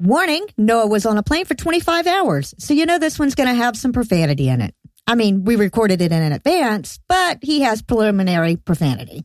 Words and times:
Warning 0.00 0.46
Noah 0.58 0.88
was 0.88 1.06
on 1.06 1.18
a 1.18 1.22
plane 1.22 1.44
for 1.44 1.54
25 1.54 2.08
hours, 2.08 2.52
so 2.58 2.74
you 2.74 2.84
know 2.84 2.98
this 2.98 3.16
one's 3.16 3.36
going 3.36 3.48
to 3.48 3.54
have 3.54 3.76
some 3.76 3.92
profanity 3.92 4.48
in 4.48 4.60
it. 4.60 4.74
I 5.06 5.14
mean, 5.14 5.44
we 5.44 5.54
recorded 5.54 6.02
it 6.02 6.10
in 6.10 6.32
advance, 6.32 6.98
but 7.08 7.38
he 7.42 7.60
has 7.60 7.80
preliminary 7.80 8.56
profanity. 8.56 9.24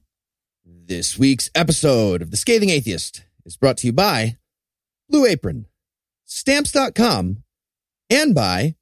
This 0.63 1.17
week's 1.17 1.49
episode 1.55 2.21
of 2.21 2.29
The 2.29 2.37
Scathing 2.37 2.69
Atheist 2.69 3.23
is 3.45 3.57
brought 3.57 3.77
to 3.77 3.87
you 3.87 3.93
by 3.93 4.37
Blue 5.09 5.25
Apron, 5.25 5.65
Stamps.com, 6.25 7.43
and 8.11 8.35
by 8.35 8.75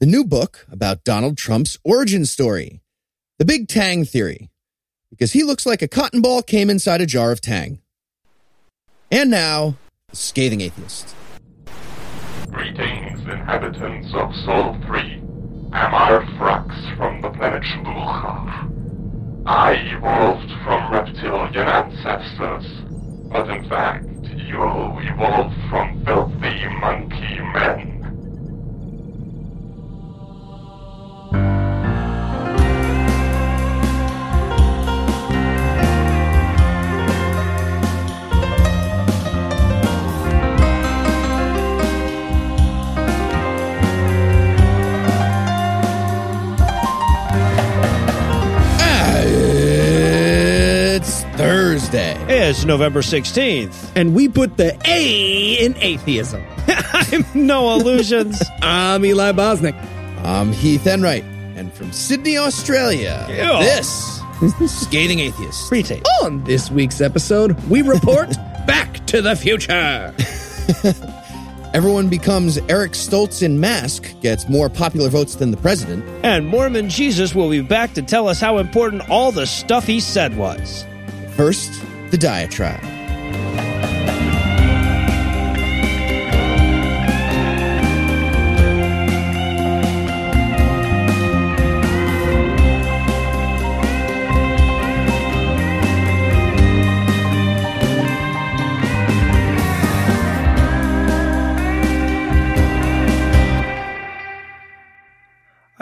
the 0.00 0.06
new 0.06 0.24
book 0.24 0.66
about 0.72 1.04
Donald 1.04 1.36
Trump's 1.36 1.78
origin 1.84 2.24
story, 2.24 2.80
The 3.38 3.44
Big 3.44 3.68
Tang 3.68 4.06
Theory, 4.06 4.50
because 5.10 5.32
he 5.32 5.42
looks 5.42 5.66
like 5.66 5.82
a 5.82 5.88
cotton 5.88 6.22
ball 6.22 6.40
came 6.40 6.70
inside 6.70 7.02
a 7.02 7.06
jar 7.06 7.32
of 7.32 7.42
Tang. 7.42 7.80
And 9.10 9.30
now, 9.30 9.76
Scathing 10.12 10.62
Atheist. 10.62 11.14
Greetings, 12.50 13.20
inhabitants 13.20 14.08
of 14.14 14.34
Sol 14.36 14.74
3. 14.86 15.00
Am 15.74 15.94
I 15.94 16.24
Frax 16.38 16.96
from 16.96 17.20
the 17.20 17.28
planet 17.28 17.62
Shlucha? 17.62 19.44
I 19.44 19.72
evolved 19.74 20.50
from 20.64 20.90
reptilian 20.92 21.68
ancestors, 21.68 22.64
but 23.30 23.50
in 23.50 23.68
fact, 23.68 24.06
you 24.46 24.62
evolved 24.62 25.54
from 25.68 26.02
filthy 26.06 26.66
monkey 26.80 27.40
men. 27.52 27.98
It's 52.48 52.64
November 52.64 53.00
16th. 53.02 53.92
and 53.94 54.14
we 54.14 54.26
put 54.26 54.56
the 54.56 54.74
A 54.86 55.54
in 55.62 55.76
atheism. 55.76 56.42
I'm 56.66 57.24
no 57.34 57.74
illusions. 57.74 58.42
I'm 58.62 59.04
Eli 59.04 59.32
Bosnick. 59.32 59.74
I'm 60.24 60.52
Heath 60.52 60.86
Enright, 60.86 61.24
and 61.56 61.70
from 61.74 61.92
Sydney, 61.92 62.38
Australia, 62.38 63.26
Yeah. 63.28 63.58
this 63.60 64.20
is 64.40 64.54
The 64.58 64.66
Scathing 64.66 65.20
Atheist. 65.20 65.68
Pre-tape. 65.68 66.02
On 66.22 66.42
this 66.44 66.70
week's 66.70 67.02
episode, 67.02 67.52
we 67.68 67.82
report 67.82 68.30
Back 68.66 69.04
to 69.08 69.20
the 69.20 69.36
Future. 69.36 70.14
Everyone 71.74 72.08
becomes 72.08 72.56
Eric 72.70 72.92
Stoltz 72.92 73.42
in 73.42 73.60
Mask, 73.60 74.18
gets 74.22 74.48
more 74.48 74.70
popular 74.70 75.10
votes 75.10 75.34
than 75.34 75.50
the 75.50 75.58
president. 75.58 76.02
And 76.24 76.46
Mormon 76.46 76.88
Jesus 76.88 77.34
will 77.34 77.50
be 77.50 77.60
back 77.60 77.92
to 77.92 78.00
tell 78.02 78.26
us 78.26 78.40
how 78.40 78.56
important 78.56 79.08
all 79.10 79.32
the 79.32 79.46
stuff 79.46 79.86
he 79.86 80.00
said 80.00 80.34
was. 80.38 80.86
First, 81.36 81.70
the 82.10 82.18
diatribe. 82.18 83.67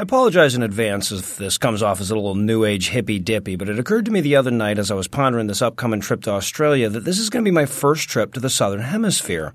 Apologize 0.07 0.55
in 0.55 0.63
advance 0.63 1.11
if 1.11 1.37
this 1.37 1.59
comes 1.59 1.83
off 1.83 2.01
as 2.01 2.13
a 2.13 2.15
little 2.15 2.37
new 2.37 2.65
age 2.65 2.91
hippy 2.91 3.19
dippy, 3.19 3.57
but 3.57 3.69
it 3.69 3.77
occurred 3.77 4.05
to 4.05 4.13
me 4.13 4.21
the 4.21 4.37
other 4.37 4.53
night 4.53 4.79
as 4.79 4.89
I 4.89 4.95
was 4.95 5.09
pondering 5.09 5.49
this 5.49 5.61
upcoming 5.61 5.99
trip 5.99 6.23
to 6.23 6.31
Australia 6.31 6.89
that 6.89 7.05
this 7.05 7.19
is 7.19 7.29
going 7.29 7.45
to 7.45 7.49
be 7.49 7.55
my 7.55 7.67
first 7.67 8.09
trip 8.09 8.33
to 8.35 8.41
the 8.41 8.49
Southern 8.49 8.83
Hemisphere. 8.83 9.53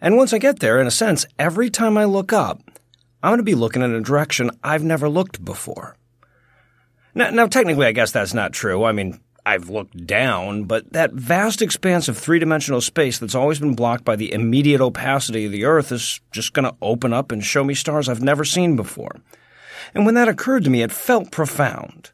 And 0.00 0.16
once 0.16 0.32
I 0.32 0.38
get 0.38 0.60
there, 0.60 0.80
in 0.80 0.86
a 0.86 0.92
sense, 0.92 1.26
every 1.40 1.70
time 1.70 1.98
I 1.98 2.04
look 2.04 2.32
up, 2.32 2.62
I'm 3.20 3.30
going 3.30 3.38
to 3.38 3.42
be 3.42 3.56
looking 3.56 3.82
in 3.82 3.92
a 3.92 4.00
direction 4.00 4.52
I've 4.62 4.84
never 4.84 5.08
looked 5.08 5.44
before. 5.44 5.96
Now, 7.16 7.30
now, 7.30 7.46
technically, 7.48 7.86
I 7.86 7.92
guess 7.92 8.12
that's 8.12 8.32
not 8.32 8.52
true. 8.52 8.84
I 8.84 8.92
mean, 8.92 9.18
I've 9.44 9.70
looked 9.70 10.06
down, 10.06 10.64
but 10.64 10.92
that 10.92 11.14
vast 11.14 11.62
expanse 11.62 12.06
of 12.06 12.16
three 12.16 12.38
dimensional 12.38 12.80
space 12.80 13.18
that's 13.18 13.34
always 13.34 13.58
been 13.58 13.74
blocked 13.74 14.04
by 14.04 14.14
the 14.14 14.32
immediate 14.32 14.80
opacity 14.80 15.46
of 15.46 15.52
the 15.52 15.64
Earth 15.64 15.90
is 15.90 16.20
just 16.30 16.52
going 16.52 16.66
to 16.66 16.76
open 16.80 17.12
up 17.12 17.32
and 17.32 17.44
show 17.44 17.64
me 17.64 17.74
stars 17.74 18.08
I've 18.08 18.22
never 18.22 18.44
seen 18.44 18.76
before. 18.76 19.16
And 19.94 20.06
when 20.06 20.14
that 20.14 20.28
occurred 20.28 20.64
to 20.64 20.70
me, 20.70 20.82
it 20.82 20.92
felt 20.92 21.30
profound. 21.30 22.10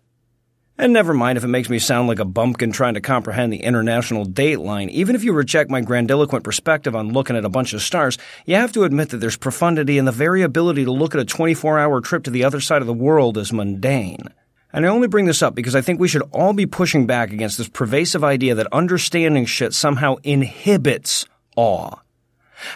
And 0.79 0.93
never 0.93 1.15
mind 1.15 1.39
if 1.39 1.45
it 1.45 1.49
makes 1.49 1.71
me 1.71 1.79
sound 1.79 2.07
like 2.07 2.19
a 2.19 2.27
bumpkin 2.27 2.71
trying 2.71 2.95
to 2.95 3.01
comprehend 3.01 3.51
the 3.51 3.63
international 3.63 4.27
date 4.27 4.61
line. 4.61 4.91
Even 4.91 5.15
if 5.15 5.25
you 5.25 5.33
reject 5.33 5.71
my 5.71 5.81
grandiloquent 5.81 6.45
perspective 6.45 6.95
on 6.95 7.15
looking 7.15 7.35
at 7.35 7.47
a 7.47 7.51
bunch 7.51 7.73
of 7.73 7.81
stars, 7.81 8.19
you 8.45 8.57
have 8.57 8.73
to 8.73 8.85
admit 8.85 9.09
that 9.09 9.17
there's 9.17 9.39
profundity 9.39 9.97
in 9.97 10.05
the 10.05 10.13
very 10.13 10.43
ability 10.43 10.85
to 10.85 10.93
look 10.93 11.15
at 11.15 11.21
a 11.21 11.25
24 11.25 11.79
hour 11.79 12.03
trip 12.03 12.25
to 12.25 12.31
the 12.31 12.45
other 12.45 12.61
side 12.61 12.83
of 12.83 12.87
the 12.87 12.93
world 12.93 13.39
as 13.39 13.55
mundane. 13.55 14.29
And 14.71 14.85
I 14.85 14.91
only 14.91 15.09
bring 15.09 15.25
this 15.25 15.43
up 15.43 15.55
because 15.55 15.75
I 15.75 15.81
think 15.81 15.99
we 15.99 16.09
should 16.09 16.29
all 16.33 16.53
be 16.53 16.67
pushing 16.67 17.07
back 17.07 17.33
against 17.33 17.57
this 17.57 17.69
pervasive 17.69 18.23
idea 18.23 18.55
that 18.57 18.67
understanding 18.71 19.47
shit 19.47 19.73
somehow 19.73 20.17
inhibits 20.25 21.25
awe. 21.57 21.97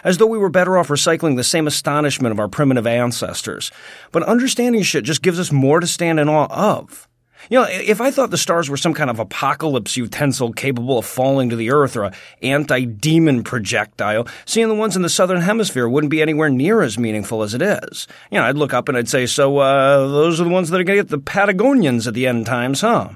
As 0.03 0.17
though 0.17 0.25
we 0.25 0.37
were 0.37 0.49
better 0.49 0.77
off 0.77 0.89
recycling 0.89 1.35
the 1.35 1.43
same 1.43 1.67
astonishment 1.67 2.31
of 2.31 2.39
our 2.39 2.47
primitive 2.47 2.87
ancestors. 2.87 3.71
But 4.11 4.23
understanding 4.23 4.83
shit 4.83 5.03
just 5.03 5.21
gives 5.21 5.39
us 5.39 5.51
more 5.51 5.79
to 5.79 5.87
stand 5.87 6.19
in 6.19 6.29
awe 6.29 6.47
of. 6.49 7.07
You 7.49 7.59
know, 7.59 7.67
if 7.67 7.99
I 7.99 8.11
thought 8.11 8.29
the 8.29 8.37
stars 8.37 8.69
were 8.69 8.77
some 8.77 8.93
kind 8.93 9.09
of 9.09 9.19
apocalypse 9.19 9.97
utensil 9.97 10.53
capable 10.53 10.99
of 10.99 11.05
falling 11.05 11.49
to 11.49 11.55
the 11.55 11.71
earth 11.71 11.97
or 11.97 12.03
a 12.03 12.13
anti-demon 12.41 13.43
projectile, 13.43 14.27
seeing 14.45 14.67
the 14.67 14.75
ones 14.75 14.95
in 14.95 15.01
the 15.01 15.09
southern 15.09 15.41
hemisphere 15.41 15.89
wouldn't 15.89 16.11
be 16.11 16.21
anywhere 16.21 16.49
near 16.49 16.81
as 16.81 16.99
meaningful 16.99 17.41
as 17.41 17.53
it 17.53 17.61
is. 17.61 18.07
You 18.29 18.39
know, 18.39 18.45
I'd 18.45 18.57
look 18.57 18.73
up 18.73 18.87
and 18.89 18.97
I'd 18.97 19.09
say, 19.09 19.25
so, 19.25 19.57
uh, 19.57 20.07
those 20.07 20.39
are 20.39 20.43
the 20.43 20.51
ones 20.51 20.69
that 20.69 20.79
are 20.79 20.83
gonna 20.83 20.99
get 20.99 21.09
the 21.09 21.17
Patagonians 21.17 22.07
at 22.07 22.13
the 22.13 22.27
end 22.27 22.45
times, 22.45 22.81
huh? 22.81 23.09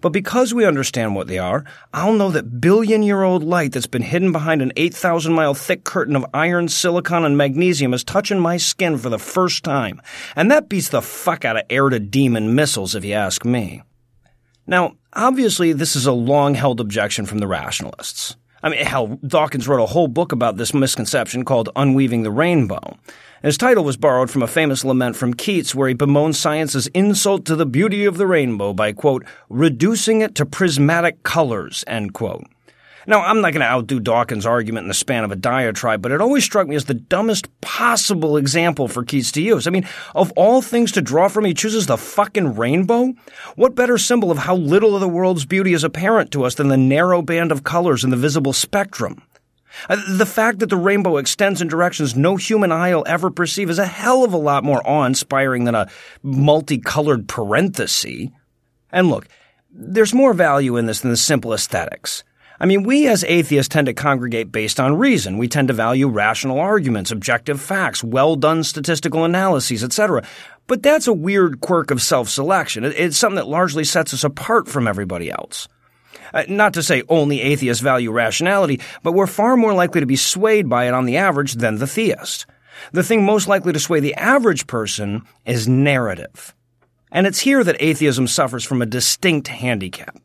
But 0.00 0.10
because 0.10 0.54
we 0.54 0.64
understand 0.64 1.14
what 1.14 1.26
they 1.26 1.38
are, 1.38 1.64
I'll 1.92 2.12
know 2.12 2.30
that 2.30 2.60
billion 2.60 3.02
year 3.02 3.22
old 3.22 3.42
light 3.42 3.72
that's 3.72 3.86
been 3.86 4.02
hidden 4.02 4.32
behind 4.32 4.62
an 4.62 4.72
8,000 4.76 5.32
mile 5.32 5.54
thick 5.54 5.84
curtain 5.84 6.16
of 6.16 6.26
iron, 6.32 6.68
silicon, 6.68 7.24
and 7.24 7.36
magnesium 7.36 7.94
is 7.94 8.04
touching 8.04 8.40
my 8.40 8.56
skin 8.56 8.98
for 8.98 9.08
the 9.08 9.18
first 9.18 9.64
time. 9.64 10.00
And 10.36 10.50
that 10.50 10.68
beats 10.68 10.90
the 10.90 11.02
fuck 11.02 11.44
out 11.44 11.56
of 11.56 11.64
air 11.70 11.88
to 11.88 11.98
demon 11.98 12.54
missiles, 12.54 12.94
if 12.94 13.04
you 13.04 13.14
ask 13.14 13.44
me. 13.44 13.82
Now, 14.66 14.96
obviously, 15.12 15.72
this 15.72 15.96
is 15.96 16.06
a 16.06 16.12
long 16.12 16.54
held 16.54 16.80
objection 16.80 17.24
from 17.26 17.38
the 17.38 17.46
rationalists. 17.46 18.36
I 18.62 18.70
mean, 18.70 18.84
hell, 18.84 19.18
Dawkins 19.26 19.68
wrote 19.68 19.82
a 19.82 19.86
whole 19.86 20.08
book 20.08 20.32
about 20.32 20.56
this 20.56 20.74
misconception 20.74 21.44
called 21.44 21.68
Unweaving 21.76 22.22
the 22.22 22.30
Rainbow. 22.30 22.96
His 23.42 23.56
title 23.56 23.84
was 23.84 23.96
borrowed 23.96 24.30
from 24.30 24.42
a 24.42 24.48
famous 24.48 24.84
lament 24.84 25.14
from 25.14 25.34
Keats 25.34 25.74
where 25.74 25.88
he 25.88 25.94
bemoans 25.94 26.38
science's 26.38 26.88
insult 26.88 27.44
to 27.44 27.54
the 27.54 27.66
beauty 27.66 28.04
of 28.04 28.16
the 28.16 28.26
rainbow 28.26 28.72
by, 28.72 28.92
quote, 28.92 29.24
reducing 29.48 30.22
it 30.22 30.34
to 30.34 30.44
prismatic 30.44 31.22
colors, 31.22 31.84
end 31.86 32.14
quote. 32.14 32.46
Now, 33.08 33.22
I'm 33.22 33.40
not 33.40 33.54
going 33.54 33.62
to 33.62 33.66
outdo 33.66 34.00
Dawkins' 34.00 34.44
argument 34.44 34.84
in 34.84 34.88
the 34.88 34.94
span 34.94 35.24
of 35.24 35.32
a 35.32 35.36
diatribe, 35.36 36.02
but 36.02 36.12
it 36.12 36.20
always 36.20 36.44
struck 36.44 36.68
me 36.68 36.76
as 36.76 36.84
the 36.84 36.92
dumbest 36.92 37.48
possible 37.62 38.36
example 38.36 38.86
for 38.86 39.02
Keats 39.02 39.32
to 39.32 39.40
use. 39.40 39.66
I 39.66 39.70
mean, 39.70 39.88
of 40.14 40.30
all 40.32 40.60
things 40.60 40.92
to 40.92 41.00
draw 41.00 41.28
from, 41.28 41.46
he 41.46 41.54
chooses 41.54 41.86
the 41.86 41.96
fucking 41.96 42.56
rainbow? 42.56 43.14
What 43.56 43.74
better 43.74 43.96
symbol 43.96 44.30
of 44.30 44.36
how 44.36 44.56
little 44.56 44.94
of 44.94 45.00
the 45.00 45.08
world's 45.08 45.46
beauty 45.46 45.72
is 45.72 45.84
apparent 45.84 46.32
to 46.32 46.44
us 46.44 46.56
than 46.56 46.68
the 46.68 46.76
narrow 46.76 47.22
band 47.22 47.50
of 47.50 47.64
colors 47.64 48.04
in 48.04 48.10
the 48.10 48.16
visible 48.18 48.52
spectrum? 48.52 49.22
Uh, 49.88 49.96
The 50.18 50.26
fact 50.26 50.58
that 50.58 50.68
the 50.68 50.76
rainbow 50.76 51.16
extends 51.16 51.62
in 51.62 51.68
directions 51.68 52.14
no 52.14 52.36
human 52.36 52.70
eye 52.70 52.94
will 52.94 53.04
ever 53.08 53.30
perceive 53.30 53.70
is 53.70 53.78
a 53.78 53.86
hell 53.86 54.22
of 54.22 54.34
a 54.34 54.36
lot 54.36 54.64
more 54.64 54.86
awe-inspiring 54.86 55.64
than 55.64 55.74
a 55.74 55.88
multicolored 56.22 57.26
parenthesis. 57.26 58.28
And 58.92 59.08
look, 59.08 59.28
there's 59.70 60.12
more 60.12 60.34
value 60.34 60.76
in 60.76 60.84
this 60.84 61.00
than 61.00 61.10
the 61.10 61.16
simple 61.16 61.54
aesthetics. 61.54 62.22
I 62.60 62.66
mean, 62.66 62.82
we 62.82 63.06
as 63.06 63.22
atheists 63.24 63.72
tend 63.72 63.86
to 63.86 63.94
congregate 63.94 64.50
based 64.50 64.80
on 64.80 64.96
reason. 64.96 65.38
We 65.38 65.46
tend 65.46 65.68
to 65.68 65.74
value 65.74 66.08
rational 66.08 66.58
arguments, 66.58 67.12
objective 67.12 67.60
facts, 67.60 68.02
well 68.02 68.34
done 68.34 68.64
statistical 68.64 69.24
analyses, 69.24 69.84
etc. 69.84 70.24
But 70.66 70.82
that's 70.82 71.06
a 71.06 71.12
weird 71.12 71.60
quirk 71.60 71.90
of 71.90 72.02
self 72.02 72.28
selection. 72.28 72.84
It's 72.84 73.16
something 73.16 73.36
that 73.36 73.46
largely 73.46 73.84
sets 73.84 74.12
us 74.12 74.24
apart 74.24 74.68
from 74.68 74.88
everybody 74.88 75.30
else. 75.30 75.68
Uh, 76.34 76.44
not 76.48 76.74
to 76.74 76.82
say 76.82 77.02
only 77.08 77.40
atheists 77.40 77.82
value 77.82 78.10
rationality, 78.10 78.80
but 79.02 79.12
we're 79.12 79.26
far 79.26 79.56
more 79.56 79.72
likely 79.72 80.00
to 80.00 80.06
be 80.06 80.16
swayed 80.16 80.68
by 80.68 80.86
it 80.86 80.94
on 80.94 81.06
the 81.06 81.16
average 81.16 81.54
than 81.54 81.78
the 81.78 81.86
theist. 81.86 82.46
The 82.92 83.02
thing 83.02 83.24
most 83.24 83.48
likely 83.48 83.72
to 83.72 83.80
sway 83.80 84.00
the 84.00 84.14
average 84.14 84.66
person 84.66 85.22
is 85.46 85.68
narrative. 85.68 86.54
And 87.10 87.26
it's 87.26 87.40
here 87.40 87.64
that 87.64 87.80
atheism 87.80 88.26
suffers 88.26 88.64
from 88.64 88.82
a 88.82 88.86
distinct 88.86 89.48
handicap. 89.48 90.18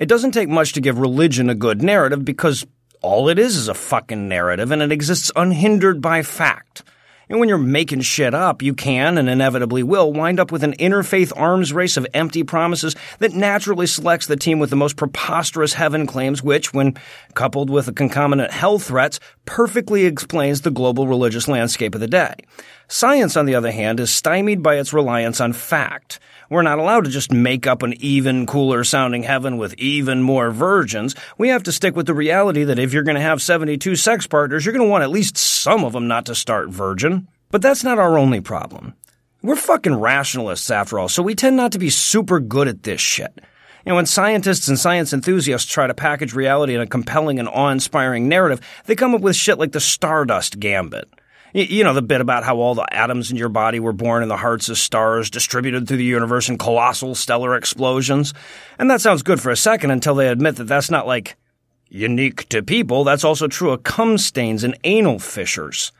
It 0.00 0.08
doesn't 0.08 0.32
take 0.32 0.48
much 0.48 0.72
to 0.74 0.80
give 0.80 0.98
religion 0.98 1.50
a 1.50 1.54
good 1.54 1.82
narrative 1.82 2.24
because 2.24 2.66
all 3.02 3.28
it 3.28 3.38
is 3.38 3.56
is 3.56 3.68
a 3.68 3.74
fucking 3.74 4.28
narrative 4.28 4.70
and 4.70 4.82
it 4.82 4.92
exists 4.92 5.30
unhindered 5.36 6.00
by 6.00 6.22
fact. 6.22 6.82
And 7.28 7.40
when 7.40 7.48
you're 7.48 7.58
making 7.58 8.02
shit 8.02 8.34
up, 8.34 8.62
you 8.62 8.74
can 8.74 9.16
and 9.16 9.28
inevitably 9.30 9.82
will 9.82 10.12
wind 10.12 10.38
up 10.38 10.52
with 10.52 10.62
an 10.62 10.74
interfaith 10.74 11.32
arms 11.36 11.72
race 11.72 11.96
of 11.96 12.06
empty 12.12 12.44
promises 12.44 12.94
that 13.18 13.32
naturally 13.32 13.86
selects 13.86 14.26
the 14.26 14.36
team 14.36 14.58
with 14.58 14.70
the 14.70 14.76
most 14.76 14.96
preposterous 14.96 15.72
heaven 15.72 16.06
claims, 16.06 16.42
which, 16.42 16.74
when 16.74 16.94
coupled 17.34 17.70
with 17.70 17.86
the 17.86 17.92
concomitant 17.92 18.50
hell 18.50 18.78
threats, 18.78 19.20
perfectly 19.46 20.04
explains 20.04 20.60
the 20.60 20.70
global 20.70 21.06
religious 21.06 21.48
landscape 21.48 21.94
of 21.94 22.00
the 22.00 22.06
day. 22.06 22.34
Science, 22.88 23.36
on 23.36 23.46
the 23.46 23.54
other 23.54 23.72
hand, 23.72 24.00
is 24.00 24.10
stymied 24.10 24.62
by 24.62 24.76
its 24.76 24.92
reliance 24.92 25.40
on 25.40 25.54
fact. 25.54 26.20
We're 26.54 26.62
not 26.62 26.78
allowed 26.78 27.02
to 27.06 27.10
just 27.10 27.32
make 27.32 27.66
up 27.66 27.82
an 27.82 27.94
even 27.94 28.46
cooler 28.46 28.84
sounding 28.84 29.24
heaven 29.24 29.58
with 29.58 29.74
even 29.74 30.22
more 30.22 30.52
virgins. 30.52 31.16
We 31.36 31.48
have 31.48 31.64
to 31.64 31.72
stick 31.72 31.96
with 31.96 32.06
the 32.06 32.14
reality 32.14 32.62
that 32.62 32.78
if 32.78 32.92
you're 32.92 33.02
going 33.02 33.16
to 33.16 33.20
have 33.20 33.42
72 33.42 33.96
sex 33.96 34.28
partners, 34.28 34.64
you're 34.64 34.72
going 34.72 34.86
to 34.86 34.88
want 34.88 35.02
at 35.02 35.10
least 35.10 35.36
some 35.36 35.84
of 35.84 35.92
them 35.92 36.06
not 36.06 36.26
to 36.26 36.34
start 36.36 36.68
virgin. 36.68 37.26
But 37.50 37.60
that's 37.60 37.82
not 37.82 37.98
our 37.98 38.16
only 38.16 38.40
problem. 38.40 38.94
We're 39.42 39.56
fucking 39.56 39.96
rationalists 39.96 40.70
after 40.70 40.96
all, 40.96 41.08
so 41.08 41.24
we 41.24 41.34
tend 41.34 41.56
not 41.56 41.72
to 41.72 41.80
be 41.80 41.90
super 41.90 42.38
good 42.38 42.68
at 42.68 42.84
this 42.84 43.00
shit. 43.00 43.40
And 43.84 43.96
when 43.96 44.06
scientists 44.06 44.68
and 44.68 44.78
science 44.78 45.12
enthusiasts 45.12 45.68
try 45.68 45.88
to 45.88 45.92
package 45.92 46.34
reality 46.34 46.76
in 46.76 46.80
a 46.80 46.86
compelling 46.86 47.40
and 47.40 47.48
awe-inspiring 47.48 48.28
narrative, 48.28 48.60
they 48.86 48.94
come 48.94 49.12
up 49.12 49.22
with 49.22 49.34
shit 49.34 49.58
like 49.58 49.72
the 49.72 49.80
Stardust 49.80 50.60
Gambit. 50.60 51.08
You 51.56 51.84
know, 51.84 51.94
the 51.94 52.02
bit 52.02 52.20
about 52.20 52.42
how 52.42 52.56
all 52.56 52.74
the 52.74 52.92
atoms 52.92 53.30
in 53.30 53.36
your 53.36 53.48
body 53.48 53.78
were 53.78 53.92
born 53.92 54.24
in 54.24 54.28
the 54.28 54.36
hearts 54.36 54.68
of 54.68 54.76
stars, 54.76 55.30
distributed 55.30 55.86
through 55.86 55.98
the 55.98 56.04
universe 56.04 56.48
in 56.48 56.58
colossal 56.58 57.14
stellar 57.14 57.54
explosions. 57.54 58.34
And 58.76 58.90
that 58.90 59.00
sounds 59.00 59.22
good 59.22 59.40
for 59.40 59.50
a 59.50 59.56
second 59.56 59.92
until 59.92 60.16
they 60.16 60.26
admit 60.26 60.56
that 60.56 60.64
that's 60.64 60.90
not 60.90 61.06
like 61.06 61.36
unique 61.88 62.48
to 62.48 62.60
people. 62.60 63.04
That's 63.04 63.22
also 63.22 63.46
true 63.46 63.70
of 63.70 63.84
cum 63.84 64.18
stains 64.18 64.64
and 64.64 64.76
anal 64.82 65.20
fissures. 65.20 65.92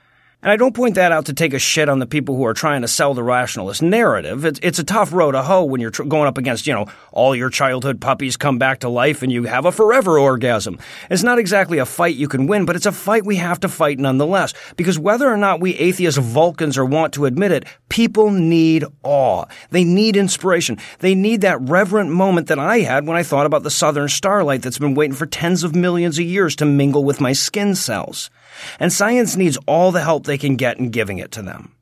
And 0.44 0.52
I 0.52 0.56
don't 0.56 0.75
point 0.75 0.96
that 0.96 1.11
out 1.11 1.25
to 1.25 1.32
take 1.32 1.55
a 1.55 1.58
shit 1.58 1.88
on 1.88 2.00
the 2.00 2.06
people 2.06 2.37
who 2.37 2.44
are 2.44 2.52
trying 2.52 2.82
to 2.82 2.88
sell 2.88 3.14
the 3.14 3.23
rationalist 3.23 3.81
narrative. 3.81 4.44
It's, 4.44 4.61
it's 4.62 4.79
a 4.79 4.85
tough 4.85 5.11
road 5.11 5.32
to 5.32 5.43
hoe 5.43 5.64
when 5.64 5.81
you're 5.81 5.91
tr- 5.91 6.02
going 6.02 6.29
up 6.29 6.37
against, 6.37 6.67
you 6.67 6.75
know, 6.75 6.85
all 7.12 7.35
your 7.35 7.49
childhood 7.49 7.99
puppies 7.99 8.37
come 8.37 8.58
back 8.58 8.81
to 8.81 8.91
life 8.91 9.23
and 9.23 9.32
you 9.32 9.44
have 9.44 9.64
a 9.64 9.73
forever 9.73 10.19
orgasm. 10.19 10.79
It's 11.08 11.23
not 11.23 11.38
exactly 11.38 11.79
a 11.79 11.87
fight 11.87 12.17
you 12.17 12.29
can 12.29 12.46
win, 12.46 12.67
but 12.67 12.76
it's 12.76 12.85
a 12.85 12.93
fight 12.93 13.25
we 13.25 13.37
have 13.37 13.58
to 13.61 13.70
fight 13.70 13.99
nonetheless. 13.99 14.52
Because 14.76 14.99
whether 14.99 15.32
or 15.32 15.38
not 15.38 15.62
we 15.62 15.76
atheist 15.76 16.19
Vulcans 16.19 16.76
are 16.76 16.85
want 16.85 17.14
to 17.14 17.25
admit 17.25 17.50
it, 17.50 17.64
people 17.88 18.31
need 18.31 18.85
awe. 19.02 19.46
They 19.70 19.85
need 19.85 20.14
inspiration. 20.14 20.76
They 20.99 21.14
need 21.14 21.41
that 21.41 21.62
reverent 21.62 22.11
moment 22.11 22.49
that 22.49 22.58
I 22.58 22.81
had 22.81 23.06
when 23.06 23.17
I 23.17 23.23
thought 23.23 23.46
about 23.46 23.62
the 23.62 23.70
southern 23.70 24.11
starlight 24.11 24.61
that's 24.61 24.79
been 24.79 24.94
waiting 24.94 25.17
for 25.17 25.25
tens 25.25 25.64
of 25.64 25.75
millions 25.75 26.19
of 26.19 26.26
years 26.26 26.55
to 26.56 26.67
mingle 26.67 27.02
with 27.02 27.19
my 27.19 27.32
skin 27.32 27.75
cells. 27.75 28.29
And 28.78 28.93
science 28.93 29.37
needs 29.37 29.58
all 29.66 29.93
the 29.93 30.02
help 30.02 30.25
they 30.25 30.38
can 30.38 30.56
get 30.56 30.78
in 30.78 30.90
giving 30.90 31.19
it 31.19 31.31
to 31.32 31.43
them. 31.43 31.75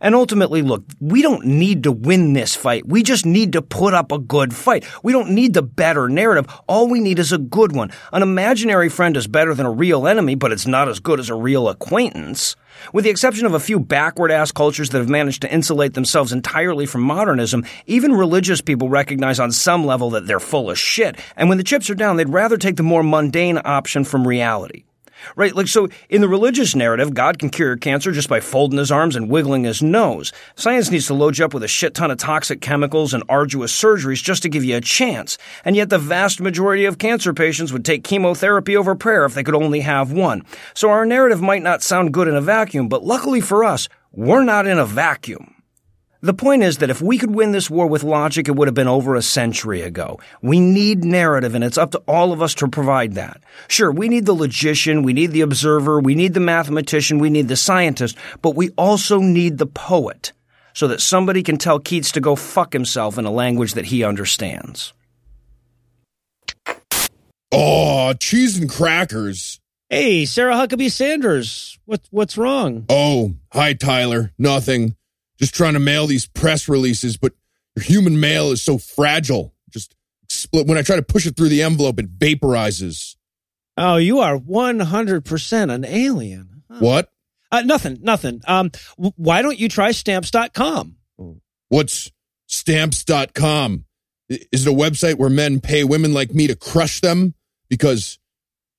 And 0.00 0.14
ultimately, 0.14 0.62
look, 0.62 0.84
we 1.00 1.22
don't 1.22 1.44
need 1.44 1.82
to 1.82 1.92
win 1.92 2.32
this 2.32 2.54
fight. 2.54 2.86
We 2.86 3.02
just 3.02 3.26
need 3.26 3.54
to 3.54 3.62
put 3.62 3.94
up 3.94 4.12
a 4.12 4.18
good 4.18 4.54
fight. 4.54 4.86
We 5.02 5.12
don't 5.12 5.30
need 5.30 5.54
the 5.54 5.62
better 5.62 6.08
narrative. 6.08 6.46
All 6.68 6.86
we 6.86 7.00
need 7.00 7.18
is 7.18 7.32
a 7.32 7.38
good 7.38 7.74
one. 7.74 7.90
An 8.12 8.22
imaginary 8.22 8.90
friend 8.90 9.16
is 9.16 9.26
better 9.26 9.54
than 9.54 9.66
a 9.66 9.72
real 9.72 10.06
enemy, 10.06 10.36
but 10.36 10.52
it's 10.52 10.68
not 10.68 10.88
as 10.88 11.00
good 11.00 11.18
as 11.18 11.30
a 11.30 11.34
real 11.34 11.68
acquaintance. 11.68 12.54
With 12.92 13.02
the 13.02 13.10
exception 13.10 13.44
of 13.44 13.54
a 13.54 13.60
few 13.60 13.80
backward 13.80 14.30
ass 14.30 14.52
cultures 14.52 14.90
that 14.90 14.98
have 14.98 15.08
managed 15.08 15.42
to 15.42 15.52
insulate 15.52 15.94
themselves 15.94 16.32
entirely 16.32 16.86
from 16.86 17.00
modernism, 17.00 17.64
even 17.86 18.12
religious 18.12 18.60
people 18.60 18.88
recognize 18.88 19.40
on 19.40 19.50
some 19.50 19.84
level 19.84 20.10
that 20.10 20.28
they're 20.28 20.38
full 20.38 20.70
of 20.70 20.78
shit. 20.78 21.18
And 21.34 21.48
when 21.48 21.58
the 21.58 21.64
chips 21.64 21.90
are 21.90 21.96
down, 21.96 22.16
they'd 22.16 22.28
rather 22.28 22.56
take 22.56 22.76
the 22.76 22.84
more 22.84 23.02
mundane 23.02 23.60
option 23.64 24.04
from 24.04 24.28
reality. 24.28 24.84
Right? 25.36 25.54
Like, 25.54 25.68
so 25.68 25.88
in 26.08 26.20
the 26.20 26.28
religious 26.28 26.74
narrative, 26.74 27.14
God 27.14 27.38
can 27.38 27.50
cure 27.50 27.76
cancer 27.76 28.12
just 28.12 28.28
by 28.28 28.40
folding 28.40 28.78
his 28.78 28.92
arms 28.92 29.16
and 29.16 29.28
wiggling 29.28 29.64
his 29.64 29.82
nose. 29.82 30.32
Science 30.56 30.90
needs 30.90 31.06
to 31.06 31.14
load 31.14 31.38
you 31.38 31.44
up 31.44 31.54
with 31.54 31.62
a 31.62 31.68
shit 31.68 31.94
ton 31.94 32.10
of 32.10 32.18
toxic 32.18 32.60
chemicals 32.60 33.14
and 33.14 33.24
arduous 33.28 33.72
surgeries 33.72 34.22
just 34.22 34.42
to 34.42 34.48
give 34.48 34.64
you 34.64 34.76
a 34.76 34.80
chance. 34.80 35.38
And 35.64 35.76
yet 35.76 35.90
the 35.90 35.98
vast 35.98 36.40
majority 36.40 36.84
of 36.84 36.98
cancer 36.98 37.34
patients 37.34 37.72
would 37.72 37.84
take 37.84 38.04
chemotherapy 38.04 38.76
over 38.76 38.94
prayer 38.94 39.24
if 39.24 39.34
they 39.34 39.44
could 39.44 39.54
only 39.54 39.80
have 39.80 40.12
one. 40.12 40.44
So 40.74 40.90
our 40.90 41.06
narrative 41.06 41.40
might 41.40 41.62
not 41.62 41.82
sound 41.82 42.14
good 42.14 42.28
in 42.28 42.36
a 42.36 42.40
vacuum, 42.40 42.88
but 42.88 43.04
luckily 43.04 43.40
for 43.40 43.64
us, 43.64 43.88
we're 44.12 44.44
not 44.44 44.66
in 44.66 44.78
a 44.78 44.86
vacuum. 44.86 45.54
The 46.20 46.34
point 46.34 46.64
is 46.64 46.78
that 46.78 46.90
if 46.90 47.00
we 47.00 47.16
could 47.16 47.30
win 47.32 47.52
this 47.52 47.70
war 47.70 47.86
with 47.86 48.02
logic, 48.02 48.48
it 48.48 48.56
would 48.56 48.66
have 48.66 48.74
been 48.74 48.88
over 48.88 49.14
a 49.14 49.22
century 49.22 49.82
ago. 49.82 50.18
We 50.42 50.58
need 50.58 51.04
narrative, 51.04 51.54
and 51.54 51.62
it's 51.62 51.78
up 51.78 51.92
to 51.92 52.02
all 52.08 52.32
of 52.32 52.42
us 52.42 52.54
to 52.56 52.66
provide 52.66 53.12
that. 53.14 53.40
Sure, 53.68 53.92
we 53.92 54.08
need 54.08 54.26
the 54.26 54.32
logician, 54.32 55.04
we 55.04 55.12
need 55.12 55.30
the 55.30 55.42
observer, 55.42 56.00
we 56.00 56.16
need 56.16 56.34
the 56.34 56.40
mathematician, 56.40 57.20
we 57.20 57.30
need 57.30 57.46
the 57.46 57.54
scientist, 57.54 58.16
but 58.42 58.56
we 58.56 58.70
also 58.70 59.20
need 59.20 59.58
the 59.58 59.66
poet, 59.66 60.32
so 60.72 60.88
that 60.88 61.00
somebody 61.00 61.44
can 61.44 61.56
tell 61.56 61.78
Keats 61.78 62.10
to 62.12 62.20
go 62.20 62.34
fuck 62.34 62.72
himself 62.72 63.16
in 63.16 63.24
a 63.24 63.30
language 63.30 63.74
that 63.74 63.86
he 63.86 64.02
understands. 64.02 64.92
Oh, 67.52 68.12
cheese 68.14 68.58
and 68.58 68.68
crackers. 68.68 69.60
Hey, 69.88 70.24
Sarah 70.24 70.54
Huckabee 70.54 70.90
Sanders. 70.90 71.78
What, 71.84 72.00
what's 72.10 72.36
wrong? 72.36 72.86
Oh, 72.88 73.36
hi, 73.52 73.72
Tyler. 73.72 74.32
Nothing. 74.36 74.96
Just 75.38 75.54
trying 75.54 75.74
to 75.74 75.80
mail 75.80 76.06
these 76.06 76.26
press 76.26 76.68
releases, 76.68 77.16
but 77.16 77.32
your 77.76 77.84
human 77.84 78.18
mail 78.18 78.50
is 78.50 78.62
so 78.62 78.78
fragile. 78.78 79.54
Just 79.70 79.94
split. 80.28 80.66
When 80.66 80.76
I 80.78 80.82
try 80.82 80.96
to 80.96 81.02
push 81.02 81.26
it 81.26 81.36
through 81.36 81.48
the 81.50 81.62
envelope, 81.62 81.98
it 82.00 82.18
vaporizes. 82.18 83.16
Oh, 83.76 83.96
you 83.96 84.18
are 84.18 84.36
100% 84.36 85.72
an 85.72 85.84
alien. 85.84 86.62
Huh. 86.68 86.78
What? 86.80 87.12
Uh, 87.52 87.62
nothing, 87.62 87.98
nothing. 88.02 88.42
Um, 88.46 88.72
w- 88.96 89.12
why 89.16 89.40
don't 89.42 89.58
you 89.58 89.68
try 89.68 89.92
stamps.com? 89.92 90.96
What's 91.68 92.10
stamps.com? 92.46 93.84
Is 94.28 94.66
it 94.66 94.70
a 94.70 94.76
website 94.76 95.14
where 95.14 95.30
men 95.30 95.60
pay 95.60 95.84
women 95.84 96.12
like 96.12 96.34
me 96.34 96.46
to 96.48 96.56
crush 96.56 97.00
them? 97.00 97.34
Because 97.70 98.18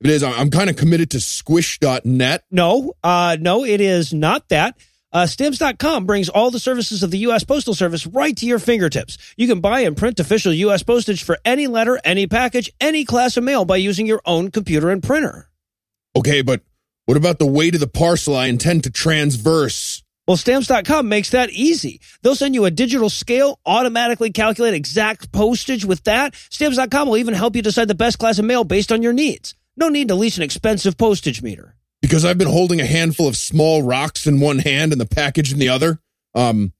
if 0.02 0.10
it 0.10 0.14
is, 0.14 0.24
I'm 0.24 0.52
kind 0.52 0.70
of 0.70 0.76
committed 0.76 1.10
to 1.12 1.20
squish.net. 1.20 2.44
No, 2.52 2.94
uh, 3.04 3.38
no, 3.40 3.66
it 3.66 3.82
is 3.82 4.14
not 4.14 4.50
that. 4.50 4.78
Uh, 5.12 5.26
stamps.com 5.26 6.06
brings 6.06 6.30
all 6.30 6.52
the 6.52 6.60
services 6.60 7.02
of 7.02 7.10
the 7.10 7.18
U.S. 7.20 7.44
Postal 7.44 7.74
Service 7.74 8.06
right 8.06 8.36
to 8.38 8.46
your 8.46 8.60
fingertips. 8.60 9.18
You 9.38 9.48
can 9.48 9.60
buy 9.60 9.82
and 9.82 9.98
print 9.98 10.20
official 10.20 10.54
U.S. 10.54 10.84
postage 10.84 11.24
for 11.24 11.40
any 11.44 11.66
letter, 11.68 12.00
any 12.04 12.28
package, 12.28 12.72
any 12.80 13.06
class 13.06 13.36
of 13.36 13.44
mail 13.44 13.66
by 13.66 13.78
using 13.78 14.06
your 14.06 14.22
own 14.26 14.52
computer 14.52 14.90
and 14.90 15.02
printer. 15.02 15.50
Okay, 16.16 16.42
but 16.44 16.62
what 17.06 17.18
about 17.18 17.40
the 17.40 17.48
weight 17.48 17.74
of 17.74 17.82
the 17.82 17.88
parcel 17.88 18.36
I 18.36 18.48
intend 18.48 18.84
to 18.84 18.92
transverse? 18.92 20.04
Well, 20.28 20.38
stamps.com 20.38 21.10
makes 21.10 21.31
that 21.31 21.50
easy. 21.50 22.02
They'll 22.22 22.36
send 22.36 22.54
you 22.54 22.66
a 22.66 22.72
digital 22.72 23.10
scale, 23.10 23.60
automatically 23.66 24.31
calculate 24.31 24.76
exact 24.76 25.31
postage 25.31 25.86
with 25.86 26.04
that. 26.04 26.36
Stamps.com 26.52 27.07
will 27.07 27.18
even 27.18 27.33
help 27.33 27.56
you 27.56 27.64
decide 27.64 27.88
the 27.88 27.95
best 27.95 28.19
class 28.19 28.38
of 28.38 28.45
mail 28.45 28.64
based 28.64 28.92
on 28.92 29.02
your 29.02 29.14
needs. 29.14 29.56
No 29.76 29.90
need 29.90 30.10
to 30.10 30.16
lease 30.16 30.38
an 30.38 30.44
expensive 30.44 31.00
postage 31.00 31.42
meter. 31.42 31.76
Because 32.02 32.24
I've 32.26 32.38
been 32.38 32.48
holding 32.48 32.80
a 32.80 32.86
handful 32.86 33.28
of 33.28 33.36
small 33.36 33.84
rocks 33.84 34.26
in 34.26 34.40
one 34.40 34.60
hand 34.60 34.92
and 34.92 35.02
the 35.02 35.06
package 35.06 35.52
in 35.52 35.60
the 35.60 35.70
other. 35.70 36.00
Um, 36.34 36.74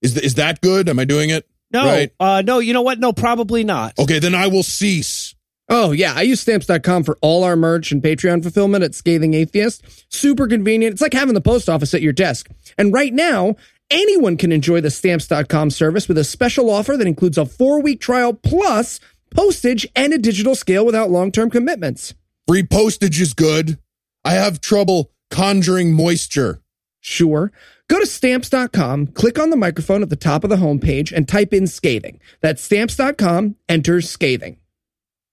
is 0.00 0.14
th- 0.14 0.24
is 0.24 0.34
that 0.34 0.60
good? 0.60 0.88
Am 0.88 0.98
I 0.98 1.04
doing 1.04 1.30
it? 1.30 1.46
No, 1.72 1.84
Right. 1.86 2.12
uh, 2.20 2.42
no, 2.46 2.60
you 2.60 2.72
know 2.72 2.82
what? 2.82 2.98
No, 2.98 3.12
probably 3.12 3.64
not. 3.64 3.98
Okay, 3.98 4.18
then 4.18 4.34
I 4.34 4.46
will 4.46 4.62
cease. 4.62 5.34
Oh, 5.68 5.92
yeah. 5.92 6.12
I 6.14 6.22
use 6.22 6.40
stamps.com 6.40 7.04
for 7.04 7.18
all 7.22 7.42
our 7.42 7.56
merch 7.56 7.90
and 7.90 8.02
Patreon 8.02 8.42
fulfillment 8.42 8.84
at 8.84 8.94
Scathing 8.94 9.32
Atheist. 9.34 9.82
Super 10.12 10.46
convenient. 10.46 10.92
It's 10.92 11.02
like 11.02 11.14
having 11.14 11.34
the 11.34 11.40
post 11.40 11.68
office 11.70 11.94
at 11.94 12.02
your 12.02 12.12
desk. 12.12 12.48
And 12.78 12.92
right 12.92 13.12
now, 13.12 13.56
anyone 13.90 14.36
can 14.36 14.52
enjoy 14.52 14.82
the 14.82 14.90
stamps.com 14.90 15.70
service 15.70 16.06
with 16.06 16.18
a 16.18 16.24
special 16.24 16.68
offer 16.70 16.96
that 16.98 17.06
includes 17.06 17.38
a 17.38 17.46
four 17.46 17.80
week 17.82 18.00
trial 18.00 18.34
plus 18.34 19.00
postage 19.34 19.86
and 19.96 20.12
a 20.12 20.18
digital 20.18 20.54
scale 20.54 20.84
without 20.86 21.10
long 21.10 21.32
term 21.32 21.48
commitments. 21.50 22.14
Free 22.46 22.62
postage 22.62 23.20
is 23.20 23.32
good. 23.32 23.78
I 24.24 24.34
have 24.34 24.60
trouble 24.60 25.10
conjuring 25.30 25.92
moisture. 25.92 26.60
Sure. 27.00 27.52
Go 27.88 28.00
to 28.00 28.06
stamps.com, 28.06 29.08
click 29.08 29.38
on 29.38 29.50
the 29.50 29.56
microphone 29.56 30.02
at 30.02 30.08
the 30.08 30.16
top 30.16 30.42
of 30.42 30.50
the 30.50 30.56
homepage, 30.56 31.12
and 31.12 31.28
type 31.28 31.52
in 31.52 31.66
scathing. 31.66 32.18
That's 32.40 32.62
stamps.com, 32.62 33.56
enter 33.68 34.00
scathing. 34.00 34.58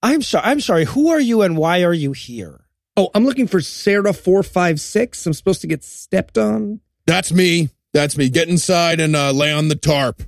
I'm 0.03 0.21
sorry. 0.21 0.45
I'm 0.45 0.59
sorry. 0.59 0.85
Who 0.85 1.09
are 1.09 1.19
you 1.19 1.41
and 1.43 1.55
why 1.57 1.83
are 1.83 1.93
you 1.93 2.11
here? 2.11 2.65
Oh, 2.97 3.09
I'm 3.13 3.23
looking 3.23 3.47
for 3.47 3.59
Sarah456. 3.59 5.25
I'm 5.25 5.33
supposed 5.33 5.61
to 5.61 5.67
get 5.67 5.83
stepped 5.83 6.37
on. 6.37 6.81
That's 7.05 7.31
me. 7.31 7.69
That's 7.93 8.17
me. 8.17 8.29
Get 8.29 8.49
inside 8.49 8.99
and 8.99 9.15
uh, 9.15 9.31
lay 9.31 9.51
on 9.51 9.67
the 9.67 9.75
tarp. 9.75 10.23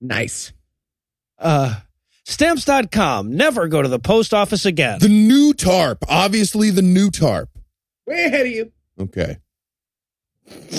Nice. 0.00 0.52
Uh, 1.38 1.80
stamps.com. 2.24 3.34
Never 3.34 3.68
go 3.68 3.80
to 3.80 3.88
the 3.88 3.98
post 3.98 4.34
office 4.34 4.66
again. 4.66 4.98
The 4.98 5.08
new 5.08 5.54
tarp. 5.54 6.04
Obviously, 6.08 6.70
the 6.70 6.82
new 6.82 7.10
tarp. 7.10 7.48
Way 8.06 8.24
ahead 8.24 8.46
of 8.46 8.52
you. 8.52 8.72
Okay. 8.98 9.38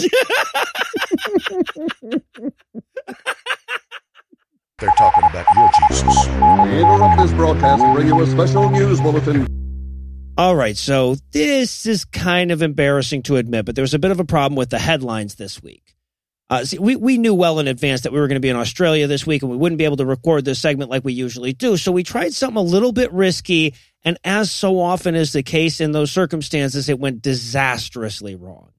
They're 4.79 4.89
talking 4.97 5.23
about 5.29 5.45
your 5.55 5.69
Jesus. 5.89 6.27
We 6.27 6.79
interrupt 6.81 7.21
this 7.21 7.31
broadcast 7.33 7.81
and 7.81 7.95
bring 7.95 8.07
you 8.07 8.19
a 8.19 8.27
special 8.27 8.69
news 8.69 8.99
bulletin. 8.99 9.47
All 10.37 10.55
right, 10.55 10.75
so 10.75 11.15
this 11.31 11.85
is 11.85 12.05
kind 12.05 12.51
of 12.51 12.61
embarrassing 12.61 13.21
to 13.23 13.35
admit, 13.37 13.65
but 13.65 13.75
there 13.75 13.83
was 13.83 13.93
a 13.93 13.99
bit 13.99 14.11
of 14.11 14.19
a 14.19 14.25
problem 14.25 14.57
with 14.57 14.71
the 14.71 14.79
headlines 14.79 15.35
this 15.35 15.61
week. 15.61 15.92
Uh, 16.53 16.63
see, 16.63 16.77
we, 16.77 16.95
we 16.95 17.17
knew 17.17 17.33
well 17.33 17.57
in 17.57 17.67
advance 17.67 18.01
that 18.01 18.13
we 18.13 18.19
were 18.19 18.27
going 18.27 18.35
to 18.35 18.39
be 18.39 18.49
in 18.49 18.55
Australia 18.55 19.07
this 19.07 19.25
week 19.25 19.41
and 19.41 19.49
we 19.49 19.57
wouldn't 19.57 19.79
be 19.79 19.85
able 19.85 19.97
to 19.97 20.05
record 20.05 20.45
this 20.45 20.59
segment 20.59 20.91
like 20.91 21.03
we 21.03 21.11
usually 21.11 21.51
do. 21.51 21.77
So 21.77 21.91
we 21.91 22.03
tried 22.03 22.31
something 22.31 22.57
a 22.57 22.61
little 22.61 22.91
bit 22.91 23.11
risky. 23.11 23.73
And 24.03 24.19
as 24.23 24.51
so 24.51 24.79
often 24.79 25.15
is 25.15 25.33
the 25.33 25.41
case 25.41 25.81
in 25.81 25.93
those 25.93 26.11
circumstances, 26.11 26.89
it 26.89 26.99
went 26.99 27.23
disastrously 27.23 28.35
wrong. 28.35 28.69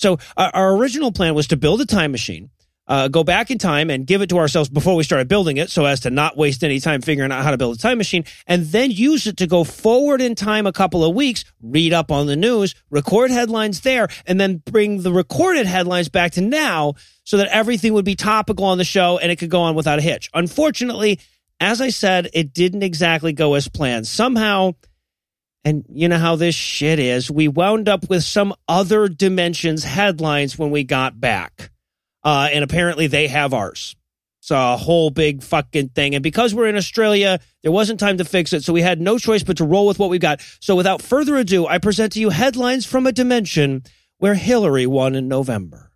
So 0.00 0.18
our, 0.36 0.50
our 0.52 0.76
original 0.76 1.12
plan 1.12 1.36
was 1.36 1.46
to 1.48 1.56
build 1.56 1.80
a 1.80 1.86
time 1.86 2.10
machine 2.10 2.50
uh, 2.88 3.08
go 3.08 3.22
back 3.22 3.50
in 3.50 3.58
time 3.58 3.90
and 3.90 4.06
give 4.06 4.22
it 4.22 4.30
to 4.30 4.38
ourselves 4.38 4.68
before 4.68 4.96
we 4.96 5.04
started 5.04 5.28
building 5.28 5.58
it 5.58 5.70
so 5.70 5.84
as 5.84 6.00
to 6.00 6.10
not 6.10 6.36
waste 6.36 6.64
any 6.64 6.80
time 6.80 7.02
figuring 7.02 7.30
out 7.30 7.44
how 7.44 7.50
to 7.50 7.58
build 7.58 7.76
a 7.76 7.78
time 7.78 7.98
machine 7.98 8.24
and 8.46 8.66
then 8.66 8.90
use 8.90 9.26
it 9.26 9.36
to 9.36 9.46
go 9.46 9.62
forward 9.62 10.20
in 10.20 10.34
time 10.34 10.66
a 10.66 10.72
couple 10.72 11.04
of 11.04 11.14
weeks, 11.14 11.44
read 11.62 11.92
up 11.92 12.10
on 12.10 12.26
the 12.26 12.36
news, 12.36 12.74
record 12.90 13.30
headlines 13.30 13.82
there, 13.82 14.08
and 14.26 14.40
then 14.40 14.62
bring 14.64 15.02
the 15.02 15.12
recorded 15.12 15.66
headlines 15.66 16.08
back 16.08 16.32
to 16.32 16.40
now 16.40 16.94
so 17.24 17.36
that 17.36 17.48
everything 17.48 17.92
would 17.92 18.06
be 18.06 18.14
topical 18.14 18.64
on 18.64 18.78
the 18.78 18.84
show 18.84 19.18
and 19.18 19.30
it 19.30 19.36
could 19.36 19.50
go 19.50 19.60
on 19.60 19.74
without 19.74 19.98
a 19.98 20.02
hitch. 20.02 20.30
Unfortunately, 20.32 21.20
as 21.60 21.80
I 21.80 21.90
said, 21.90 22.30
it 22.32 22.54
didn't 22.54 22.82
exactly 22.82 23.32
go 23.32 23.54
as 23.54 23.68
planned. 23.68 24.06
Somehow, 24.06 24.72
and 25.64 25.84
you 25.90 26.08
know 26.08 26.16
how 26.16 26.36
this 26.36 26.54
shit 26.54 26.98
is, 26.98 27.30
we 27.30 27.48
wound 27.48 27.88
up 27.88 28.08
with 28.08 28.24
some 28.24 28.54
other 28.66 29.08
dimensions 29.08 29.84
headlines 29.84 30.58
when 30.58 30.70
we 30.70 30.84
got 30.84 31.20
back 31.20 31.70
uh, 32.24 32.48
and 32.52 32.64
apparently 32.64 33.06
they 33.06 33.28
have 33.28 33.54
ours. 33.54 33.96
It's 34.40 34.50
a 34.50 34.76
whole 34.76 35.10
big 35.10 35.42
fucking 35.42 35.90
thing. 35.90 36.14
And 36.14 36.22
because 36.22 36.54
we're 36.54 36.68
in 36.68 36.76
Australia, 36.76 37.40
there 37.62 37.72
wasn't 37.72 38.00
time 38.00 38.18
to 38.18 38.24
fix 38.24 38.52
it, 38.52 38.64
so 38.64 38.72
we 38.72 38.82
had 38.82 39.00
no 39.00 39.18
choice 39.18 39.42
but 39.42 39.56
to 39.58 39.64
roll 39.64 39.86
with 39.86 39.98
what 39.98 40.10
we've 40.10 40.20
got. 40.20 40.40
So 40.60 40.76
without 40.76 41.02
further 41.02 41.36
ado, 41.36 41.66
I 41.66 41.78
present 41.78 42.12
to 42.12 42.20
you 42.20 42.30
headlines 42.30 42.86
from 42.86 43.06
a 43.06 43.12
dimension 43.12 43.82
where 44.18 44.34
Hillary 44.34 44.86
won 44.86 45.14
in 45.14 45.28
November. 45.28 45.90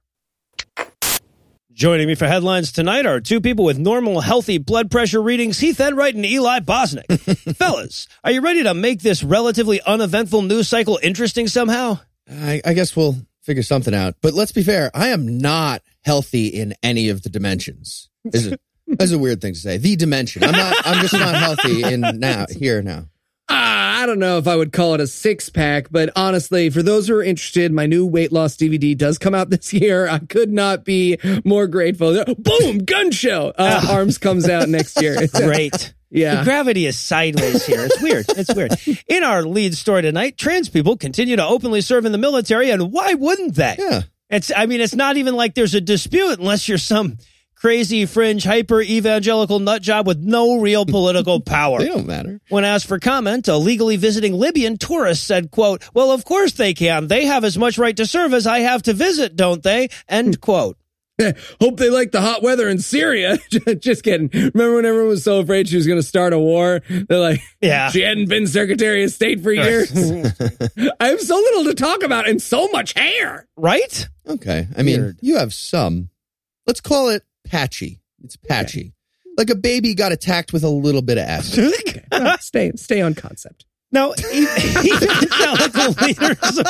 Joining 1.73 2.07
me 2.07 2.15
for 2.15 2.27
headlines 2.27 2.71
tonight 2.71 3.07
are 3.07 3.19
two 3.19 3.41
people 3.41 3.65
with 3.65 3.79
normal, 3.79 4.21
healthy 4.21 4.59
blood 4.59 4.91
pressure 4.91 5.23
readings, 5.23 5.59
Heath 5.59 5.81
Enright 5.81 6.15
and 6.15 6.27
Eli 6.27 6.61
Bosnick. 6.61 7.07
Fellas, 7.57 8.07
are 8.23 8.31
you 8.31 8.43
ready 8.43 8.63
to 8.65 8.75
make 8.75 9.01
this 9.01 9.25
relatively 9.25 9.81
uneventful 9.81 10.43
news 10.43 10.69
cycle 10.69 10.99
interesting 11.03 11.49
somehow? 11.49 12.01
I, 12.31 12.61
I 12.65 12.75
guess 12.75 12.95
we'll 12.95 13.17
figure 13.43 13.63
something 13.63 13.95
out. 13.95 14.15
But 14.23 14.35
let's 14.35 14.53
be 14.53 14.63
fair, 14.63 14.91
I 14.95 15.09
am 15.09 15.39
not 15.39 15.83
healthy 16.03 16.49
in 16.49 16.75
any 16.83 17.09
of 17.09 17.23
the 17.23 17.29
dimensions. 17.29 18.09
Is 18.25 18.47
a, 18.53 18.59
that's 18.87 19.13
a 19.13 19.19
weird 19.19 19.41
thing 19.41 19.55
to 19.55 19.59
say. 19.59 19.79
The 19.79 19.97
dimension. 19.97 20.45
I'm 20.45 20.53
not. 20.53 20.77
I'm 20.85 21.01
just 21.01 21.15
not 21.15 21.35
healthy 21.35 21.83
in 21.83 22.01
now 22.19 22.47
here 22.51 22.83
now. 22.83 23.07
I 24.03 24.07
don't 24.07 24.19
know 24.19 24.39
if 24.39 24.49
I 24.49 24.57
would 24.57 24.73
call 24.73 24.95
it 24.95 25.01
a 25.01 25.07
six 25.07 25.49
pack, 25.49 25.87
but 25.89 26.11
honestly, 26.17 26.71
for 26.71 26.83
those 26.83 27.07
who 27.07 27.15
are 27.15 27.23
interested, 27.23 27.71
my 27.71 27.87
new 27.87 28.05
weight 28.05 28.33
loss 28.33 28.57
DVD 28.57 28.99
does 28.99 29.17
come 29.17 29.33
out 29.33 29.49
this 29.51 29.73
year. 29.73 30.09
I 30.09 30.19
could 30.19 30.53
not 30.53 30.85
be 30.85 31.19
more 31.45 31.69
grateful. 31.69 32.25
Boom, 32.37 32.79
gun 32.79 33.13
show. 33.13 33.53
Uh, 33.57 33.87
Arms 33.91 34.19
comes 34.19 34.49
out 34.49 34.69
next 34.69 35.01
year. 35.01 35.29
Great. 35.33 35.95
Yeah. 36.11 36.41
The 36.41 36.45
gravity 36.45 36.87
is 36.87 36.99
sideways 36.99 37.65
here. 37.65 37.85
It's 37.85 38.03
weird. 38.03 38.27
It's 38.31 38.53
weird. 38.53 38.73
In 39.07 39.23
our 39.23 39.45
lead 39.45 39.77
story 39.77 40.03
tonight, 40.03 40.37
trans 40.37 40.69
people 40.69 40.97
continue 40.97 41.37
to 41.37 41.47
openly 41.47 41.81
serve 41.81 42.05
in 42.05 42.11
the 42.11 42.19
military, 42.19 42.71
and 42.71 42.91
why 42.91 43.15
wouldn't 43.15 43.55
they? 43.55 43.77
Yeah. 43.79 44.03
It's, 44.31 44.51
I 44.55 44.67
mean, 44.67 44.81
it's 44.81 44.97
not 44.97 45.17
even 45.17 45.37
like 45.37 45.55
there's 45.55 45.75
a 45.77 45.81
dispute 45.81 46.41
unless 46.41 46.69
you're 46.69 46.77
some 46.77 47.19
crazy 47.63 48.05
fringe 48.07 48.43
hyper 48.43 48.83
evangelical 48.83 49.61
nut 49.61 49.81
job 49.81 50.05
with 50.05 50.19
no 50.19 50.59
real 50.59 50.85
political 50.85 51.41
power. 51.47 51.79
They 51.79 51.87
don't 51.89 52.07
matter. 52.09 52.41
When 52.49 52.65
asked 52.65 52.87
for 52.89 52.99
comment, 52.99 53.47
a 53.47 53.57
legally 53.57 53.97
visiting 53.97 54.35
Libyan 54.35 54.77
tourist 54.79 55.25
said, 55.25 55.53
quote, 55.53 55.89
well, 55.95 56.11
of 56.11 56.25
course 56.25 56.53
they 56.53 56.75
can. 56.75 57.07
They 57.07 57.25
have 57.27 57.45
as 57.45 57.57
much 57.57 57.79
right 57.79 57.97
to 57.97 58.05
serve 58.05 58.35
as 58.35 58.49
I 58.49 58.59
have 58.61 58.83
to 58.83 58.93
visit, 58.93 59.37
don't 59.37 59.63
they? 59.63 59.91
End 60.09 60.41
quote. 60.43 60.77
Hope 61.61 61.77
they 61.77 61.89
like 61.89 62.11
the 62.11 62.21
hot 62.21 62.43
weather 62.43 62.69
in 62.69 62.81
Syria. 62.81 63.39
Just 63.79 64.03
kidding. 64.03 64.29
Remember 64.33 64.75
when 64.77 64.85
everyone 64.87 65.09
was 65.11 65.23
so 65.23 65.39
afraid 65.39 65.69
she 65.69 65.77
was 65.77 65.87
going 65.87 66.01
to 66.01 66.07
start 66.07 66.33
a 66.33 66.39
war? 66.41 66.81
They're 66.89 67.21
like, 67.21 67.41
Yeah. 67.61 67.91
she 67.91 68.01
hadn't 68.01 68.29
been 68.29 68.49
Secretary 68.49 69.05
of 69.05 69.13
State 69.13 69.41
for 69.41 69.53
years. 69.53 69.93
I 70.99 71.09
have 71.09 71.21
so 71.21 71.37
little 71.37 71.65
to 71.65 71.75
talk 71.75 72.03
about 72.03 72.29
and 72.29 72.43
so 72.43 72.67
much 72.69 72.95
hair. 72.95 73.47
Right? 73.57 74.09
Okay. 74.27 74.67
I 74.77 74.83
mean, 74.83 75.01
Weird. 75.01 75.19
you 75.21 75.37
have 75.37 75.55
some. 75.55 76.09
Let's 76.67 76.81
call 76.81 77.11
it 77.11 77.23
patchy. 77.45 78.01
It's 78.23 78.37
patchy. 78.37 78.93
Like 79.37 79.51
a 79.51 79.55
baby 79.55 79.95
got 79.95 80.13
attacked 80.13 80.53
with 80.53 80.63
a 80.63 80.69
little 80.69 81.03
bit 81.03 81.19
of 81.19 81.25
acid. 81.25 81.73
Okay. 81.89 82.03
Stay, 82.41 82.73
stay 82.77 83.01
on 83.01 83.15
concept. 83.15 83.65
Now, 83.91 84.13
evangelical 84.35 85.93
leaders. 86.03 86.61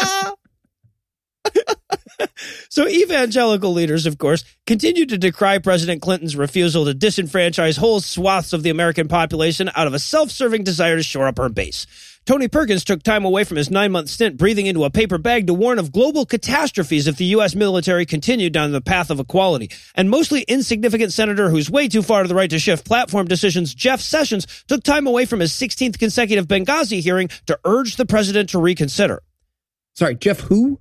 so, 2.68 2.88
evangelical 2.88 3.72
leaders, 3.72 4.06
of 4.06 4.18
course, 4.18 4.44
continue 4.66 5.06
to 5.06 5.18
decry 5.18 5.58
President 5.58 6.02
Clinton's 6.02 6.36
refusal 6.36 6.84
to 6.84 6.94
disenfranchise 6.94 7.78
whole 7.78 8.00
swaths 8.00 8.52
of 8.52 8.62
the 8.62 8.70
American 8.70 9.08
population 9.08 9.70
out 9.76 9.86
of 9.86 9.94
a 9.94 9.98
self 9.98 10.30
serving 10.30 10.64
desire 10.64 10.96
to 10.96 11.02
shore 11.02 11.26
up 11.28 11.38
her 11.38 11.48
base. 11.48 11.86
Tony 12.24 12.46
Perkins 12.46 12.84
took 12.84 13.02
time 13.02 13.24
away 13.24 13.42
from 13.42 13.56
his 13.56 13.68
nine 13.68 13.90
month 13.90 14.08
stint 14.08 14.36
breathing 14.36 14.66
into 14.66 14.84
a 14.84 14.90
paper 14.90 15.18
bag 15.18 15.48
to 15.48 15.54
warn 15.54 15.80
of 15.80 15.90
global 15.90 16.24
catastrophes 16.24 17.08
if 17.08 17.16
the 17.16 17.24
U.S. 17.26 17.56
military 17.56 18.06
continued 18.06 18.52
down 18.52 18.70
the 18.70 18.80
path 18.80 19.10
of 19.10 19.18
equality. 19.18 19.70
And 19.96 20.08
mostly 20.08 20.42
insignificant 20.42 21.12
senator 21.12 21.50
who's 21.50 21.68
way 21.68 21.88
too 21.88 22.00
far 22.02 22.22
to 22.22 22.28
the 22.28 22.36
right 22.36 22.50
to 22.50 22.60
shift 22.60 22.86
platform 22.86 23.26
decisions, 23.26 23.74
Jeff 23.74 24.00
Sessions, 24.00 24.46
took 24.68 24.84
time 24.84 25.08
away 25.08 25.26
from 25.26 25.40
his 25.40 25.50
16th 25.50 25.98
consecutive 25.98 26.46
Benghazi 26.46 27.00
hearing 27.00 27.28
to 27.46 27.58
urge 27.64 27.96
the 27.96 28.06
president 28.06 28.50
to 28.50 28.60
reconsider. 28.60 29.20
Sorry, 29.94 30.14
Jeff 30.14 30.40
who? 30.40 30.78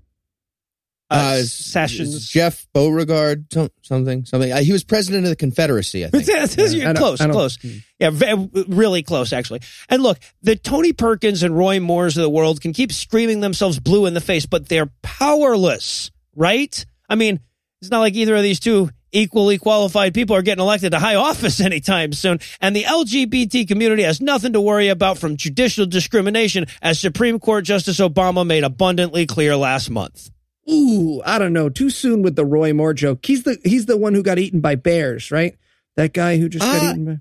Uh, 1.11 1.35
is- 1.37 1.51
Sessions. 1.53 2.29
Jeff 2.29 2.65
Beauregard, 2.73 3.45
something, 3.81 4.25
something. 4.25 4.51
Uh, 4.51 4.61
he 4.61 4.71
was 4.71 4.83
president 4.83 5.25
of 5.25 5.29
the 5.29 5.35
Confederacy, 5.35 6.05
I 6.05 6.09
think. 6.09 6.27
You're 6.73 6.89
I 6.89 6.93
close, 6.93 7.21
I 7.21 7.29
close. 7.29 7.57
Yeah, 7.99 8.09
ve- 8.11 8.65
really 8.67 9.03
close, 9.03 9.33
actually. 9.33 9.61
And 9.89 10.01
look, 10.01 10.19
the 10.41 10.55
Tony 10.55 10.93
Perkins 10.93 11.43
and 11.43 11.57
Roy 11.57 11.79
Moores 11.79 12.17
of 12.17 12.23
the 12.23 12.29
world 12.29 12.61
can 12.61 12.73
keep 12.73 12.91
screaming 12.91 13.41
themselves 13.41 13.79
blue 13.79 14.05
in 14.05 14.13
the 14.13 14.21
face, 14.21 14.45
but 14.45 14.69
they're 14.69 14.89
powerless, 15.01 16.11
right? 16.35 16.85
I 17.09 17.15
mean, 17.15 17.39
it's 17.81 17.91
not 17.91 17.99
like 17.99 18.15
either 18.15 18.35
of 18.35 18.43
these 18.43 18.59
two 18.59 18.89
equally 19.11 19.57
qualified 19.57 20.13
people 20.13 20.35
are 20.35 20.41
getting 20.41 20.61
elected 20.61 20.91
to 20.91 20.99
high 20.99 21.15
office 21.15 21.59
anytime 21.61 22.13
soon. 22.13 22.39
And 22.59 22.75
the 22.75 22.83
LGBT 22.83 23.67
community 23.67 24.03
has 24.03 24.21
nothing 24.21 24.53
to 24.53 24.61
worry 24.61 24.87
about 24.87 25.17
from 25.17 25.37
judicial 25.37 25.85
discrimination, 25.85 26.65
as 26.81 26.99
Supreme 26.99 27.39
Court 27.39 27.65
Justice 27.65 27.99
Obama 27.99 28.45
made 28.45 28.63
abundantly 28.63 29.25
clear 29.25 29.55
last 29.55 29.89
month. 29.89 30.29
Ooh, 30.69 31.21
I 31.25 31.39
don't 31.39 31.53
know. 31.53 31.69
Too 31.69 31.89
soon 31.89 32.21
with 32.21 32.35
the 32.35 32.45
Roy 32.45 32.73
Moore 32.73 32.93
joke. 32.93 33.25
He's 33.25 33.43
the 33.43 33.57
he's 33.63 33.85
the 33.87 33.97
one 33.97 34.13
who 34.13 34.21
got 34.23 34.39
eaten 34.39 34.59
by 34.61 34.75
bears, 34.75 35.31
right? 35.31 35.55
That 35.95 36.13
guy 36.13 36.37
who 36.37 36.49
just 36.49 36.63
got 36.63 36.81
Ah. 36.83 36.91
eaten 36.91 37.05
by. 37.05 37.17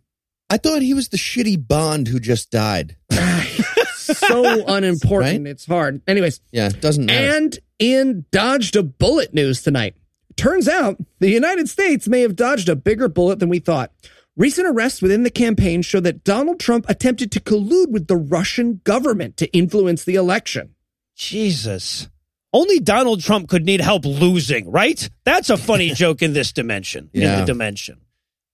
I 0.50 0.56
thought 0.58 0.82
he 0.82 0.94
was 0.94 1.08
the 1.08 1.16
shitty 1.16 1.66
Bond 1.68 2.08
who 2.08 2.18
just 2.20 2.50
died. 2.50 2.96
so 3.96 4.66
unimportant. 4.66 5.46
It's 5.46 5.64
hard. 5.66 6.00
Anyways, 6.06 6.40
Yeah, 6.52 6.68
it 6.68 6.80
doesn't 6.80 7.06
matter. 7.06 7.36
and 7.36 7.58
in 7.78 8.24
dodged 8.32 8.76
a 8.76 8.82
bullet 8.82 9.32
news 9.32 9.62
tonight. 9.62 9.94
Turns 10.36 10.68
out 10.68 10.98
the 11.18 11.30
United 11.30 11.68
States 11.68 12.08
may 12.08 12.20
have 12.22 12.34
dodged 12.36 12.68
a 12.68 12.76
bigger 12.76 13.08
bullet 13.08 13.38
than 13.38 13.48
we 13.48 13.58
thought. 13.58 13.92
Recent 14.36 14.66
arrests 14.66 15.02
within 15.02 15.22
the 15.22 15.30
campaign 15.30 15.82
show 15.82 16.00
that 16.00 16.24
Donald 16.24 16.58
Trump 16.60 16.86
attempted 16.88 17.30
to 17.32 17.40
collude 17.40 17.90
with 17.90 18.06
the 18.06 18.16
Russian 18.16 18.80
government 18.84 19.36
to 19.38 19.52
influence 19.52 20.04
the 20.04 20.14
election. 20.14 20.74
Jesus. 21.14 22.08
Only 22.52 22.80
Donald 22.80 23.20
Trump 23.22 23.48
could 23.48 23.64
need 23.64 23.80
help 23.80 24.04
losing, 24.04 24.70
right? 24.70 25.08
That's 25.24 25.50
a 25.50 25.56
funny 25.56 25.90
joke 25.94 26.20
in 26.22 26.32
this 26.32 26.52
dimension. 26.52 27.10
In 27.12 27.22
Yeah. 27.22 27.40
the 27.40 27.46
dimension. 27.46 27.98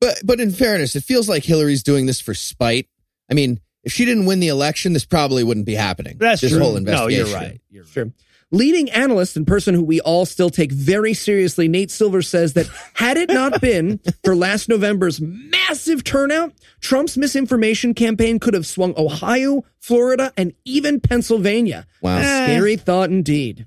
But 0.01 0.21
but 0.25 0.41
in 0.41 0.51
fairness, 0.51 0.95
it 0.97 1.05
feels 1.05 1.29
like 1.29 1.45
Hillary's 1.45 1.83
doing 1.83 2.07
this 2.07 2.21
for 2.21 2.35
spite. 2.35 2.89
I 3.31 3.35
mean, 3.35 3.61
if 3.83 3.93
she 3.93 4.05
didn't 4.05 4.27
win 4.27 4.41
the 4.41 4.49
election, 4.49 4.93
this 4.93 5.05
probably 5.07 5.43
wouldn't 5.45 5.65
be 5.67 5.75
happening. 5.75 6.17
That's 6.19 6.43
this 6.43 6.53
true. 6.53 6.61
whole 6.61 6.79
no, 6.79 7.07
you're 7.07 7.27
right. 7.27 7.61
You're 7.71 7.85
right. 7.85 7.93
Sure. 7.93 8.13
Leading 8.53 8.89
analyst 8.91 9.37
and 9.37 9.45
person 9.45 9.75
who 9.75 9.83
we 9.83 10.01
all 10.03 10.25
still 10.25 10.51
take 10.51 10.71
very 10.71 11.15
seriously, 11.15 11.67
Nate 11.67 11.91
Silver 11.91 12.23
says 12.23 12.53
that 12.53 12.69
had 12.95 13.17
it 13.17 13.29
not 13.29 13.61
been 13.61 13.99
for 14.23 14.37
last 14.37 14.69
November's 14.69 15.21
massive 15.21 16.05
turnout, 16.05 16.53
Trump's 16.81 17.17
misinformation 17.17 17.93
campaign 17.93 18.39
could 18.39 18.55
have 18.55 18.67
swung 18.67 18.95
Ohio, 18.97 19.65
Florida, 19.81 20.33
and 20.37 20.53
even 20.65 21.01
Pennsylvania. 21.01 21.87
Wow. 22.03 22.21
Scary 22.21 22.75
eh. 22.75 22.77
thought 22.77 23.11
indeed. 23.11 23.67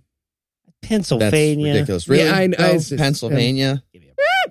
That's 0.81 0.89
Pennsylvania. 0.89 1.73
ridiculous. 1.73 2.07
Really? 2.07 2.23
Yeah, 2.23 2.35
I- 2.35 2.41
I- 2.41 2.47
though? 2.47 2.65
it's 2.75 2.89
just- 2.89 2.99
Pennsylvania. 3.01 3.83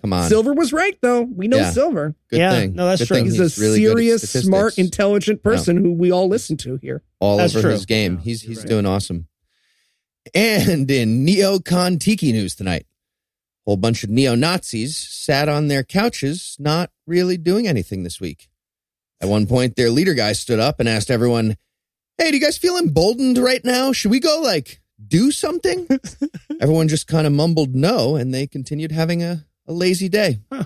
Come 0.03 0.13
on. 0.13 0.29
Silver 0.29 0.53
was 0.53 0.73
right, 0.73 0.97
though. 1.03 1.23
We 1.23 1.49
know 1.49 1.57
Yeah. 1.57 1.71
Silver. 1.73 2.15
Good 2.31 2.39
Yeah, 2.39 2.53
thing. 2.53 2.75
no, 2.75 2.87
that's 2.87 3.01
Good 3.01 3.09
true. 3.09 3.17
thing 3.17 3.25
He's, 3.27 3.59
a 3.59 3.61
really 3.61 3.79
serious, 3.83 4.31
smart, 4.31 4.79
intelligent 4.79 5.43
person 5.43 5.77
who 5.77 5.93
we 5.93 6.13
all 6.13 6.29
listen 6.29 6.57
to 6.59 6.77
here. 6.77 7.03
all 7.19 7.37
That's 7.39 7.55
over 7.57 7.63
true. 7.63 7.71
his 7.73 7.85
game. 7.85 8.15
Yeah, 8.15 8.21
he's 8.23 8.43
he's 8.43 8.59
right. 8.59 8.69
doing 8.69 8.87
awesome. 8.87 9.27
And 10.35 10.89
in 10.91 11.27
neocon 11.27 11.99
tiki 11.99 12.31
news 12.33 12.55
tonight, 12.55 12.87
a 13.67 13.71
whole 13.71 13.77
bunch 13.77 14.05
of 14.05 14.11
neo 14.11 14.35
Nazis 14.37 14.97
sat 14.97 15.49
on 15.49 15.67
their 15.69 15.83
couches, 15.83 16.57
not 16.61 16.91
really 17.07 17.37
doing 17.37 17.67
anything 17.67 18.03
this 18.05 18.21
week. 18.21 18.49
At 19.21 19.29
one 19.29 19.47
point, 19.47 19.75
their 19.75 19.91
leader 19.91 20.15
guy 20.15 20.33
stood 20.33 20.61
up 20.61 20.79
and 20.79 20.89
asked 20.89 21.11
everyone, 21.11 21.57
Hey, 22.19 22.31
do 22.31 22.37
you 22.37 22.43
guys 22.43 22.59
feel 22.59 22.77
emboldened 22.77 23.39
right 23.39 23.65
now? 23.65 23.93
Should 23.93 24.11
we 24.13 24.21
go 24.21 24.41
like 24.43 24.81
do 25.07 25.31
something? 25.31 25.87
Everyone 26.61 26.89
just 26.89 27.07
kind 27.07 27.27
of 27.27 27.33
mumbled 27.33 27.75
no, 27.75 28.17
and 28.17 28.33
they 28.33 28.47
continued 28.47 28.93
having 28.93 29.23
a, 29.23 29.45
a 29.67 29.73
lazy 29.73 30.09
day. 30.09 30.41
Huh. 30.53 30.65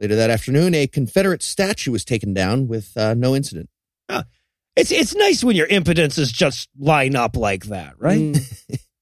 Later 0.00 0.16
that 0.16 0.30
afternoon, 0.30 0.74
a 0.74 0.86
Confederate 0.86 1.42
statue 1.42 1.92
was 1.92 2.04
taken 2.04 2.34
down 2.34 2.66
with 2.66 2.96
uh, 2.96 3.14
no 3.14 3.34
incident. 3.36 3.68
It's 4.76 4.90
it's 4.90 5.14
nice 5.14 5.44
when 5.44 5.54
your 5.54 5.68
impotences 5.68 6.32
just 6.32 6.68
line 6.76 7.14
up 7.14 7.36
like 7.36 7.66
that, 7.66 7.94
right? 7.98 8.18
Mm. 8.20 8.80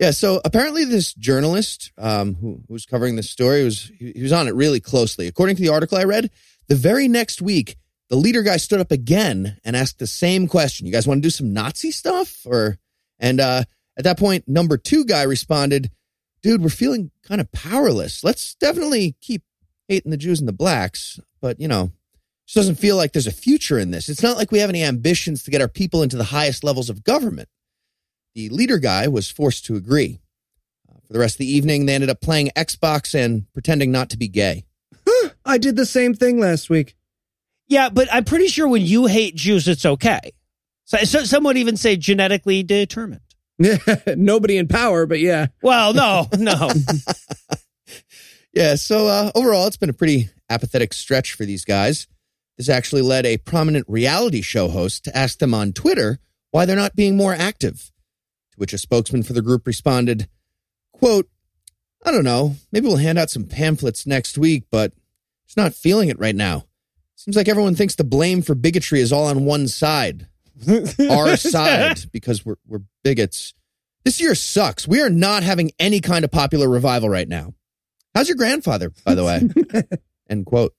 Yeah, 0.00 0.12
so 0.12 0.40
apparently 0.46 0.86
this 0.86 1.12
journalist 1.12 1.92
um, 1.98 2.32
who, 2.36 2.62
who 2.66 2.72
was 2.72 2.86
covering 2.86 3.16
this 3.16 3.28
story 3.28 3.62
was 3.62 3.92
he, 3.98 4.12
he 4.12 4.22
was 4.22 4.32
on 4.32 4.48
it 4.48 4.54
really 4.54 4.80
closely. 4.80 5.26
According 5.26 5.56
to 5.56 5.62
the 5.62 5.68
article 5.68 5.98
I 5.98 6.04
read, 6.04 6.30
the 6.68 6.74
very 6.74 7.06
next 7.06 7.42
week, 7.42 7.76
the 8.08 8.16
leader 8.16 8.42
guy 8.42 8.56
stood 8.56 8.80
up 8.80 8.90
again 8.90 9.58
and 9.62 9.76
asked 9.76 9.98
the 9.98 10.06
same 10.06 10.48
question. 10.48 10.86
You 10.86 10.92
guys 10.92 11.06
want 11.06 11.18
to 11.18 11.26
do 11.26 11.28
some 11.28 11.52
Nazi 11.52 11.90
stuff? 11.90 12.46
Or 12.46 12.78
and 13.18 13.40
uh, 13.40 13.64
at 13.96 14.04
that 14.04 14.18
point, 14.18 14.48
number 14.48 14.76
two 14.76 15.04
guy 15.04 15.22
responded, 15.22 15.90
"Dude, 16.42 16.62
we're 16.62 16.68
feeling 16.70 17.10
kind 17.22 17.40
of 17.40 17.52
powerless. 17.52 18.24
Let's 18.24 18.54
definitely 18.54 19.16
keep 19.20 19.42
hating 19.88 20.10
the 20.10 20.16
Jews 20.16 20.40
and 20.40 20.48
the 20.48 20.52
blacks, 20.52 21.20
but 21.40 21.60
you 21.60 21.68
know." 21.68 21.84
It 21.84 22.52
just 22.52 22.66
doesn't 22.66 22.80
feel 22.80 22.96
like 22.96 23.12
there's 23.12 23.28
a 23.28 23.32
future 23.32 23.78
in 23.78 23.92
this. 23.92 24.08
It's 24.08 24.24
not 24.24 24.36
like 24.36 24.50
we 24.50 24.58
have 24.58 24.70
any 24.70 24.82
ambitions 24.82 25.44
to 25.44 25.52
get 25.52 25.60
our 25.60 25.68
people 25.68 26.02
into 26.02 26.16
the 26.16 26.24
highest 26.24 26.64
levels 26.64 26.90
of 26.90 27.04
government. 27.04 27.48
The 28.34 28.48
leader 28.48 28.78
guy 28.78 29.06
was 29.06 29.30
forced 29.30 29.64
to 29.66 29.76
agree. 29.76 30.20
Uh, 30.88 30.98
for 31.06 31.12
the 31.12 31.20
rest 31.20 31.36
of 31.36 31.38
the 31.38 31.50
evening, 31.50 31.86
they 31.86 31.94
ended 31.94 32.10
up 32.10 32.20
playing 32.20 32.50
Xbox 32.56 33.14
and 33.14 33.44
pretending 33.52 33.92
not 33.92 34.10
to 34.10 34.16
be 34.16 34.26
gay. 34.26 34.64
I 35.44 35.58
did 35.58 35.76
the 35.76 35.86
same 35.86 36.14
thing 36.14 36.38
last 36.40 36.70
week. 36.70 36.96
Yeah, 37.68 37.88
but 37.88 38.08
I'm 38.12 38.24
pretty 38.24 38.48
sure 38.48 38.66
when 38.66 38.82
you 38.82 39.06
hate 39.06 39.36
Jews, 39.36 39.68
it's 39.68 39.86
okay. 39.86 40.32
So, 40.84 40.98
so 40.98 41.24
some 41.24 41.44
would 41.44 41.56
even 41.56 41.76
say 41.76 41.96
genetically 41.96 42.64
determined. 42.64 43.20
Nobody 44.16 44.56
in 44.56 44.68
power, 44.68 45.06
but 45.06 45.20
yeah. 45.20 45.48
Well, 45.62 45.94
no, 45.94 46.26
no. 46.36 46.70
Yeah, 48.52 48.74
so 48.74 49.06
uh, 49.06 49.30
overall, 49.34 49.66
it's 49.66 49.76
been 49.76 49.90
a 49.90 49.94
pretty 49.94 50.28
apathetic 50.48 50.92
stretch 50.92 51.34
for 51.34 51.44
these 51.44 51.64
guys. 51.64 52.08
This 52.56 52.68
actually 52.68 53.02
led 53.02 53.24
a 53.24 53.38
prominent 53.38 53.86
reality 53.88 54.42
show 54.42 54.68
host 54.68 55.04
to 55.04 55.16
ask 55.16 55.38
them 55.38 55.54
on 55.54 55.72
Twitter 55.72 56.18
why 56.50 56.66
they're 56.66 56.76
not 56.76 56.96
being 56.96 57.16
more 57.16 57.32
active. 57.32 57.90
To 58.52 58.56
which 58.56 58.72
a 58.72 58.78
spokesman 58.78 59.22
for 59.22 59.34
the 59.34 59.42
group 59.42 59.66
responded, 59.66 60.28
quote, 60.92 61.28
I 62.04 62.10
don't 62.10 62.24
know, 62.24 62.56
maybe 62.72 62.86
we'll 62.88 62.96
hand 62.96 63.18
out 63.18 63.30
some 63.30 63.44
pamphlets 63.44 64.06
next 64.06 64.36
week, 64.36 64.64
but 64.70 64.92
just 65.46 65.56
not 65.56 65.74
feeling 65.74 66.08
it 66.08 66.18
right 66.18 66.34
now. 66.34 66.64
Seems 67.14 67.36
like 67.36 67.48
everyone 67.48 67.76
thinks 67.76 67.94
the 67.94 68.04
blame 68.04 68.42
for 68.42 68.54
bigotry 68.54 69.00
is 69.00 69.12
all 69.12 69.26
on 69.26 69.44
one 69.44 69.68
side. 69.68 70.26
Our 71.10 71.36
side, 71.36 72.04
because 72.12 72.44
we're, 72.44 72.56
we're 72.66 72.80
bigots. 73.02 73.54
This 74.04 74.20
year 74.20 74.34
sucks. 74.34 74.88
We 74.88 75.02
are 75.02 75.10
not 75.10 75.42
having 75.42 75.72
any 75.78 76.00
kind 76.00 76.24
of 76.24 76.30
popular 76.30 76.68
revival 76.68 77.08
right 77.08 77.28
now. 77.28 77.54
How's 78.14 78.28
your 78.28 78.36
grandfather, 78.36 78.92
by 79.04 79.14
the 79.14 79.24
way? 79.24 79.42
End 80.30 80.46
quote. 80.46 80.74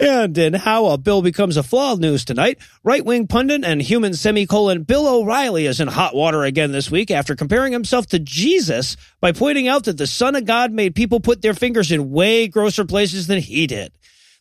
And 0.00 0.36
in 0.36 0.54
how 0.54 0.86
a 0.86 0.98
bill 0.98 1.22
becomes 1.22 1.56
a 1.56 1.62
flaw 1.62 1.94
news 1.94 2.24
tonight, 2.24 2.58
right 2.82 3.04
wing 3.04 3.28
pundit 3.28 3.64
and 3.64 3.80
human 3.80 4.14
semicolon 4.14 4.82
Bill 4.82 5.06
O'Reilly 5.06 5.66
is 5.66 5.78
in 5.80 5.86
hot 5.86 6.14
water 6.14 6.42
again 6.42 6.72
this 6.72 6.90
week 6.90 7.10
after 7.12 7.36
comparing 7.36 7.72
himself 7.72 8.06
to 8.08 8.18
Jesus 8.18 8.96
by 9.20 9.30
pointing 9.30 9.68
out 9.68 9.84
that 9.84 9.98
the 9.98 10.08
Son 10.08 10.34
of 10.34 10.44
God 10.44 10.72
made 10.72 10.96
people 10.96 11.20
put 11.20 11.40
their 11.40 11.54
fingers 11.54 11.92
in 11.92 12.10
way 12.10 12.48
grosser 12.48 12.84
places 12.84 13.28
than 13.28 13.38
he 13.38 13.68
did. 13.68 13.92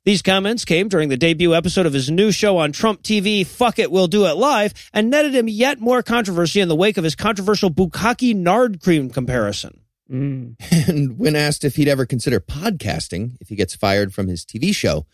These 0.03 0.23
comments 0.23 0.65
came 0.65 0.87
during 0.87 1.09
the 1.09 1.17
debut 1.17 1.53
episode 1.53 1.85
of 1.85 1.93
his 1.93 2.09
new 2.09 2.31
show 2.31 2.57
on 2.57 2.71
Trump 2.71 3.03
TV, 3.03 3.45
Fuck 3.45 3.77
It, 3.77 3.91
We'll 3.91 4.07
Do 4.07 4.25
It 4.25 4.35
Live, 4.35 4.73
and 4.93 5.11
netted 5.11 5.35
him 5.35 5.47
yet 5.47 5.79
more 5.79 6.01
controversy 6.01 6.59
in 6.59 6.69
the 6.69 6.75
wake 6.75 6.97
of 6.97 7.03
his 7.03 7.13
controversial 7.15 7.69
Bukaki 7.69 8.35
Nard 8.35 8.81
Cream 8.81 9.11
comparison. 9.11 9.81
Mm. 10.11 10.55
And 10.89 11.19
when 11.19 11.35
asked 11.35 11.63
if 11.63 11.75
he'd 11.75 11.87
ever 11.87 12.07
consider 12.07 12.39
podcasting 12.39 13.37
if 13.39 13.49
he 13.49 13.55
gets 13.55 13.75
fired 13.75 14.11
from 14.11 14.27
his 14.27 14.43
TV 14.43 14.73
show, 14.73 15.05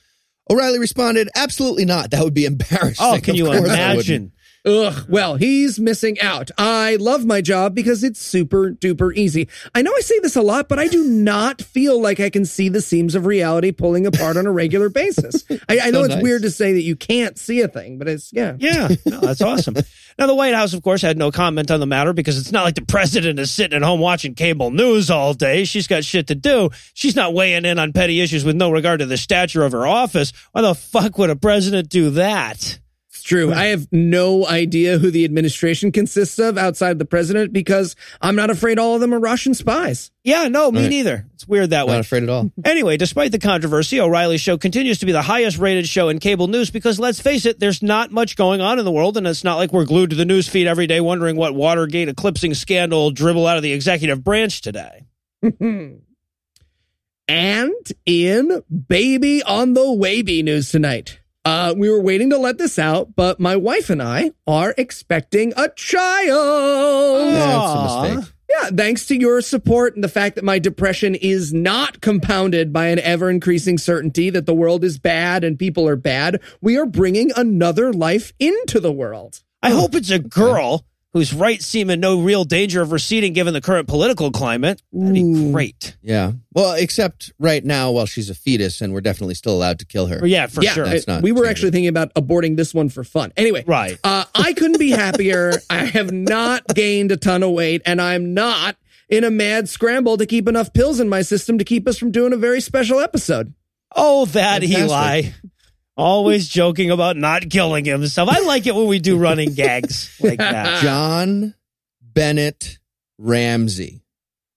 O'Reilly 0.50 0.80
responded, 0.80 1.28
absolutely 1.36 1.84
not. 1.84 2.12
That 2.12 2.24
would 2.24 2.34
be 2.34 2.46
embarrassing. 2.46 2.96
Oh, 3.06 3.20
can 3.22 3.32
Of 3.32 3.36
you 3.36 3.46
course 3.46 3.58
I 3.58 3.60
wouldn't." 3.60 3.78
imagine? 3.78 4.32
Ugh, 4.66 5.06
well, 5.08 5.36
he's 5.36 5.80
missing 5.80 6.20
out. 6.20 6.52
I 6.58 6.98
love 6.98 7.26
my 7.26 7.40
job 7.42 7.74
because 7.74 8.04
it's 8.04 8.20
super 8.20 8.72
duper 8.72 9.16
easy. 9.16 9.48
I 9.74 9.82
know 9.82 9.94
I 9.96 10.02
say 10.02 10.20
this 10.20 10.36
a 10.36 10.42
lot, 10.42 10.68
but 10.68 10.78
I 10.80 10.88
do 10.88 11.04
not 11.06 11.62
feel 11.62 12.02
like 12.02 12.20
I 12.20 12.30
can 12.30 12.44
see 12.46 12.68
the 12.70 12.82
seams 12.82 13.16
of 13.16 13.26
reality 13.26 13.72
pulling 13.72 14.06
apart 14.06 14.36
on 14.36 14.46
a 14.46 14.52
regular 14.52 14.90
basis. 14.90 15.46
I, 15.70 15.80
I 15.80 15.92
know 15.92 16.00
So 16.02 16.06
it's 16.06 16.16
nice. 16.16 16.24
weird 16.24 16.42
to 16.42 16.52
say 16.52 16.74
that 16.74 16.82
you 16.82 16.96
can't 16.96 17.38
see 17.38 17.62
a 17.62 17.68
thing, 17.68 17.98
but 17.98 18.08
it's, 18.08 18.32
yeah. 18.34 18.56
Yeah, 18.60 18.90
no, 19.06 19.20
that's 19.22 19.42
awesome. 19.42 19.76
Now, 20.20 20.26
the 20.26 20.34
White 20.34 20.56
House, 20.56 20.74
of 20.74 20.82
course, 20.82 21.04
had 21.04 21.16
no 21.16 21.30
comment 21.30 21.70
on 21.70 21.80
the 21.80 21.86
matter 21.86 22.12
because 22.12 22.40
it's 22.40 22.52
not 22.52 22.64
like 22.64 22.74
the 22.74 22.82
president 22.82 23.38
is 23.38 23.52
sitting 23.52 23.76
at 23.76 23.84
home 23.84 24.00
watching 24.00 24.34
cable 24.34 24.72
news 24.72 25.12
all 25.12 25.36
day. 25.36 25.64
She's 25.64 25.86
got 25.86 26.04
shit 26.04 26.26
to 26.30 26.34
do. 26.36 26.72
She's 26.96 27.16
not 27.16 27.36
weighing 27.36 27.66
in 27.66 27.78
on 27.78 27.94
petty 27.94 28.20
issues 28.20 28.44
with 28.44 28.56
no 28.56 28.72
regard 28.72 29.02
to 29.02 29.06
the 29.06 29.16
stature 29.18 29.64
of 29.64 29.74
her 29.74 29.86
office. 29.86 30.34
Why 30.54 30.64
the 30.64 30.74
fuck 30.74 31.20
would 31.20 31.30
a 31.30 31.36
president 31.36 31.90
do 31.90 32.10
that? 32.10 32.80
It's 33.28 33.30
true. 33.30 33.52
I 33.52 33.66
have 33.66 33.90
no 33.92 34.48
idea 34.48 35.00
who 35.00 35.12
the 35.12 35.26
administration 35.26 35.92
consists 35.92 36.40
of 36.40 36.58
outside 36.58 36.98
the 36.98 37.04
president 37.04 37.52
because 37.52 37.94
I'm 38.22 38.38
not 38.38 38.50
afraid 38.50 38.80
all 38.80 38.96
of 38.96 39.02
them 39.02 39.14
are 39.14 39.20
Russian 39.20 39.54
spies. 39.54 40.12
Yeah, 40.24 40.48
no, 40.48 40.72
me 40.72 40.84
Right. 40.84 40.90
neither. 40.90 41.26
It's 41.34 41.46
weird 41.46 41.72
that 41.72 41.88
way. 41.88 41.96
Not 41.96 42.06
afraid 42.06 42.24
at 42.24 42.30
all. 42.30 42.54
Anyway, 42.64 42.96
despite 42.96 43.34
the 43.34 43.40
controversy, 43.40 44.00
O'Reilly's 44.00 44.40
show 44.40 44.58
continues 44.58 45.00
to 45.00 45.06
be 45.06 45.12
the 45.12 45.24
highest 45.24 45.58
rated 45.58 45.90
show 45.90 46.08
in 46.08 46.20
cable 46.20 46.48
news 46.48 46.72
because 46.72 47.02
let's 47.02 47.20
face 47.20 47.46
it, 47.46 47.60
there's 47.60 47.84
not 47.84 48.12
much 48.12 48.38
going 48.38 48.62
on 48.62 48.80
in 48.80 48.86
the 48.86 48.92
world, 48.94 49.18
and 49.18 49.28
it's 49.28 49.44
not 49.44 49.58
like 49.58 49.74
we're 49.74 49.84
glued 49.84 50.12
to 50.12 50.16
the 50.16 50.24
news 50.24 50.48
feed 50.48 50.66
every 50.66 50.88
day 50.88 51.02
wondering 51.02 51.36
what 51.36 51.54
Watergate 51.54 52.08
eclipsing 52.08 52.54
scandal 52.54 53.00
will 53.04 53.12
dribble 53.12 53.46
out 53.46 53.58
of 53.58 53.64
the 53.64 53.74
executive 53.74 54.24
branch 54.24 54.62
today. 54.62 55.06
and 57.28 57.74
in 58.06 58.64
baby 58.88 59.44
on 59.44 59.74
the 59.74 59.92
wavy 59.92 60.44
news 60.44 60.72
tonight. 60.72 61.20
Uh, 61.48 61.74
we 61.78 61.90
were 61.90 62.02
waiting 62.02 62.30
to 62.30 62.38
let 62.38 62.58
this 62.58 62.78
out, 62.78 63.16
but 63.16 63.40
my 63.40 63.56
wife 63.56 63.90
and 63.90 64.04
I 64.04 64.32
are 64.46 64.76
expecting 64.78 65.54
a 65.56 65.70
child. 65.70 67.34
That's 67.34 67.72
a 67.72 68.12
mistake. 68.12 68.34
Yeah, 68.50 68.70
thanks 68.76 69.06
to 69.06 69.16
your 69.16 69.40
support 69.40 69.96
and 69.96 70.04
the 70.04 70.10
fact 70.10 70.36
that 70.36 70.44
my 70.44 70.60
depression 70.60 71.16
is 71.16 71.54
not 71.54 72.02
compounded 72.02 72.74
by 72.74 72.88
an 72.88 73.00
ever 73.00 73.30
increasing 73.30 73.78
certainty 73.78 74.30
that 74.30 74.46
the 74.46 74.54
world 74.54 74.84
is 74.84 75.00
bad 75.00 75.46
and 75.46 75.58
people 75.58 75.88
are 75.88 75.96
bad, 75.96 76.42
we 76.60 76.78
are 76.78 76.86
bringing 76.86 77.32
another 77.38 77.94
life 77.94 78.34
into 78.40 78.82
the 78.82 78.92
world. 78.92 79.42
I 79.64 79.70
hope 79.70 79.96
it's 79.96 80.12
a 80.12 80.20
girl 80.20 80.86
whose 81.18 81.34
rights 81.34 81.66
seem 81.66 81.90
in 81.90 82.00
no 82.00 82.22
real 82.22 82.44
danger 82.44 82.82
of 82.82 82.92
receding 82.92 83.34
given 83.34 83.54
the 83.54 83.62
current 83.62 83.88
political 83.88 84.32
climate. 84.32 84.82
That'd 84.94 85.14
be 85.16 85.52
great. 85.52 85.98
Yeah. 86.04 86.34
Well, 86.54 86.74
except 86.74 87.34
right 87.40 87.66
now 87.66 87.92
while 87.92 88.06
she's 88.06 88.30
a 88.30 88.36
fetus 88.36 88.82
and 88.82 88.94
we're 88.94 89.02
definitely 89.02 89.34
still 89.34 89.54
allowed 89.56 89.80
to 89.80 89.86
kill 89.86 90.06
her. 90.08 90.26
Yeah, 90.28 90.46
for 90.46 90.64
yeah, 90.64 90.74
sure. 90.74 90.86
That's 90.86 91.08
not 91.08 91.24
we 91.24 91.32
were 91.32 91.38
standard. 91.40 91.50
actually 91.50 91.72
thinking 91.72 91.88
about 91.90 92.14
aborting 92.14 92.56
this 92.56 92.72
one 92.74 92.90
for 92.90 93.04
fun. 93.04 93.34
Anyway, 93.36 93.64
Right. 93.66 93.98
Uh, 94.04 94.26
I 94.36 94.54
couldn't 94.54 94.78
be 94.80 94.92
happier. 94.92 95.54
I 95.72 95.86
have 95.86 96.12
not 96.12 96.68
gained 96.68 97.12
a 97.12 97.18
ton 97.18 97.42
of 97.42 97.52
weight, 97.52 97.82
and 97.86 98.00
I'm 98.00 98.34
not 98.36 98.76
in 99.10 99.24
a 99.24 99.32
mad 99.32 99.68
scramble 99.70 100.18
to 100.18 100.26
keep 100.28 100.48
enough 100.48 100.72
pills 100.74 101.00
in 101.00 101.10
my 101.10 101.24
system 101.24 101.58
to 101.58 101.64
keep 101.64 101.88
us 101.88 101.98
from 101.98 102.12
doing 102.12 102.32
a 102.34 102.38
very 102.38 102.62
special 102.62 103.00
episode. 103.00 103.54
Oh, 103.96 104.26
that 104.28 104.62
Fantastic. 104.62 104.78
Eli. 104.78 105.22
Always 105.98 106.48
joking 106.48 106.92
about 106.92 107.18
not 107.18 107.50
killing 107.50 107.84
himself. 107.86 108.30
I 108.30 108.40
like 108.42 108.68
it 108.68 108.76
when 108.76 108.86
we 108.88 109.00
do 109.00 109.18
running 109.18 109.54
gags 109.54 110.16
like 110.22 110.38
that. 110.38 110.82
John 110.84 111.56
Bennett 112.02 112.78
Ramsey. 113.18 114.04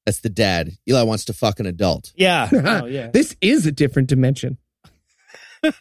That's 0.05 0.20
the 0.20 0.29
dad. 0.29 0.72
Eli 0.88 1.03
wants 1.03 1.24
to 1.26 1.33
fuck 1.33 1.59
an 1.61 1.66
adult. 1.66 2.12
Yeah. 2.14 2.48
Oh, 2.83 2.85
yeah. 2.87 3.09
This 3.09 3.37
is 3.40 3.64
a 3.66 3.72
different 3.72 4.09
dimension. 4.09 4.59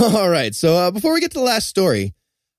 All 0.00 0.28
right. 0.28 0.54
So 0.54 0.76
uh, 0.76 0.90
before 0.90 1.14
we 1.14 1.20
get 1.20 1.30
to 1.32 1.38
the 1.38 1.44
last 1.44 1.68
story, 1.68 2.14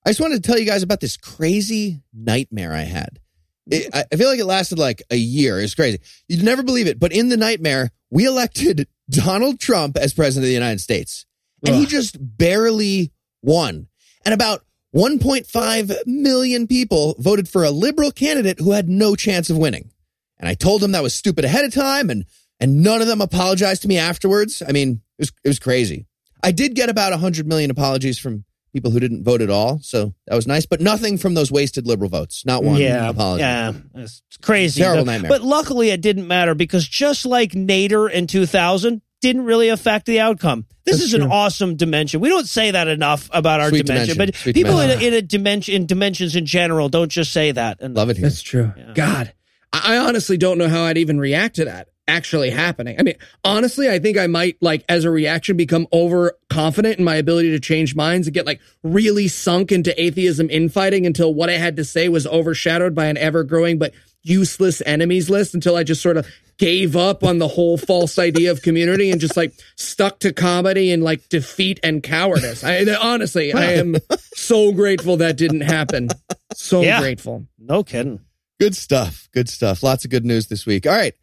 I 0.05 0.09
just 0.09 0.19
wanted 0.19 0.41
to 0.43 0.47
tell 0.47 0.57
you 0.57 0.65
guys 0.65 0.83
about 0.83 0.99
this 0.99 1.15
crazy 1.17 2.01
nightmare 2.13 2.73
I 2.73 2.81
had. 2.83 3.19
It, 3.67 3.89
I 3.93 4.15
feel 4.15 4.29
like 4.29 4.39
it 4.39 4.45
lasted 4.45 4.77
like 4.77 5.03
a 5.09 5.15
year. 5.15 5.59
It's 5.59 5.75
crazy. 5.75 5.99
You'd 6.27 6.43
never 6.43 6.63
believe 6.63 6.87
it, 6.87 6.99
but 6.99 7.13
in 7.13 7.29
the 7.29 7.37
nightmare, 7.37 7.91
we 8.09 8.25
elected 8.25 8.87
Donald 9.09 9.59
Trump 9.59 9.97
as 9.97 10.13
president 10.13 10.45
of 10.45 10.49
the 10.49 10.53
United 10.53 10.79
States, 10.79 11.25
and 11.65 11.75
he 11.75 11.85
just 11.85 12.17
barely 12.19 13.11
won. 13.41 13.87
And 14.25 14.33
about 14.33 14.65
1.5 14.95 16.05
million 16.05 16.67
people 16.67 17.15
voted 17.19 17.49
for 17.49 17.63
a 17.63 17.71
liberal 17.71 18.11
candidate 18.11 18.59
who 18.59 18.71
had 18.71 18.87
no 18.87 19.15
chance 19.15 19.49
of 19.49 19.57
winning. 19.57 19.91
And 20.37 20.47
I 20.47 20.53
told 20.53 20.81
them 20.81 20.91
that 20.91 21.03
was 21.03 21.13
stupid 21.15 21.45
ahead 21.45 21.65
of 21.65 21.73
time, 21.73 22.09
and 22.09 22.25
and 22.59 22.83
none 22.83 23.01
of 23.01 23.07
them 23.07 23.21
apologized 23.21 23.81
to 23.83 23.87
me 23.87 23.97
afterwards. 23.97 24.61
I 24.67 24.71
mean, 24.71 25.01
it 25.17 25.21
was 25.21 25.31
it 25.43 25.47
was 25.47 25.59
crazy. 25.59 26.05
I 26.43 26.51
did 26.51 26.75
get 26.75 26.89
about 26.89 27.11
100 27.11 27.47
million 27.47 27.71
apologies 27.71 28.19
from 28.19 28.43
people 28.73 28.91
who 28.91 28.99
didn't 28.99 29.23
vote 29.23 29.41
at 29.41 29.49
all, 29.49 29.79
so 29.81 30.13
that 30.27 30.35
was 30.35 30.47
nice, 30.47 30.65
but 30.65 30.81
nothing 30.81 31.17
from 31.17 31.35
those 31.35 31.51
wasted 31.51 31.87
liberal 31.87 32.09
votes. 32.09 32.43
Not 32.45 32.63
one 32.63 32.77
yeah, 32.81 33.09
apology. 33.09 33.41
yeah, 33.41 33.73
it's 33.95 34.21
crazy. 34.41 34.81
Terrible 34.81 35.05
though. 35.05 35.11
nightmare. 35.11 35.29
But 35.29 35.43
luckily, 35.43 35.91
it 35.91 36.01
didn't 36.01 36.27
matter 36.27 36.55
because 36.55 36.87
just 36.87 37.25
like 37.25 37.51
Nader 37.51 38.11
in 38.11 38.27
2000, 38.27 39.01
didn't 39.21 39.45
really 39.45 39.69
affect 39.69 40.05
the 40.05 40.19
outcome. 40.19 40.65
This 40.83 40.97
That's 40.97 41.05
is 41.05 41.13
an 41.13 41.21
true. 41.21 41.31
awesome 41.31 41.75
dimension. 41.77 42.19
We 42.19 42.27
don't 42.27 42.47
say 42.47 42.71
that 42.71 42.89
enough 42.89 43.29
about 43.31 43.61
our 43.61 43.69
Sweet 43.69 43.85
dimension, 43.85 44.15
dimension. 44.15 44.33
but 44.33 44.35
Sweet 44.35 44.53
people 44.55 44.79
in 44.81 44.89
a, 44.89 44.93
dimension. 44.95 45.07
in 45.07 45.13
a 45.13 45.21
dimension 45.21 45.75
in 45.75 45.85
dimensions 45.85 46.35
in 46.35 46.45
general 46.45 46.89
don't 46.89 47.07
just 47.09 47.31
say 47.31 47.53
that. 47.53 47.77
And 47.79 47.95
Love 47.95 48.09
it 48.09 48.17
here. 48.17 48.23
That's 48.27 48.41
true. 48.41 48.73
Yeah. 48.75 48.91
God, 48.93 49.33
I 49.71 49.95
I 49.95 49.97
honestly 49.99 50.35
don't 50.35 50.57
know 50.57 50.67
how 50.67 50.83
I'd 50.83 50.97
even 50.97 51.19
react 51.19 51.55
to 51.55 51.65
that 51.65 51.87
actually 52.07 52.49
happening. 52.49 52.97
I 52.99 53.03
mean, 53.03 53.15
honestly, 53.43 53.89
I 53.89 53.99
think 53.99 54.17
I 54.17 54.27
might 54.27 54.57
like 54.61 54.83
as 54.89 55.05
a 55.05 55.09
reaction 55.11 55.55
become 55.57 55.87
overconfident 55.93 56.97
in 56.99 57.05
my 57.05 57.15
ability 57.15 57.51
to 57.51 57.59
change 57.59 57.95
minds 57.95 58.27
and 58.27 58.33
get 58.33 58.45
like 58.45 58.59
really 58.83 59.27
sunk 59.27 59.71
into 59.71 59.99
atheism 60.01 60.49
infighting 60.49 61.05
until 61.05 61.33
what 61.33 61.49
I 61.49 61.53
had 61.57 61.77
to 61.77 61.85
say 61.85 62.09
was 62.09 62.27
overshadowed 62.27 62.93
by 62.93 63.05
an 63.05 63.17
ever 63.17 63.43
growing 63.43 63.77
but 63.77 63.93
useless 64.21 64.81
enemies 64.85 65.29
list 65.29 65.53
until 65.53 65.75
I 65.75 65.83
just 65.83 66.01
sort 66.01 66.17
of 66.17 66.27
gave 66.57 66.95
up 66.95 67.23
on 67.23 67.39
the 67.39 67.47
whole 67.47 67.77
false 67.77 68.19
idea 68.19 68.51
of 68.51 68.61
community 68.61 69.09
and 69.09 69.19
just 69.19 69.35
like 69.35 69.53
stuck 69.75 70.19
to 70.19 70.31
comedy 70.31 70.91
and 70.91 71.03
like 71.03 71.27
defeat 71.29 71.79
and 71.83 72.03
cowardice. 72.03 72.63
I 72.63 72.85
honestly, 73.01 73.53
I 73.53 73.73
am 73.73 73.95
so 74.35 74.71
grateful 74.71 75.17
that 75.17 75.35
didn't 75.35 75.61
happen. 75.61 76.09
So 76.53 76.81
Yeah. 76.81 76.99
grateful. 76.99 77.47
no 77.57 77.83
kidding. 77.83 78.19
Good 78.59 78.75
stuff. 78.75 79.27
Good 79.33 79.49
stuff. 79.49 79.83
Lots 79.83 80.05
of 80.05 80.11
good 80.11 80.23
news 80.25 80.47
this 80.47 80.65
week. 80.65 80.85
All 80.85 80.93
right. 80.93 81.15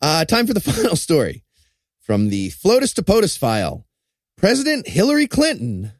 Uh, 0.00 0.24
time 0.24 0.46
for 0.46 0.54
the 0.54 0.60
final 0.72 0.96
story 0.96 1.44
from 2.00 2.28
the 2.28 2.50
FLOTUS 2.50 2.94
to 2.94 3.02
POTUS 3.02 3.36
file. 3.36 3.86
President 4.36 4.86
Hillary 4.86 5.26
Clinton 5.26 5.92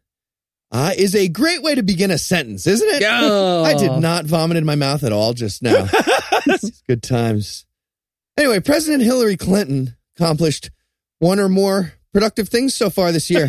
uh, 0.70 0.92
is 0.96 1.14
a 1.14 1.28
great 1.28 1.62
way 1.62 1.74
to 1.74 1.82
begin 1.82 2.10
a 2.10 2.18
sentence, 2.18 2.66
isn't 2.66 2.88
it? 2.88 3.02
Oh. 3.06 3.64
I 3.66 3.74
did 3.74 4.00
not 4.00 4.26
vomit 4.26 4.56
in 4.56 4.64
my 4.64 4.74
mouth 4.74 5.04
at 5.04 5.12
all 5.12 5.32
just 5.32 5.62
now. 5.62 5.88
good 6.88 7.02
times. 7.02 7.64
Anyway, 8.36 8.60
President 8.60 9.02
Hillary 9.02 9.36
Clinton 9.36 9.96
accomplished 10.16 10.70
one 11.18 11.40
or 11.40 11.48
more 11.48 11.94
productive 12.12 12.48
things 12.48 12.74
so 12.74 12.90
far 12.90 13.12
this 13.12 13.30
year. 13.30 13.48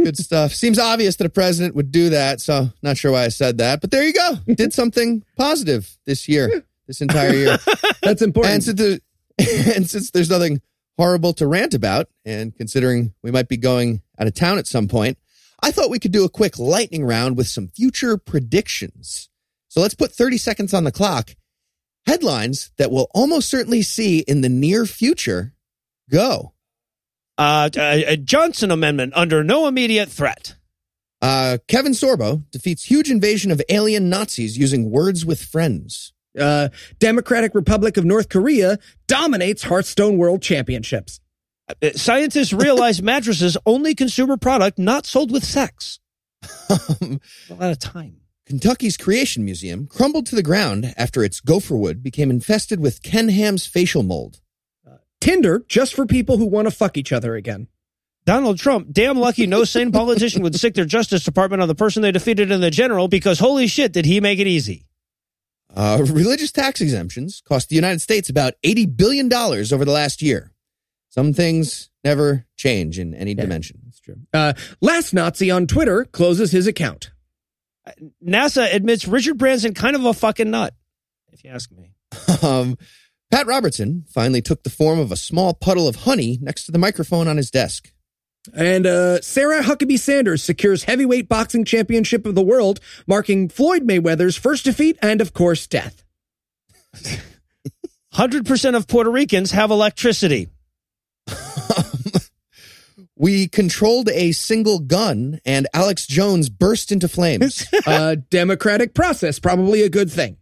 Good 0.00 0.16
stuff. 0.16 0.52
Seems 0.52 0.78
obvious 0.78 1.16
that 1.16 1.26
a 1.26 1.30
president 1.30 1.74
would 1.74 1.90
do 1.90 2.10
that, 2.10 2.40
so 2.40 2.70
not 2.82 2.96
sure 2.96 3.10
why 3.12 3.24
I 3.24 3.28
said 3.28 3.58
that, 3.58 3.80
but 3.80 3.90
there 3.90 4.04
you 4.04 4.12
go. 4.12 4.34
Did 4.54 4.72
something 4.72 5.24
positive 5.36 5.96
this 6.06 6.28
year, 6.28 6.64
this 6.88 7.00
entire 7.00 7.32
year. 7.32 7.58
That's 8.02 8.22
important. 8.22 8.54
and 8.54 8.64
since 8.64 8.80
the, 8.80 9.00
and 9.76 9.88
since 9.88 10.10
there's 10.10 10.30
nothing 10.30 10.60
horrible 10.96 11.32
to 11.34 11.46
rant 11.46 11.74
about, 11.74 12.08
and 12.24 12.56
considering 12.56 13.14
we 13.22 13.30
might 13.30 13.48
be 13.48 13.56
going 13.56 14.02
out 14.18 14.26
of 14.26 14.34
town 14.34 14.58
at 14.58 14.66
some 14.66 14.88
point, 14.88 15.16
I 15.62 15.70
thought 15.70 15.90
we 15.90 16.00
could 16.00 16.12
do 16.12 16.24
a 16.24 16.28
quick 16.28 16.58
lightning 16.58 17.04
round 17.04 17.36
with 17.36 17.46
some 17.46 17.68
future 17.68 18.16
predictions. 18.16 19.28
So 19.68 19.80
let's 19.80 19.94
put 19.94 20.12
30 20.12 20.38
seconds 20.38 20.74
on 20.74 20.84
the 20.84 20.92
clock. 20.92 21.36
Headlines 22.06 22.72
that 22.78 22.90
we'll 22.90 23.08
almost 23.14 23.48
certainly 23.48 23.82
see 23.82 24.20
in 24.20 24.40
the 24.40 24.48
near 24.48 24.86
future. 24.86 25.52
Go. 26.10 26.54
Uh, 27.36 27.68
a, 27.76 28.04
a 28.04 28.16
Johnson 28.16 28.70
amendment 28.70 29.12
under 29.14 29.44
no 29.44 29.68
immediate 29.68 30.08
threat. 30.08 30.56
Uh, 31.20 31.58
Kevin 31.68 31.92
Sorbo 31.92 32.48
defeats 32.50 32.84
huge 32.84 33.10
invasion 33.10 33.50
of 33.50 33.60
alien 33.68 34.08
Nazis 34.08 34.56
using 34.56 34.90
words 34.90 35.24
with 35.24 35.42
friends. 35.42 36.12
Uh, 36.38 36.68
Democratic 36.98 37.54
Republic 37.54 37.96
of 37.96 38.04
North 38.04 38.28
Korea 38.28 38.78
dominates 39.06 39.64
Hearthstone 39.64 40.16
World 40.16 40.42
Championships. 40.42 41.20
Uh, 41.68 41.90
Scientists 41.94 42.52
realize 42.52 43.02
mattresses 43.02 43.56
only 43.66 43.94
consumer 43.94 44.36
product 44.36 44.78
not 44.78 45.06
sold 45.06 45.30
with 45.30 45.44
sex. 45.44 46.00
A 46.70 47.18
lot 47.50 47.70
of 47.70 47.78
time. 47.78 48.18
Kentucky's 48.46 48.96
Creation 48.96 49.44
Museum 49.44 49.86
crumbled 49.86 50.24
to 50.26 50.36
the 50.36 50.42
ground 50.42 50.94
after 50.96 51.22
its 51.22 51.40
gopher 51.40 51.76
wood 51.76 52.02
became 52.02 52.30
infested 52.30 52.80
with 52.80 53.02
Ken 53.02 53.28
Ham's 53.28 53.66
facial 53.66 54.02
mold. 54.02 54.40
Tinder 55.20 55.64
just 55.68 55.94
for 55.94 56.06
people 56.06 56.38
who 56.38 56.46
want 56.46 56.66
to 56.66 56.70
fuck 56.70 56.96
each 56.96 57.12
other 57.12 57.34
again. 57.34 57.68
Donald 58.24 58.58
Trump, 58.58 58.88
damn 58.92 59.18
lucky 59.18 59.46
no 59.46 59.64
sane 59.64 59.92
politician 59.92 60.42
would 60.42 60.54
stick 60.54 60.74
their 60.74 60.84
Justice 60.84 61.24
Department 61.24 61.60
on 61.60 61.68
the 61.68 61.74
person 61.74 62.02
they 62.02 62.12
defeated 62.12 62.50
in 62.50 62.60
the 62.60 62.70
general 62.70 63.08
because 63.08 63.38
holy 63.38 63.66
shit, 63.66 63.92
did 63.92 64.04
he 64.06 64.20
make 64.20 64.38
it 64.38 64.46
easy. 64.46 64.86
Uh, 65.78 65.98
religious 66.10 66.50
tax 66.50 66.80
exemptions 66.80 67.40
cost 67.46 67.68
the 67.68 67.76
United 67.76 68.00
States 68.00 68.28
about 68.28 68.54
$80 68.64 68.96
billion 68.96 69.32
over 69.32 69.84
the 69.84 69.92
last 69.92 70.20
year. 70.20 70.52
Some 71.08 71.32
things 71.32 71.88
never 72.02 72.46
change 72.56 72.98
in 72.98 73.14
any 73.14 73.34
dimension. 73.34 73.78
That's 73.84 74.00
true. 74.00 74.16
Uh, 74.34 74.54
last 74.80 75.14
Nazi 75.14 75.52
on 75.52 75.68
Twitter 75.68 76.04
closes 76.04 76.50
his 76.50 76.66
account. 76.66 77.12
NASA 78.26 78.74
admits 78.74 79.06
Richard 79.06 79.38
Branson 79.38 79.72
kind 79.72 79.94
of 79.94 80.04
a 80.04 80.12
fucking 80.12 80.50
nut, 80.50 80.74
if 81.32 81.44
you 81.44 81.50
ask 81.50 81.70
me. 81.70 81.92
Um, 82.42 82.76
Pat 83.30 83.46
Robertson 83.46 84.04
finally 84.08 84.40
took 84.40 84.62
the 84.62 84.70
form 84.70 84.98
of 84.98 85.12
a 85.12 85.16
small 85.16 85.52
puddle 85.52 85.86
of 85.86 85.96
honey 85.96 86.38
next 86.40 86.64
to 86.64 86.72
the 86.72 86.78
microphone 86.78 87.28
on 87.28 87.36
his 87.36 87.50
desk. 87.50 87.92
And 88.54 88.86
uh, 88.86 89.20
Sarah 89.20 89.62
Huckabee 89.62 89.98
Sanders 89.98 90.42
secures 90.42 90.84
heavyweight 90.84 91.28
boxing 91.28 91.64
championship 91.64 92.24
of 92.26 92.34
the 92.34 92.42
world, 92.42 92.80
marking 93.06 93.48
Floyd 93.48 93.86
Mayweather's 93.86 94.36
first 94.36 94.64
defeat 94.64 94.96
and, 95.02 95.20
of 95.20 95.34
course, 95.34 95.66
death. 95.66 96.04
100% 98.14 98.76
of 98.76 98.88
Puerto 98.88 99.10
Ricans 99.10 99.52
have 99.52 99.70
electricity. 99.70 100.48
We 103.18 103.48
controlled 103.48 104.08
a 104.10 104.30
single 104.30 104.78
gun, 104.78 105.40
and 105.44 105.66
Alex 105.74 106.06
Jones 106.06 106.48
burst 106.48 106.92
into 106.92 107.08
flames. 107.08 107.66
uh, 107.86 108.14
democratic 108.30 108.94
process, 108.94 109.40
probably 109.40 109.82
a 109.82 109.88
good 109.88 110.10
thing. 110.10 110.36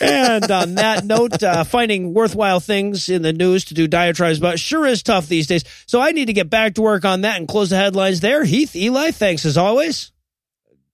And 0.00 0.50
on 0.50 0.74
that 0.76 1.04
note, 1.04 1.42
uh, 1.42 1.64
finding 1.64 2.14
worthwhile 2.14 2.60
things 2.60 3.08
in 3.08 3.22
the 3.22 3.32
news 3.32 3.64
to 3.66 3.74
do 3.74 3.88
diatribes 3.88 4.38
about 4.38 4.58
sure 4.58 4.86
is 4.86 5.02
tough 5.02 5.26
these 5.26 5.46
days. 5.46 5.64
So 5.86 6.00
I 6.00 6.12
need 6.12 6.26
to 6.26 6.32
get 6.32 6.50
back 6.50 6.74
to 6.74 6.82
work 6.82 7.04
on 7.04 7.22
that 7.22 7.38
and 7.38 7.48
close 7.48 7.70
the 7.70 7.76
headlines 7.76 8.20
there. 8.20 8.44
Heath, 8.44 8.76
Eli, 8.76 9.10
thanks 9.10 9.44
as 9.44 9.56
always. 9.56 10.12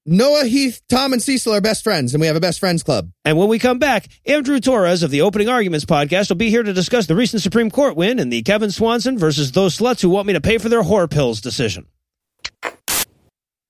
Noah, 0.07 0.45
Heath, 0.45 0.83
Tom, 0.91 1.15
and 1.15 1.23
Cecil 1.23 1.55
are 1.55 1.63
best 1.63 1.83
friends, 1.83 2.13
and 2.13 2.21
we 2.21 2.27
have 2.27 2.37
a 2.37 2.41
best 2.41 2.61
friends 2.61 2.83
club. 2.83 3.11
And 3.25 3.39
when 3.39 3.49
we 3.49 3.59
come 3.59 3.79
back, 3.79 4.07
Andrew 4.27 4.59
Torrez 4.59 5.03
of 5.03 5.11
the 5.11 5.23
Opening 5.23 5.49
Arguments 5.49 5.87
podcast 5.87 6.29
will 6.29 6.37
be 6.37 6.51
here 6.51 6.63
to 6.63 6.75
discuss 6.75 7.07
the 7.07 7.15
recent 7.15 7.41
Supreme 7.41 7.71
Court 7.71 7.97
win 7.97 8.19
and 8.19 8.31
the 8.31 8.43
Kevin 8.43 8.71
Swanson 8.71 9.17
versus 9.17 9.53
those 9.53 9.79
sluts 9.79 10.03
who 10.03 10.11
want 10.11 10.27
me 10.27 10.35
to 10.35 10.43
pay 10.43 10.59
for 10.59 10.69
their 10.69 10.83
whore 10.83 11.11
pills 11.11 11.41
decision. 11.41 11.87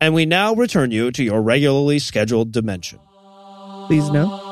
And 0.01 0.13
we 0.13 0.27
now 0.27 0.55
return 0.55 0.91
you 0.91 1.13
to 1.13 1.23
your 1.23 1.41
regularly 1.41 2.01
scheduled 2.01 2.51
dimension. 2.51 2.99
Please 3.87 4.11
no. 4.11 4.44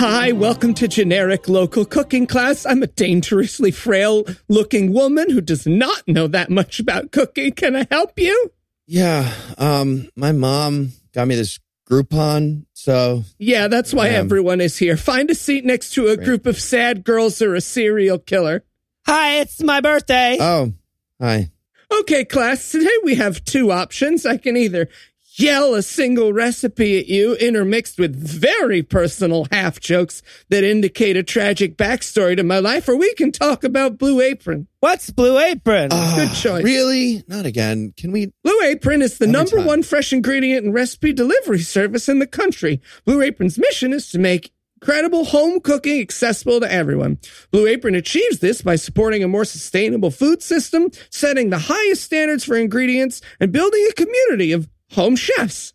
Hi, 0.00 0.32
welcome 0.32 0.72
to 0.74 0.88
generic 0.88 1.48
local 1.48 1.84
cooking 1.84 2.26
class. 2.26 2.64
I'm 2.64 2.82
a 2.82 2.86
dangerously 2.86 3.70
frail 3.70 4.24
looking 4.48 4.92
woman 4.92 5.28
who 5.30 5.40
does 5.40 5.66
not 5.66 6.06
know 6.08 6.26
that 6.28 6.48
much 6.50 6.80
about 6.80 7.12
cooking. 7.12 7.52
Can 7.52 7.76
I 7.76 7.86
help 7.90 8.18
you? 8.18 8.50
Yeah, 8.86 9.30
um, 9.58 10.08
my 10.16 10.32
mom 10.32 10.92
got 11.14 11.28
me 11.28 11.36
this 11.36 11.58
Groupon, 11.88 12.64
so 12.72 13.24
Yeah, 13.38 13.68
that's 13.68 13.92
why 13.92 14.08
Um, 14.10 14.14
everyone 14.14 14.60
is 14.60 14.78
here. 14.78 14.96
Find 14.96 15.28
a 15.30 15.34
seat 15.34 15.64
next 15.64 15.90
to 15.94 16.08
a 16.08 16.16
group 16.16 16.46
of 16.46 16.58
sad 16.60 17.04
girls 17.04 17.42
or 17.42 17.54
a 17.54 17.60
serial 17.60 18.18
killer. 18.18 18.64
Hi, 19.06 19.40
it's 19.40 19.62
my 19.62 19.80
birthday. 19.80 20.36
oh, 20.40 20.72
hi. 21.20 21.50
Okay, 21.92 22.24
class, 22.24 22.70
today 22.70 22.88
we 23.02 23.16
have 23.16 23.44
two 23.44 23.72
options. 23.72 24.24
I 24.24 24.36
can 24.36 24.56
either 24.56 24.88
yell 25.34 25.74
a 25.74 25.82
single 25.82 26.32
recipe 26.32 26.98
at 26.98 27.06
you 27.08 27.34
intermixed 27.36 27.98
with 27.98 28.14
very 28.14 28.82
personal 28.82 29.46
half 29.50 29.80
jokes 29.80 30.22
that 30.50 30.62
indicate 30.64 31.16
a 31.16 31.22
tragic 31.22 31.76
backstory 31.76 32.36
to 32.36 32.42
my 32.42 32.58
life, 32.58 32.88
or 32.88 32.96
we 32.96 33.12
can 33.14 33.32
talk 33.32 33.64
about 33.64 33.98
Blue 33.98 34.20
Apron. 34.20 34.68
What's 34.80 35.10
Blue 35.10 35.38
Apron? 35.38 35.88
Ah, 35.92 36.32
choice. 36.40 36.62
Really? 36.64 37.24
Not 37.26 37.44
again. 37.46 37.92
Can 37.96 38.12
we? 38.12 38.32
Blue 38.44 38.60
Apron 38.62 39.02
is 39.02 39.18
the 39.18 39.24
Every 39.24 39.32
number 39.32 39.56
time. 39.56 39.66
one 39.66 39.82
fresh 39.82 40.12
ingredient 40.12 40.64
and 40.64 40.74
recipe 40.74 41.12
delivery 41.12 41.60
service 41.60 42.08
in 42.08 42.18
the 42.18 42.26
country. 42.26 42.80
Blue 43.04 43.20
Apron's 43.20 43.58
mission 43.58 43.92
is 43.92 44.10
to 44.10 44.18
make 44.18 44.52
incredible 44.80 45.24
home 45.24 45.60
cooking 45.60 46.00
accessible 46.00 46.60
to 46.60 46.72
everyone. 46.72 47.18
Blue 47.50 47.66
Apron 47.66 47.94
achieves 47.94 48.38
this 48.38 48.62
by 48.62 48.76
supporting 48.76 49.22
a 49.22 49.28
more 49.28 49.44
sustainable 49.44 50.10
food 50.10 50.42
system, 50.42 50.90
setting 51.10 51.50
the 51.50 51.58
highest 51.58 52.02
standards 52.02 52.44
for 52.44 52.56
ingredients, 52.56 53.20
and 53.38 53.52
building 53.52 53.86
a 53.90 53.94
community 53.94 54.52
of 54.52 54.68
home 54.92 55.16
chefs. 55.16 55.74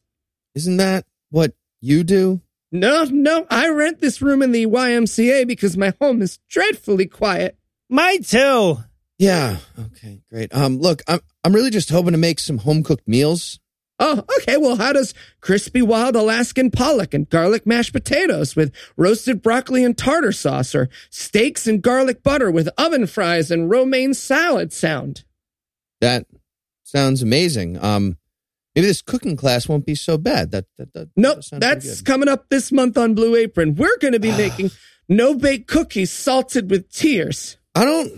Isn't 0.55 0.77
that 0.77 1.05
what 1.29 1.53
you 1.81 2.03
do? 2.03 2.41
No, 2.71 3.05
no, 3.05 3.45
I 3.49 3.69
rent 3.69 4.01
this 4.01 4.21
room 4.21 4.41
in 4.41 4.51
the 4.51 4.65
YMCA 4.65 5.47
because 5.47 5.77
my 5.77 5.93
home 6.01 6.21
is 6.21 6.39
dreadfully 6.49 7.05
quiet. 7.05 7.57
Mine 7.89 8.23
too. 8.23 8.79
Yeah. 9.17 9.57
Okay. 9.79 10.21
Great. 10.29 10.53
Um, 10.53 10.79
look, 10.79 11.01
I'm 11.07 11.21
I'm 11.43 11.53
really 11.53 11.69
just 11.69 11.89
hoping 11.89 12.11
to 12.11 12.17
make 12.17 12.39
some 12.39 12.57
home 12.57 12.83
cooked 12.83 13.07
meals. 13.07 13.59
Oh, 13.97 14.23
okay. 14.39 14.57
Well, 14.57 14.75
how 14.75 14.91
does 14.91 15.13
crispy 15.39 15.81
wild 15.81 16.15
Alaskan 16.15 16.69
pollock 16.69 17.13
and 17.13 17.29
garlic 17.29 17.65
mashed 17.65 17.93
potatoes 17.93 18.55
with 18.55 18.73
roasted 18.97 19.41
broccoli 19.41 19.83
and 19.83 19.97
tartar 19.97 20.33
sauce 20.33 20.75
or 20.75 20.89
steaks 21.09 21.65
and 21.65 21.81
garlic 21.81 22.21
butter 22.21 22.51
with 22.51 22.69
oven 22.77 23.07
fries 23.07 23.51
and 23.51 23.69
romaine 23.69 24.13
salad 24.13 24.73
sound? 24.73 25.23
That 26.01 26.25
sounds 26.83 27.21
amazing. 27.21 27.81
Um, 27.81 28.17
maybe 28.75 28.87
this 28.87 29.01
cooking 29.01 29.37
class 29.37 29.69
won't 29.69 29.85
be 29.85 29.95
so 29.95 30.17
bad. 30.17 30.51
That 30.51 30.65
that, 30.77 30.93
that 30.93 31.09
Nope, 31.15 31.39
that 31.51 31.61
that's 31.61 32.01
coming 32.01 32.27
up 32.27 32.49
this 32.49 32.73
month 32.73 32.97
on 32.97 33.15
Blue 33.15 33.35
Apron. 33.35 33.75
We're 33.75 33.97
going 33.99 34.13
to 34.13 34.19
be 34.19 34.31
making 34.31 34.71
no 35.07 35.35
bake 35.35 35.67
cookies 35.67 36.11
salted 36.11 36.69
with 36.69 36.91
tears. 36.91 37.57
I 37.73 37.85
don't 37.85 38.11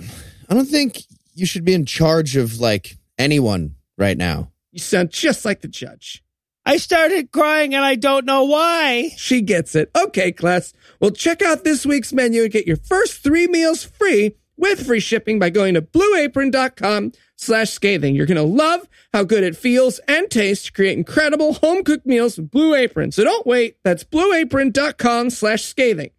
I 0.49 0.55
don't 0.55 0.67
think 0.67 1.03
you 1.35 1.45
should 1.45 1.65
be 1.65 1.75
in 1.75 1.85
charge 1.85 2.35
of 2.35 2.59
like 2.59 2.97
anyone 3.19 3.75
right 3.95 4.17
now. 4.17 4.51
You 4.77 4.81
sound 4.81 5.09
just 5.09 5.43
like 5.43 5.61
the 5.61 5.67
judge. 5.67 6.23
I 6.63 6.77
started 6.77 7.31
crying 7.31 7.73
and 7.73 7.83
I 7.83 7.95
don't 7.95 8.25
know 8.25 8.43
why. 8.43 9.09
She 9.17 9.41
gets 9.41 9.73
it. 9.73 9.89
Okay, 9.97 10.31
class. 10.31 10.71
Well, 11.01 11.09
check 11.09 11.41
out 11.41 11.63
this 11.63 11.83
week's 11.83 12.13
menu 12.13 12.43
and 12.43 12.51
get 12.51 12.67
your 12.67 12.77
first 12.77 13.23
three 13.23 13.47
meals 13.47 13.83
free 13.83 14.35
with 14.55 14.85
free 14.85 14.99
shipping 14.99 15.39
by 15.39 15.49
going 15.49 15.73
to 15.73 15.81
blueapron.com 15.81 17.13
slash 17.37 17.71
scathing. 17.71 18.13
You're 18.13 18.27
going 18.27 18.35
to 18.35 18.43
love 18.43 18.87
how 19.13 19.23
good 19.23 19.43
it 19.43 19.55
feels 19.55 19.97
and 20.07 20.29
tastes 20.29 20.65
to 20.67 20.71
create 20.71 20.95
incredible 20.95 21.53
home 21.53 21.83
cooked 21.83 22.05
meals 22.05 22.37
with 22.37 22.51
Blue 22.51 22.75
Apron. 22.75 23.11
So 23.11 23.23
don't 23.23 23.47
wait. 23.47 23.77
That's 23.83 24.03
blueapron.com 24.03 25.31
slash 25.31 25.63
scathing. 25.63 26.11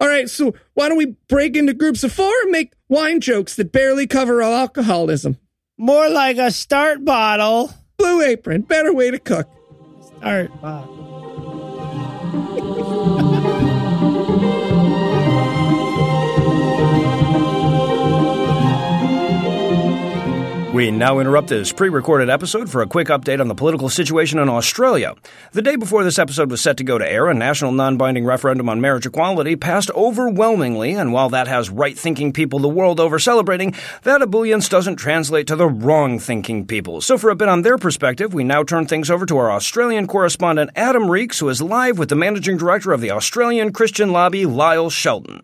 All 0.00 0.08
right, 0.08 0.30
so 0.30 0.54
why 0.72 0.88
don't 0.88 0.96
we 0.96 1.16
break 1.28 1.54
into 1.54 1.74
groups 1.74 2.02
of 2.02 2.12
four 2.12 2.32
and 2.44 2.50
make 2.50 2.72
wine 2.88 3.20
jokes 3.20 3.56
that 3.56 3.72
barely 3.72 4.06
cover 4.06 4.40
alcoholism? 4.40 5.36
More 5.76 6.08
like 6.08 6.38
a 6.38 6.50
start 6.50 7.04
bottle. 7.04 7.74
Blue 7.98 8.22
Apron, 8.22 8.62
better 8.62 8.92
way 8.92 9.10
to 9.10 9.18
cook. 9.18 9.48
Start 10.18 10.60
bottle. 10.60 11.05
We 20.76 20.90
now 20.90 21.20
interrupt 21.20 21.48
this 21.48 21.72
pre 21.72 21.88
recorded 21.88 22.28
episode 22.28 22.68
for 22.68 22.82
a 22.82 22.86
quick 22.86 23.08
update 23.08 23.40
on 23.40 23.48
the 23.48 23.54
political 23.54 23.88
situation 23.88 24.38
in 24.38 24.50
Australia. 24.50 25.14
The 25.52 25.62
day 25.62 25.76
before 25.76 26.04
this 26.04 26.18
episode 26.18 26.50
was 26.50 26.60
set 26.60 26.76
to 26.76 26.84
go 26.84 26.98
to 26.98 27.10
air, 27.10 27.28
a 27.28 27.34
national 27.34 27.72
non 27.72 27.96
binding 27.96 28.26
referendum 28.26 28.68
on 28.68 28.78
marriage 28.82 29.06
equality 29.06 29.56
passed 29.56 29.90
overwhelmingly, 29.92 30.92
and 30.92 31.14
while 31.14 31.30
that 31.30 31.48
has 31.48 31.70
right 31.70 31.98
thinking 31.98 32.30
people 32.30 32.58
the 32.58 32.68
world 32.68 33.00
over 33.00 33.18
celebrating, 33.18 33.74
that 34.02 34.20
ebullience 34.20 34.68
doesn't 34.68 34.96
translate 34.96 35.46
to 35.46 35.56
the 35.56 35.66
wrong 35.66 36.18
thinking 36.18 36.66
people. 36.66 37.00
So, 37.00 37.16
for 37.16 37.30
a 37.30 37.36
bit 37.36 37.48
on 37.48 37.62
their 37.62 37.78
perspective, 37.78 38.34
we 38.34 38.44
now 38.44 38.62
turn 38.62 38.86
things 38.86 39.10
over 39.10 39.24
to 39.24 39.38
our 39.38 39.50
Australian 39.50 40.06
correspondent 40.06 40.72
Adam 40.76 41.10
Reeks, 41.10 41.38
who 41.38 41.48
is 41.48 41.62
live 41.62 41.98
with 41.98 42.10
the 42.10 42.16
managing 42.16 42.58
director 42.58 42.92
of 42.92 43.00
the 43.00 43.12
Australian 43.12 43.72
Christian 43.72 44.12
Lobby, 44.12 44.44
Lyle 44.44 44.90
Shelton. 44.90 45.40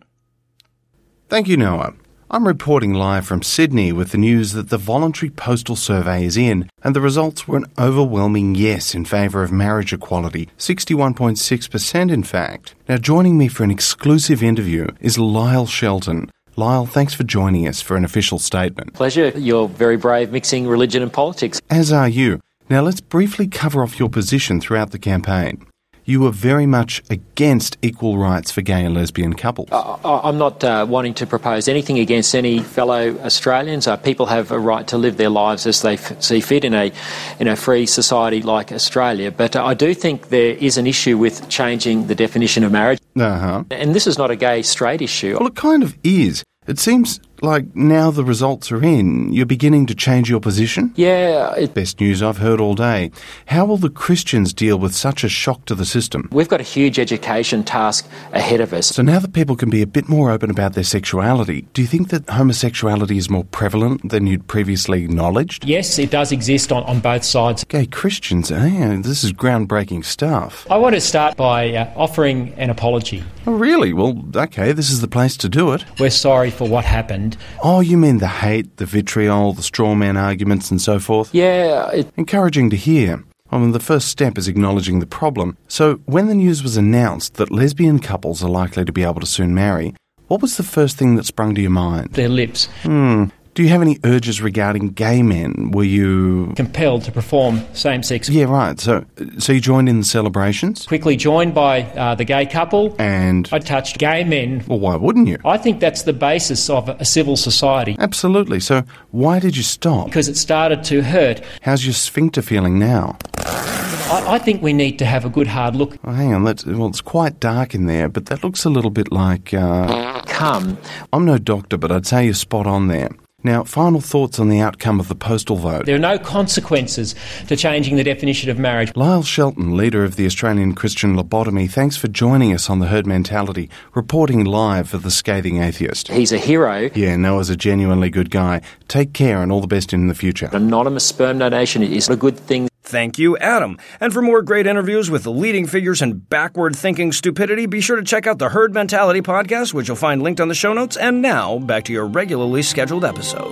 Thank 1.27 1.47
you, 1.47 1.57
Noah. 1.57 1.95
I'm 2.33 2.47
reporting 2.47 2.95
live 2.95 3.27
from 3.27 3.43
Sydney 3.43 3.91
with 3.91 4.11
the 4.11 4.17
news 4.17 4.53
that 4.53 4.69
the 4.69 4.77
voluntary 4.79 5.29
postal 5.29 5.75
survey 5.75 6.25
is 6.25 6.35
in, 6.35 6.67
and 6.81 6.95
the 6.95 6.99
results 6.99 7.47
were 7.47 7.57
an 7.57 7.67
overwhelming 7.77 8.55
yes 8.55 8.95
in 8.95 9.05
favour 9.05 9.43
of 9.43 9.51
marriage 9.51 9.93
equality 9.93 10.49
61.6%, 10.57 12.11
in 12.11 12.23
fact. 12.23 12.73
Now, 12.89 12.97
joining 12.97 13.37
me 13.37 13.49
for 13.49 13.63
an 13.63 13.69
exclusive 13.69 14.41
interview 14.41 14.87
is 14.99 15.19
Lyle 15.19 15.67
Shelton. 15.67 16.31
Lyle, 16.55 16.87
thanks 16.87 17.13
for 17.13 17.23
joining 17.23 17.67
us 17.67 17.83
for 17.83 17.95
an 17.95 18.03
official 18.03 18.39
statement. 18.39 18.95
Pleasure. 18.95 19.29
You're 19.35 19.67
very 19.67 19.97
brave 19.97 20.31
mixing 20.31 20.65
religion 20.65 21.03
and 21.03 21.13
politics. 21.13 21.61
As 21.69 21.91
are 21.91 22.09
you. 22.09 22.39
Now, 22.67 22.81
let's 22.81 22.99
briefly 22.99 23.45
cover 23.45 23.83
off 23.83 23.99
your 23.99 24.09
position 24.09 24.59
throughout 24.59 24.89
the 24.89 24.97
campaign. 24.97 25.67
You 26.05 26.19
were 26.19 26.31
very 26.31 26.65
much 26.65 27.01
against 27.09 27.77
equal 27.81 28.17
rights 28.17 28.51
for 28.51 28.61
gay 28.61 28.83
and 28.83 28.93
lesbian 28.93 29.33
couples. 29.35 29.69
I- 29.71 30.21
I'm 30.25 30.37
not 30.37 30.61
uh, 30.63 30.85
wanting 30.89 31.13
to 31.15 31.25
propose 31.25 31.67
anything 31.69 31.97
against 31.97 32.35
any 32.35 32.59
fellow 32.59 33.17
Australians. 33.23 33.87
Uh, 33.87 33.95
people 33.95 34.25
have 34.25 34.51
a 34.51 34.59
right 34.59 34.85
to 34.87 34.97
live 34.97 35.15
their 35.15 35.29
lives 35.29 35.65
as 35.65 35.81
they 35.81 35.93
f- 35.93 36.21
see 36.21 36.41
fit 36.41 36.65
in 36.65 36.73
a 36.73 36.91
in 37.39 37.47
a 37.47 37.55
free 37.55 37.85
society 37.85 38.41
like 38.41 38.71
Australia. 38.73 39.31
But 39.31 39.55
uh, 39.55 39.65
I 39.65 39.73
do 39.75 39.93
think 39.93 40.27
there 40.29 40.55
is 40.55 40.77
an 40.77 40.87
issue 40.87 41.17
with 41.17 41.47
changing 41.47 42.07
the 42.07 42.15
definition 42.15 42.63
of 42.65 42.71
marriage, 42.71 42.99
Uh 43.15 43.39
huh. 43.39 43.63
and 43.71 43.95
this 43.95 44.05
is 44.07 44.17
not 44.17 44.29
a 44.29 44.35
gay 44.35 44.61
straight 44.61 45.01
issue. 45.01 45.37
Well, 45.39 45.47
it 45.47 45.55
kind 45.55 45.83
of 45.83 45.95
is. 46.03 46.43
It 46.67 46.79
seems 46.79 47.19
like 47.41 47.75
now 47.75 48.11
the 48.11 48.23
results 48.23 48.71
are 48.71 48.83
in, 48.83 49.33
you're 49.33 49.45
beginning 49.45 49.85
to 49.87 49.95
change 49.95 50.29
your 50.29 50.39
position? 50.39 50.93
Yeah, 50.95 51.53
it, 51.55 51.73
Best 51.73 51.99
news 51.99 52.21
I've 52.21 52.37
heard 52.37 52.61
all 52.61 52.75
day. 52.75 53.11
How 53.47 53.65
will 53.65 53.77
the 53.77 53.89
Christians 53.89 54.53
deal 54.53 54.77
with 54.77 54.95
such 54.95 55.23
a 55.23 55.29
shock 55.29 55.65
to 55.65 55.75
the 55.75 55.85
system? 55.85 56.29
we've 56.31 56.47
got 56.49 56.59
a 56.59 56.63
huge 56.63 56.99
education 56.99 57.63
task 57.63 58.07
ahead 58.33 58.61
of 58.61 58.73
us. 58.73 58.87
So 58.87 59.01
now 59.01 59.19
that 59.19 59.33
people 59.33 59.55
can 59.55 59.69
be 59.69 59.81
a 59.81 59.87
bit 59.87 60.07
more 60.09 60.31
open 60.31 60.49
about 60.49 60.73
their 60.73 60.83
sexuality, 60.83 61.67
do 61.73 61.81
you 61.81 61.87
think 61.87 62.09
that 62.09 62.27
homosexuality 62.29 63.17
is 63.17 63.29
more 63.29 63.43
prevalent 63.45 64.09
than 64.09 64.27
you'd 64.27 64.47
previously 64.47 65.03
acknowledged? 65.03 65.65
Yes, 65.65 65.97
it 65.99 66.11
does 66.11 66.31
exist 66.31 66.71
on, 66.71 66.83
on 66.83 66.99
both 66.99 67.23
sides. 67.23 67.63
Gay 67.65 67.85
Christians, 67.85 68.51
eh? 68.51 68.97
This 69.01 69.23
is 69.23 69.33
groundbreaking 69.33 70.05
stuff. 70.05 70.67
I 70.69 70.77
want 70.77 70.95
to 70.95 71.01
start 71.01 71.37
by 71.37 71.73
uh, 71.73 71.91
offering 71.95 72.53
an 72.57 72.69
apology. 72.69 73.23
Oh, 73.45 73.53
really? 73.53 73.93
Well, 73.93 74.23
okay, 74.35 74.71
this 74.71 74.89
is 74.89 75.01
the 75.01 75.07
place 75.07 75.35
to 75.37 75.49
do 75.49 75.73
it. 75.73 75.83
We're 75.99 76.09
sorry 76.09 76.51
for 76.51 76.67
what 76.67 76.85
happened. 76.85 77.22
Oh, 77.63 77.79
you 77.79 77.97
mean 77.97 78.17
the 78.19 78.27
hate, 78.27 78.77
the 78.77 78.85
vitriol, 78.85 79.53
the 79.53 79.63
straw 79.63 79.95
man 79.95 80.17
arguments, 80.17 80.71
and 80.71 80.81
so 80.81 80.99
forth? 80.99 81.33
Yeah, 81.33 81.89
it, 81.91 82.07
Encouraging 82.17 82.69
to 82.71 82.75
hear. 82.75 83.23
I 83.51 83.57
mean, 83.59 83.71
the 83.71 83.79
first 83.79 84.07
step 84.07 84.37
is 84.37 84.47
acknowledging 84.47 84.99
the 84.99 85.05
problem. 85.05 85.57
So, 85.67 85.95
when 86.05 86.27
the 86.27 86.33
news 86.35 86.63
was 86.63 86.75
announced 86.77 87.35
that 87.35 87.51
lesbian 87.51 87.99
couples 87.99 88.43
are 88.43 88.49
likely 88.49 88.83
to 88.85 88.91
be 88.91 89.03
able 89.03 89.19
to 89.19 89.27
soon 89.27 89.53
marry, 89.53 89.93
what 90.27 90.41
was 90.41 90.57
the 90.57 90.63
first 90.63 90.97
thing 90.97 91.15
that 91.15 91.25
sprung 91.25 91.53
to 91.55 91.61
your 91.61 91.69
mind? 91.69 92.13
Their 92.13 92.29
lips 92.29 92.67
Hmm. 92.81 93.25
Do 93.53 93.61
you 93.61 93.69
have 93.69 93.83
any 93.83 93.99
urges 94.03 94.41
regarding 94.41 94.89
gay 94.89 95.21
men? 95.21 95.69
Were 95.71 95.83
you. 95.83 96.53
compelled 96.55 97.03
to 97.03 97.11
perform 97.11 97.61
same-sex. 97.73 98.27
Yeah, 98.29 98.45
right. 98.45 98.79
So, 98.79 99.05
so 99.37 99.53
you 99.53 99.59
joined 99.59 99.89
in 99.89 99.99
the 99.99 100.05
celebrations? 100.05 100.87
Quickly 100.87 101.15
joined 101.15 101.53
by 101.53 101.83
uh, 101.83 102.15
the 102.15 102.25
gay 102.25 102.47
couple. 102.47 102.95
And. 102.97 103.47
I 103.51 103.59
touched 103.59 103.99
gay 103.99 104.23
men. 104.23 104.63
Well, 104.67 104.79
why 104.79 104.95
wouldn't 104.95 105.27
you? 105.27 105.37
I 105.45 105.57
think 105.59 105.79
that's 105.79 106.01
the 106.01 106.13
basis 106.13 106.67
of 106.69 106.89
a 106.89 107.05
civil 107.05 107.37
society 107.37 107.95
Absolutely. 107.99 108.59
So, 108.59 108.83
why 109.11 109.39
did 109.39 109.55
you 109.55 109.63
stop? 109.63 110.05
because 110.07 110.27
it 110.27 110.37
started 110.37 110.83
to 110.85 111.01
hurt. 111.03 111.41
How's 111.61 111.85
your 111.85 111.93
sphincter 111.93 112.41
feeling 112.41 112.79
now? 112.79 113.17
I, 113.37 114.23
I 114.35 114.39
think 114.39 114.61
we 114.63 114.73
need 114.73 114.97
to 114.99 115.05
have 115.05 115.25
a 115.25 115.29
good 115.29 115.47
hard 115.47 115.75
look. 115.75 115.97
Oh, 116.03 116.11
hang 116.11 116.33
on. 116.33 116.43
That's, 116.43 116.65
well, 116.65 116.87
it's 116.87 117.01
quite 117.01 117.39
dark 117.39 117.75
in 117.75 117.85
there, 117.85 118.09
but 118.09 118.25
that 118.27 118.43
looks 118.43 118.65
a 118.65 118.69
little 118.69 118.89
bit 118.91 119.11
like. 119.11 119.53
Uh, 119.53 120.21
come. 120.23 120.77
I'm 121.11 121.25
no 121.25 121.37
doctor, 121.37 121.77
but 121.77 121.91
I'd 121.91 122.07
say 122.07 122.25
you're 122.25 122.33
spot 122.33 122.65
on 122.65 122.87
there. 122.87 123.09
Now, 123.43 123.63
final 123.63 123.99
thoughts 123.99 124.39
on 124.39 124.49
the 124.49 124.59
outcome 124.59 124.99
of 124.99 125.09
the 125.09 125.15
postal 125.15 125.57
vote. 125.57 125.85
There 125.85 125.95
are 125.95 125.99
no 125.99 126.17
consequences 126.17 127.13
to 127.47 127.55
changing 127.55 127.97
the 127.97 128.03
definition 128.03 128.49
of 128.49 128.57
marriage. 128.57 128.95
Lyle 128.95 129.23
Shelton, 129.23 129.75
leader 129.75 130.03
of 130.03 130.15
the 130.15 130.25
Australian 130.25 130.75
Christian 130.75 131.15
Lobotomy, 131.15 131.69
thanks 131.69 131.97
for 131.97 132.07
joining 132.07 132.53
us 132.53 132.69
on 132.69 132.79
The 132.79 132.87
Herd 132.87 133.05
Mentality, 133.05 133.69
reporting 133.93 134.45
live 134.45 134.89
for 134.89 134.97
The 134.97 135.11
Scathing 135.11 135.61
Atheist. 135.61 136.07
He's 136.07 136.31
a 136.31 136.37
hero. 136.37 136.89
Yeah, 136.95 137.17
Noah's 137.17 137.49
a 137.49 137.57
genuinely 137.57 138.09
good 138.09 138.29
guy. 138.29 138.61
Take 138.87 139.13
care 139.13 139.41
and 139.41 139.51
all 139.51 139.61
the 139.61 139.67
best 139.67 139.93
in 139.93 140.07
the 140.07 140.15
future. 140.15 140.49
Anonymous 140.53 141.05
sperm 141.05 141.39
donation 141.39 141.83
is 141.83 142.09
a 142.09 142.15
good 142.15 142.37
thing. 142.37 142.69
Thank 142.93 143.17
you, 143.17 143.35
Adam. 143.37 143.79
And 143.99 144.13
for 144.13 144.21
more 144.21 144.43
great 144.43 144.67
interviews 144.67 145.09
with 145.09 145.23
the 145.23 145.31
leading 145.31 145.65
figures 145.65 146.03
in 146.03 146.19
backward 146.19 146.75
thinking 146.75 147.11
stupidity, 147.11 147.65
be 147.65 147.81
sure 147.81 147.95
to 147.95 148.03
check 148.03 148.27
out 148.27 148.37
the 148.37 148.49
Herd 148.49 148.71
Mentality 148.71 149.19
podcast, 149.19 149.73
which 149.73 149.87
you'll 149.87 149.97
find 149.97 150.21
linked 150.21 150.39
on 150.39 150.47
the 150.47 150.53
show 150.53 150.73
notes. 150.73 150.95
And 150.95 151.19
now, 151.19 151.57
back 151.57 151.85
to 151.85 151.91
your 151.91 152.05
regularly 152.05 152.61
scheduled 152.61 153.03
episode. 153.03 153.49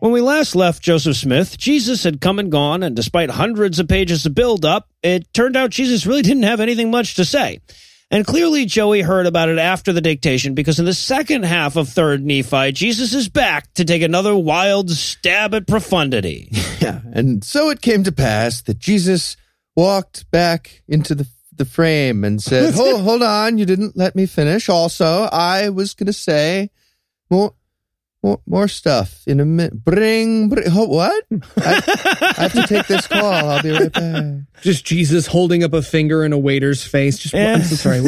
When 0.00 0.12
we 0.12 0.20
last 0.20 0.54
left 0.54 0.82
Joseph 0.82 1.16
Smith, 1.16 1.56
Jesus 1.56 2.04
had 2.04 2.20
come 2.20 2.38
and 2.38 2.52
gone, 2.52 2.82
and 2.82 2.94
despite 2.94 3.30
hundreds 3.30 3.78
of 3.78 3.88
pages 3.88 4.26
of 4.26 4.34
build 4.34 4.66
up, 4.66 4.90
it 5.02 5.32
turned 5.32 5.56
out 5.56 5.70
Jesus 5.70 6.04
really 6.04 6.20
didn't 6.20 6.42
have 6.42 6.60
anything 6.60 6.90
much 6.90 7.14
to 7.14 7.24
say. 7.24 7.60
And 8.10 8.26
clearly, 8.26 8.64
Joey 8.64 9.02
heard 9.02 9.26
about 9.26 9.50
it 9.50 9.58
after 9.58 9.92
the 9.92 10.00
dictation 10.00 10.54
because 10.54 10.78
in 10.78 10.86
the 10.86 10.94
second 10.94 11.44
half 11.44 11.76
of 11.76 11.88
3rd 11.88 12.22
Nephi, 12.22 12.72
Jesus 12.72 13.12
is 13.12 13.28
back 13.28 13.72
to 13.74 13.84
take 13.84 14.00
another 14.00 14.34
wild 14.34 14.90
stab 14.90 15.54
at 15.54 15.66
profundity. 15.66 16.50
Yeah. 16.78 17.00
And 17.12 17.42
so 17.42 17.70
it 17.70 17.80
came 17.80 18.04
to 18.04 18.12
pass 18.12 18.62
that 18.62 18.78
Jesus 18.78 19.36
walked 19.74 20.30
back 20.30 20.84
into 20.86 21.16
the 21.16 21.26
the 21.58 21.64
frame 21.64 22.24
and 22.24 22.42
said, 22.42 22.72
"Hold, 22.76 23.02
hold 23.02 23.22
on, 23.22 23.58
you 23.58 23.66
didn't 23.66 23.96
let 23.96 24.16
me 24.16 24.26
finish. 24.26 24.68
Also, 24.68 25.24
I 25.24 25.68
was 25.68 25.94
going 25.94 26.06
to 26.06 26.12
say 26.12 26.70
more, 27.30 27.52
more, 28.28 28.40
more 28.46 28.68
stuff 28.68 29.22
in 29.26 29.40
a 29.40 29.44
minute. 29.44 29.84
Bring, 29.84 30.48
bring. 30.48 30.64
Oh, 30.68 30.86
what? 30.86 31.24
I, 31.56 32.34
I 32.36 32.42
have 32.42 32.52
to 32.52 32.66
take 32.66 32.86
this 32.86 33.06
call. 33.06 33.24
I'll 33.24 33.62
be 33.62 33.70
right 33.70 33.92
back. 33.92 34.24
Just 34.60 34.84
Jesus 34.84 35.26
holding 35.26 35.64
up 35.64 35.72
a 35.72 35.82
finger 35.82 36.24
in 36.24 36.32
a 36.32 36.38
waiter's 36.38 36.84
face. 36.84 37.18
Just 37.18 37.34
Yeah. 37.34 37.54
I'm 37.54 37.62
so 37.62 37.76
sorry. 37.76 37.98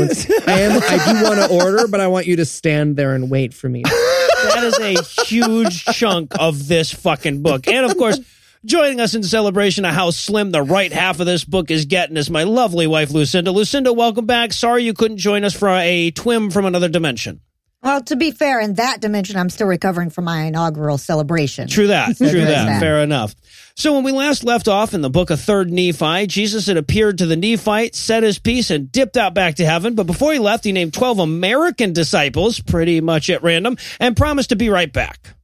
I 0.47 0.61
am. 0.61 0.83
I 0.83 1.13
do 1.13 1.25
want 1.25 1.41
to 1.41 1.49
order, 1.65 1.89
but 1.89 2.01
I 2.01 2.09
want 2.09 2.27
you 2.27 2.37
to 2.37 2.45
stand 2.45 2.97
there 2.97 3.15
and 3.15 3.31
wait 3.31 3.55
for 3.55 3.69
me. 3.69 3.83
that 3.85 4.63
is 4.65 4.79
a 4.79 5.03
huge 5.25 5.85
chunk 5.87 6.33
of 6.39 6.69
this 6.69 6.93
fucking 6.93 7.43
book. 7.43 7.67
And 7.67 7.91
of 7.91 7.97
course, 7.97 8.21
joining 8.65 9.01
us 9.01 9.15
in 9.15 9.23
celebration 9.23 9.85
of 9.85 9.95
how 9.95 10.11
slim 10.11 10.51
the 10.51 10.63
right 10.63 10.93
half 10.93 11.21
of 11.21 11.27
this 11.27 11.45
book 11.45 11.71
is 11.71 11.87
getting 11.87 12.17
is 12.17 12.29
my 12.29 12.43
lovely 12.43 12.87
wife, 12.87 13.11
Lucinda. 13.11 13.53
Lucinda, 13.53 13.93
welcome 13.93 14.27
back. 14.27 14.53
Sorry 14.53 14.83
you 14.83 14.93
couldn't 14.93 15.19
join 15.19 15.45
us 15.45 15.55
for 15.55 15.69
a 15.69 16.11
twim 16.13 16.53
from 16.53 16.67
another 16.67 16.89
dimension. 16.89 17.41
Well, 17.83 18.03
to 18.03 18.17
be 18.17 18.31
fair, 18.31 18.61
in 18.61 18.75
that 18.75 19.01
dimension, 19.01 19.37
I'm 19.37 19.49
still 19.49 19.67
recovering 19.67 20.11
from 20.11 20.25
my 20.25 20.43
inaugural 20.43 20.99
celebration. 20.99 21.67
True 21.69 21.87
that. 21.89 22.17
So 22.17 22.29
True 22.29 22.41
that. 22.41 22.67
that. 22.67 22.81
Fair 22.81 23.03
enough. 23.03 23.35
So 23.75 23.95
when 23.95 24.05
we 24.05 24.13
last 24.13 24.45
left 24.45 24.69
off 24.69 24.93
in 24.93 25.01
the 25.01 25.09
book 25.09 25.31
of 25.31 25.41
Third 25.41 25.71
Nephi, 25.71 26.27
Jesus 26.27 26.67
had 26.67 26.77
appeared 26.77 27.19
to 27.19 27.27
the 27.27 27.37
Nephite, 27.37 27.95
said 27.95 28.23
his 28.23 28.39
piece, 28.39 28.71
and 28.71 28.93
dipped 28.93 29.17
out 29.17 29.33
back 29.33 29.55
to 29.55 29.65
heaven. 29.65 29.95
But 29.95 30.07
before 30.07 30.35
he 30.35 30.39
left, 30.39 30.65
he 30.65 30.73
named 30.73 30.93
12 30.93 31.21
American 31.21 31.95
disciples, 31.95 32.61
pretty 32.61 33.01
much 33.01 33.31
at 33.31 33.43
random, 33.43 33.79
and 33.99 34.15
promised 34.15 34.51
to 34.51 34.57
be 34.57 34.69
right 34.69 34.93
back. 34.93 35.35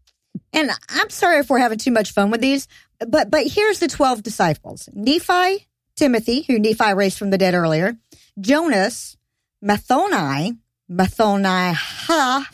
And 0.53 0.71
I'm 0.91 1.09
sorry 1.09 1.39
if 1.39 1.49
we're 1.49 1.59
having 1.59 1.79
too 1.79 1.91
much 1.91 2.13
fun 2.13 2.31
with 2.31 2.43
these, 2.43 2.69
but 3.07 3.31
but 3.31 3.47
here's 3.47 3.79
the 3.79 3.89
12 3.89 4.23
disciples. 4.23 4.89
Nephi, 4.93 5.67
Timothy, 5.97 6.43
who 6.43 6.59
Nephi 6.59 6.93
raised 6.93 7.19
from 7.19 7.31
the 7.31 7.39
dead 7.39 7.55
earlier, 7.55 7.97
Jonas, 8.39 9.17
Mathoni, 9.65 10.59
Mathoni 10.91 11.73
ha, 11.75 12.49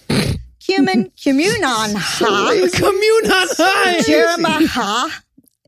Cumin, 0.58 1.10
Cumunon 1.16 1.94
ha, 1.96 2.68
Communion 2.72 3.48
high. 3.58 4.00
Jeremiah, 4.02 5.10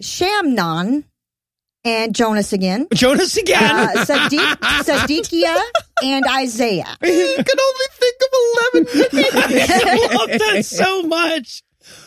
Shamnon, 0.03 1.05
and 1.85 2.15
Jonas 2.15 2.53
again. 2.53 2.87
Jonas 2.95 3.37
again. 3.37 3.63
Uh, 3.63 4.05
Sadiq, 4.05 4.55
Sadiqiah 4.85 5.61
and 6.03 6.25
Isaiah. 6.31 6.97
You 7.03 7.35
can 7.45 7.59
only 7.61 7.87
think 7.93 8.17
of 8.23 8.31
11 8.73 8.87
I 9.35 10.15
love 10.17 10.29
that 10.39 10.65
so 10.65 11.03
much. 11.03 11.63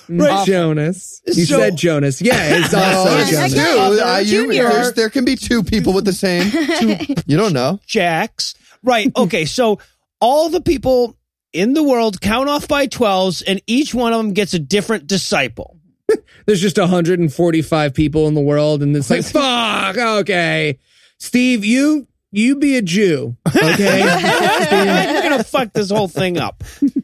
Right. 0.10 0.48
Jonas. 0.48 1.22
You 1.28 1.46
So- 1.46 1.60
said 1.60 1.76
Jonas. 1.76 2.20
Yeah, 2.22 2.34
it's 2.58 2.74
also 2.74 3.16
yeah, 3.16 3.30
Jonas. 3.30 3.54
again. 3.54 3.76
two. 3.76 4.04
Uh, 4.04 4.18
you- 4.18 4.92
there 4.94 5.10
can 5.12 5.24
be 5.26 5.36
two 5.36 5.62
people 5.64 5.94
with 5.94 6.06
the 6.06 6.14
same. 6.14 6.50
Two, 6.50 7.14
you 7.28 7.38
don't 7.38 7.54
know. 7.54 7.80
Jacks. 7.86 8.56
Right. 8.84 9.12
Okay. 9.16 9.46
So 9.46 9.78
all 10.20 10.50
the 10.50 10.62
people 10.62 11.18
in 11.54 11.74
the 11.74 11.84
world 11.84 12.22
count 12.22 12.50
off 12.50 12.68
by 12.68 12.88
12s, 12.88 13.44
and 13.46 13.62
each 13.68 13.94
one 13.94 14.14
of 14.14 14.18
them 14.18 14.34
gets 14.34 14.54
a 14.54 14.60
different 14.60 15.08
disciple. 15.08 15.78
There's 16.46 16.62
just 16.62 16.78
145 16.78 17.94
people 17.94 18.28
in 18.28 18.34
the 18.34 18.42
world, 18.42 18.84
and 18.84 18.96
it's 18.96 19.10
like, 19.10 19.24
fuck, 19.26 19.98
okay. 19.98 20.80
Steve, 21.20 21.66
you 21.66 22.08
you 22.32 22.58
be 22.58 22.76
a 22.76 22.82
Jew, 22.82 23.38
okay? 23.48 24.00
You're 25.14 25.22
going 25.22 25.38
to 25.38 25.44
fuck 25.44 25.72
this 25.74 25.90
whole 25.90 26.10
thing 26.10 26.38
up. 26.38 26.62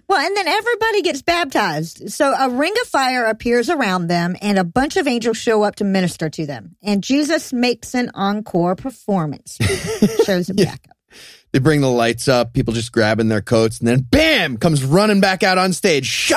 Well, 0.08 0.20
and 0.20 0.36
then 0.36 0.48
everybody 0.48 1.02
gets 1.02 1.22
baptized. 1.22 2.12
So 2.12 2.34
a 2.38 2.50
ring 2.50 2.74
of 2.82 2.88
fire 2.88 3.26
appears 3.26 3.70
around 3.70 4.08
them, 4.08 4.36
and 4.42 4.60
a 4.60 4.64
bunch 4.64 4.98
of 4.98 5.08
angels 5.08 5.38
show 5.38 5.64
up 5.64 5.78
to 5.78 5.86
minister 5.86 6.30
to 6.30 6.46
them. 6.46 6.76
And 6.84 7.02
Jesus 7.02 7.54
makes 7.54 7.96
an 7.96 8.12
encore 8.14 8.76
performance, 8.76 9.58
shows 10.26 10.50
him 10.50 10.58
back 10.58 10.82
up. 10.90 10.93
They 11.54 11.60
bring 11.60 11.82
the 11.82 11.90
lights 11.90 12.28
up, 12.28 12.54
people 12.54 12.74
just 12.74 12.92
grabbing 12.92 13.30
their 13.30 13.42
coats, 13.42 13.78
and 13.78 13.88
then 13.88 14.02
bam, 14.02 14.58
comes 14.58 14.84
running 14.84 15.22
back 15.22 15.44
out 15.44 15.60
on 15.60 15.72
stage. 15.72 16.34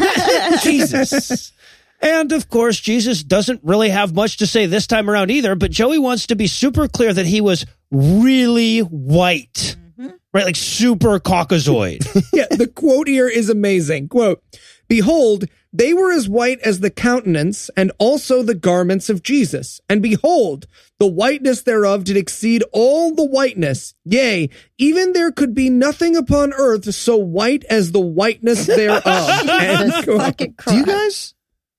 Jesus. 0.62 1.52
And 2.00 2.30
of 2.30 2.48
course, 2.48 2.78
Jesus 2.78 3.24
doesn't 3.24 3.60
really 3.64 3.88
have 3.88 4.14
much 4.14 4.36
to 4.36 4.46
say 4.46 4.66
this 4.66 4.86
time 4.86 5.10
around 5.10 5.32
either, 5.32 5.56
but 5.56 5.72
Joey 5.72 5.98
wants 5.98 6.28
to 6.28 6.36
be 6.36 6.46
super 6.46 6.86
clear 6.86 7.12
that 7.12 7.26
he 7.26 7.40
was 7.40 7.66
really 7.90 8.80
white. 8.80 9.76
Mm-hmm. 9.98 10.10
Right? 10.32 10.44
Like 10.44 10.54
super 10.54 11.18
Caucasoid. 11.18 12.06
yeah, 12.32 12.46
the 12.48 12.68
quote 12.68 13.08
here 13.08 13.28
is 13.28 13.50
amazing. 13.50 14.08
Quote, 14.08 14.42
Behold, 14.86 15.46
they 15.76 15.92
were 15.92 16.10
as 16.10 16.28
white 16.28 16.58
as 16.60 16.80
the 16.80 16.90
countenance 16.90 17.70
and 17.76 17.92
also 17.98 18.42
the 18.42 18.54
garments 18.54 19.10
of 19.10 19.22
Jesus. 19.22 19.80
And 19.88 20.02
behold, 20.02 20.66
the 20.98 21.06
whiteness 21.06 21.62
thereof 21.62 22.04
did 22.04 22.16
exceed 22.16 22.64
all 22.72 23.14
the 23.14 23.26
whiteness. 23.26 23.94
Yea, 24.04 24.48
even 24.78 25.12
there 25.12 25.30
could 25.30 25.54
be 25.54 25.68
nothing 25.68 26.16
upon 26.16 26.54
earth 26.54 26.92
so 26.94 27.16
white 27.16 27.64
as 27.64 27.92
the 27.92 28.00
whiteness 28.00 28.66
thereof. 28.66 29.04
End 29.06 29.92
Jesus 29.92 30.04
quote. 30.04 30.20
fucking 30.20 30.54
Do 30.66 30.76
you 30.76 30.86
guys, 30.86 31.34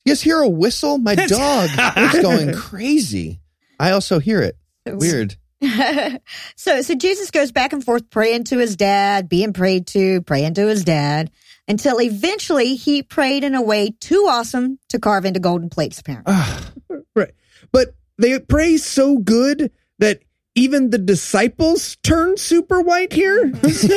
you 0.05 0.11
guys 0.11 0.21
hear 0.21 0.41
a 0.41 0.49
whistle? 0.49 0.99
My 0.99 1.15
dog 1.15 1.69
is 1.97 2.13
going 2.21 2.53
crazy. 2.53 3.39
I 3.79 3.91
also 3.91 4.19
hear 4.19 4.41
it. 4.41 4.57
Weird. 4.85 5.35
so, 6.55 6.81
so 6.83 6.95
Jesus 6.95 7.31
goes 7.31 7.51
back 7.51 7.73
and 7.73 7.83
forth 7.83 8.09
praying 8.11 8.43
to 8.45 8.59
his 8.59 8.75
dad, 8.75 9.27
being 9.27 9.53
prayed 9.53 9.87
to, 9.87 10.21
praying 10.21 10.53
to 10.55 10.67
his 10.67 10.83
dad, 10.83 11.31
until 11.67 11.99
eventually 12.01 12.75
he 12.75 13.03
prayed 13.03 13.43
in 13.43 13.55
a 13.55 13.61
way 13.61 13.91
too 13.99 14.25
awesome 14.29 14.79
to 14.89 14.99
carve 14.99 15.25
into 15.25 15.39
golden 15.39 15.69
plates, 15.69 15.99
apparently. 15.99 16.33
Ah, 16.33 16.71
right. 17.15 17.31
But 17.71 17.95
they 18.17 18.39
pray 18.39 18.77
so 18.77 19.17
good 19.17 19.71
that 19.99 20.21
even 20.55 20.89
the 20.89 20.97
disciples 20.97 21.97
turn 22.03 22.37
super 22.37 22.81
white 22.81 23.13
here. 23.13 23.51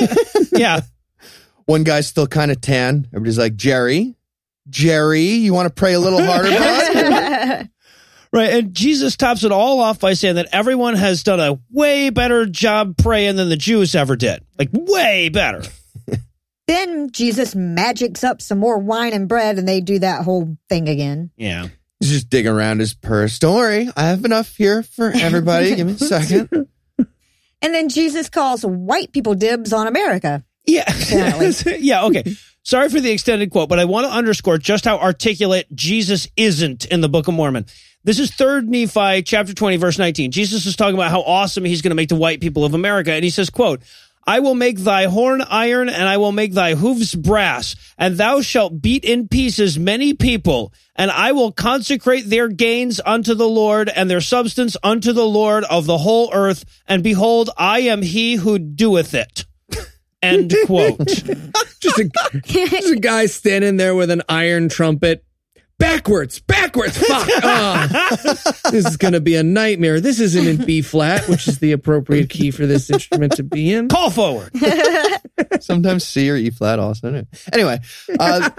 yeah. 0.52 0.80
One 1.64 1.85
guy's 1.85 2.06
still 2.06 2.26
kind 2.26 2.50
of 2.50 2.61
tan. 2.61 3.06
Everybody's 3.12 3.38
like, 3.38 3.54
Jerry, 3.56 4.16
Jerry, 4.68 5.22
you 5.22 5.54
want 5.54 5.68
to 5.68 5.74
pray 5.74 5.94
a 5.94 6.00
little 6.00 6.22
harder, 6.22 6.50
bud? 6.50 7.68
Right. 8.33 8.50
And 8.50 8.72
Jesus 8.72 9.16
tops 9.16 9.42
it 9.42 9.50
all 9.50 9.80
off 9.80 9.98
by 9.98 10.12
saying 10.12 10.37
that 10.37 10.50
everyone 10.52 10.94
has 10.94 11.24
done 11.24 11.40
a 11.40 11.59
way 11.68 12.11
better 12.11 12.46
job 12.46 12.96
praying 12.96 13.35
than 13.35 13.48
the 13.48 13.56
Jews 13.56 13.96
ever 13.96 14.14
did. 14.14 14.44
Like, 14.56 14.68
way 14.72 15.30
better. 15.30 15.62
Then 16.70 17.11
Jesus 17.11 17.54
magics 17.54 18.22
up 18.22 18.40
some 18.40 18.59
more 18.59 18.78
wine 18.78 19.12
and 19.12 19.28
bread, 19.28 19.59
and 19.59 19.66
they 19.66 19.80
do 19.80 19.98
that 19.98 20.24
whole 20.24 20.56
thing 20.68 20.88
again. 20.88 21.30
Yeah. 21.37 21.68
He's 21.98 22.11
just 22.11 22.30
digging 22.30 22.52
around 22.52 22.80
his 22.80 22.94
purse. 22.94 23.38
Don't 23.38 23.56
worry, 23.56 23.90
I 23.96 24.09
have 24.09 24.24
enough 24.24 24.56
here 24.56 24.83
for 24.83 25.11
everybody. 25.14 25.74
Give 25.74 25.87
me 25.87 25.92
a 25.94 25.98
second. 25.98 26.68
And 27.62 27.74
then 27.74 27.90
Jesus 27.90 28.30
calls 28.30 28.64
white 28.64 29.12
people 29.12 29.35
dibs 29.35 29.74
on 29.74 29.87
America. 29.87 30.42
Yeah. 30.66 30.90
Yeah. 31.78 32.04
Okay. 32.04 32.24
Sorry 32.62 32.88
for 32.88 33.00
the 33.00 33.11
extended 33.11 33.50
quote, 33.50 33.68
but 33.68 33.78
I 33.78 33.85
want 33.85 34.06
to 34.06 34.12
underscore 34.12 34.59
just 34.59 34.85
how 34.85 34.98
articulate 34.98 35.66
Jesus 35.74 36.28
isn't 36.37 36.87
in 36.87 37.00
the 37.00 37.09
Book 37.09 37.28
of 37.28 37.35
Mormon. 37.35 37.66
This 38.04 38.18
is 38.18 38.30
third 38.35 38.68
Nephi 38.68 39.22
chapter 39.22 39.52
20 39.52 39.76
verse 39.76 39.98
19. 39.98 40.30
Jesus 40.30 40.64
is 40.64 40.76
talking 40.76 40.94
about 40.94 41.11
how 41.11 41.20
awesome 41.20 41.64
he's 41.64 41.83
going 41.83 41.90
to 41.90 41.96
make 41.96 42.09
the 42.09 42.16
white 42.16 42.40
people 42.40 42.64
of 42.64 42.72
America. 42.72 43.12
And 43.12 43.24
he 43.24 43.30
says, 43.30 43.50
quote, 43.50 43.83
I 44.31 44.38
will 44.38 44.55
make 44.55 44.79
thy 44.79 45.07
horn 45.07 45.43
iron 45.43 45.88
and 45.88 46.09
I 46.09 46.19
will 46.19 46.31
make 46.31 46.53
thy 46.53 46.77
hoofs 46.77 47.16
brass 47.16 47.75
and 47.99 48.16
thou 48.16 48.43
shalt 48.43 48.81
beat 48.81 49.05
in 49.05 49.27
pieces 49.27 49.77
many 49.77 50.14
people 50.14 50.73
and 50.95 51.11
I 51.11 51.33
will 51.33 51.51
consecrate 51.51 52.31
their 52.31 52.47
gains 52.47 53.01
unto 53.05 53.35
the 53.35 53.49
Lord 53.49 53.88
and 53.88 54.09
their 54.09 54.21
substance 54.21 54.77
unto 54.85 55.12
the 55.12 55.27
Lord 55.27 55.64
of 55.64 55.87
the 55.87 55.99
whole 55.99 56.31
earth. 56.33 56.64
And 56.87 57.03
behold, 57.03 57.51
I 57.57 57.81
am 57.81 58.03
he 58.03 58.37
who 58.37 58.61
doeth 58.61 59.14
it. 59.14 59.47
End 60.23 60.55
quote. 60.66 60.99
just, 61.81 61.99
a, 61.99 62.40
just 62.45 62.90
a 62.93 63.01
guy 63.01 63.27
standing 63.27 63.79
there 63.79 63.97
with 63.97 64.12
an 64.12 64.23
iron 64.29 64.69
trumpet. 64.69 65.25
Backwards, 65.81 66.38
backwards, 66.40 66.97
fuck. 66.97 67.29
Ah. 67.43 68.16
this 68.71 68.87
is 68.87 68.97
going 68.97 69.14
to 69.14 69.21
be 69.21 69.35
a 69.35 69.43
nightmare. 69.43 69.99
This 70.01 70.21
isn't 70.21 70.47
in 70.47 70.64
B 70.64 70.83
flat, 70.83 71.27
which 71.29 71.49
is 71.49 71.59
the 71.59 71.73
appropriate 71.73 72.31
key 72.31 72.51
for 72.53 72.66
this 72.66 72.88
instrument 72.90 73.33
to 73.37 73.43
be 73.43 73.73
in. 73.73 73.88
Call 73.88 74.11
forward. 74.11 74.53
Sometimes 75.61 76.05
C 76.05 76.31
or 76.31 76.37
E 76.37 76.51
flat 76.51 76.79
also. 76.79 77.25
Anyway, 77.53 77.81
uh, 78.19 78.51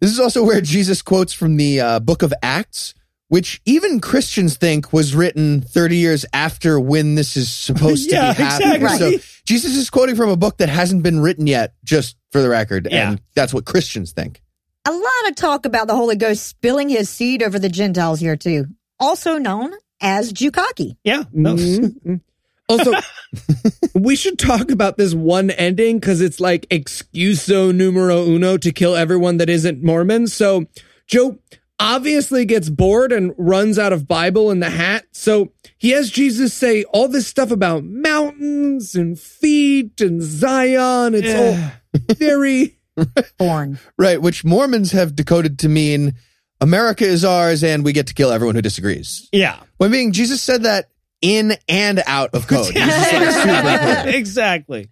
this 0.00 0.10
is 0.10 0.20
also 0.20 0.44
where 0.44 0.60
Jesus 0.60 1.02
quotes 1.02 1.32
from 1.32 1.56
the 1.56 1.80
uh, 1.80 2.00
book 2.00 2.22
of 2.22 2.32
Acts, 2.42 2.94
which 3.28 3.60
even 3.66 4.00
Christians 4.00 4.56
think 4.56 4.92
was 4.92 5.14
written 5.14 5.60
30 5.60 5.96
years 5.96 6.24
after 6.32 6.78
when 6.80 7.14
this 7.16 7.36
is 7.36 7.50
supposed 7.50 8.10
Yeah, 8.10 8.32
to 8.32 8.38
be 8.38 8.42
happening. 8.44 8.74
exactly. 8.76 9.18
So 9.18 9.24
Jesus 9.44 9.76
is 9.76 9.90
quoting 9.90 10.14
from 10.16 10.30
a 10.30 10.36
book 10.36 10.58
that 10.58 10.68
hasn't 10.68 11.02
been 11.02 11.20
written 11.20 11.46
yet, 11.46 11.74
just 11.84 12.16
for 12.32 12.40
the 12.40 12.48
record. 12.48 12.88
Yeah. 12.90 13.10
And 13.10 13.20
that's 13.34 13.52
what 13.52 13.64
Christians 13.66 14.12
think. 14.12 14.40
A 14.88 14.92
lot 14.92 15.28
of 15.28 15.36
talk 15.36 15.66
about 15.66 15.86
the 15.86 15.94
Holy 15.94 16.16
Ghost 16.16 16.46
spilling 16.46 16.88
his 16.88 17.10
seed 17.10 17.42
over 17.42 17.58
the 17.58 17.68
Gentiles 17.68 18.20
here, 18.20 18.36
too. 18.36 18.64
Also 18.98 19.36
known 19.36 19.74
as 20.00 20.32
Jukaki. 20.32 20.96
Yeah. 21.04 21.24
No. 21.30 21.56
Mhm. 21.56 22.22
Also, 22.70 22.92
we 23.94 24.16
should 24.16 24.38
talk 24.38 24.70
about 24.70 24.96
this 24.96 25.12
one 25.12 25.50
ending 25.50 25.98
because 25.98 26.22
it's 26.22 26.40
like 26.40 26.66
excuso 26.70 27.70
numero 27.74 28.24
uno 28.24 28.56
to 28.56 28.72
kill 28.72 28.96
everyone 28.96 29.36
that 29.36 29.50
isn't 29.50 29.82
Mormon. 29.82 30.26
So 30.26 30.64
Joe 31.06 31.38
obviously 31.78 32.46
gets 32.46 32.70
bored 32.70 33.12
and 33.12 33.34
runs 33.36 33.78
out 33.78 33.92
of 33.92 34.08
Bible 34.08 34.50
in 34.50 34.60
the 34.60 34.70
hat. 34.70 35.04
So 35.12 35.52
he 35.76 35.90
has 35.90 36.10
Jesus 36.10 36.54
say 36.54 36.84
all 36.84 37.08
this 37.08 37.26
stuff 37.26 37.50
about 37.50 37.84
mountains 37.84 38.94
and 38.94 39.18
feet 39.20 40.00
and 40.00 40.22
Zion. 40.22 41.14
It's 41.14 41.34
all 41.34 42.14
very 42.16 42.77
Born. 43.38 43.78
Right. 43.96 44.20
Which 44.20 44.44
Mormons 44.44 44.92
have 44.92 45.14
decoded 45.14 45.58
to 45.60 45.68
mean 45.68 46.14
America 46.60 47.04
is 47.04 47.24
ours 47.24 47.62
and 47.62 47.84
we 47.84 47.92
get 47.92 48.08
to 48.08 48.14
kill 48.14 48.30
everyone 48.30 48.54
who 48.54 48.62
disagrees. 48.62 49.28
Yeah. 49.32 49.60
When 49.76 49.90
being 49.90 50.12
Jesus 50.12 50.42
said 50.42 50.64
that 50.64 50.88
in 51.20 51.56
and 51.68 52.02
out 52.06 52.30
of 52.34 52.46
code. 52.46 52.66
He 52.74 52.80
like 52.80 54.06
exactly. 54.14 54.88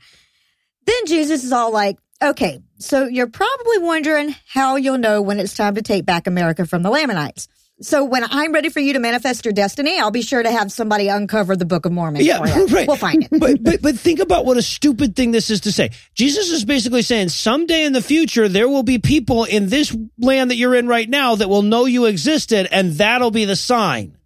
Then 0.87 1.07
Jesus 1.07 1.45
is 1.45 1.53
all 1.53 1.73
like, 1.73 1.99
okay, 2.23 2.61
so 2.79 3.07
you're 3.07 3.27
probably 3.29 3.79
wondering 3.79 4.35
how 4.49 4.77
you'll 4.77 4.99
know 4.99 5.21
when 5.23 5.41
it's 5.41 5.55
time 5.55 5.75
to 5.75 5.83
take 5.83 6.07
back 6.07 6.27
America 6.27 6.67
from 6.67 6.83
the 6.83 6.91
Lamanites. 6.91 7.49
So 7.83 8.05
when 8.05 8.25
I'm 8.25 8.53
ready 8.53 8.71
for 8.71 8.81
you 8.81 8.95
to 8.95 8.99
manifest 8.99 9.45
your 9.45 9.53
destiny, 9.53 9.99
I'll 9.99 10.11
be 10.11 10.23
sure 10.23 10.43
to 10.43 10.51
have 10.51 10.73
somebody 10.73 11.09
uncover 11.09 11.57
the 11.57 11.67
Book 11.67 11.85
of 11.85 11.93
Mormon. 11.93 12.25
Yeah, 12.25 12.39
for 12.39 12.49
you. 12.49 12.67
right. 12.75 12.89
We'll 12.89 12.97
find 12.97 13.25
it. 13.25 13.39
But, 13.39 13.63
but 13.63 13.83
but 13.83 13.99
think 13.99 14.19
about 14.19 14.47
what 14.47 14.57
a 14.57 14.63
stupid 14.63 15.15
thing 15.15 15.31
this 15.31 15.51
is 15.51 15.61
to 15.63 15.73
say. 15.73 15.91
Jesus 16.15 16.51
is 16.51 16.65
basically 16.65 17.03
saying 17.03 17.29
someday 17.29 17.85
in 17.85 17.93
the 17.93 18.01
future 18.01 18.49
there 18.49 18.69
will 18.69 18.83
be 18.83 18.99
people 18.99 19.45
in 19.45 19.69
this 19.69 19.95
land 20.19 20.51
that 20.51 20.57
you're 20.57 20.75
in 20.75 20.89
right 20.89 21.09
now 21.09 21.35
that 21.35 21.49
will 21.51 21.63
know 21.63 21.85
you 21.85 22.07
existed, 22.07 22.67
and 22.71 22.93
that'll 22.93 23.31
be 23.31 23.45
the 23.45 23.57
sign. 23.57 24.17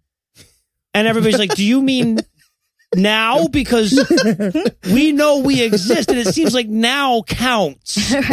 And 0.93 1.07
everybody's 1.07 1.39
like, 1.39 1.55
"Do 1.55 1.65
you 1.65 1.81
mean 1.81 2.19
now? 2.95 3.47
Because 3.51 3.99
we 4.85 5.11
know 5.11 5.39
we 5.39 5.61
exist, 5.61 6.09
and 6.09 6.17
it 6.17 6.33
seems 6.33 6.53
like 6.53 6.67
now 6.67 7.21
counts." 7.23 8.13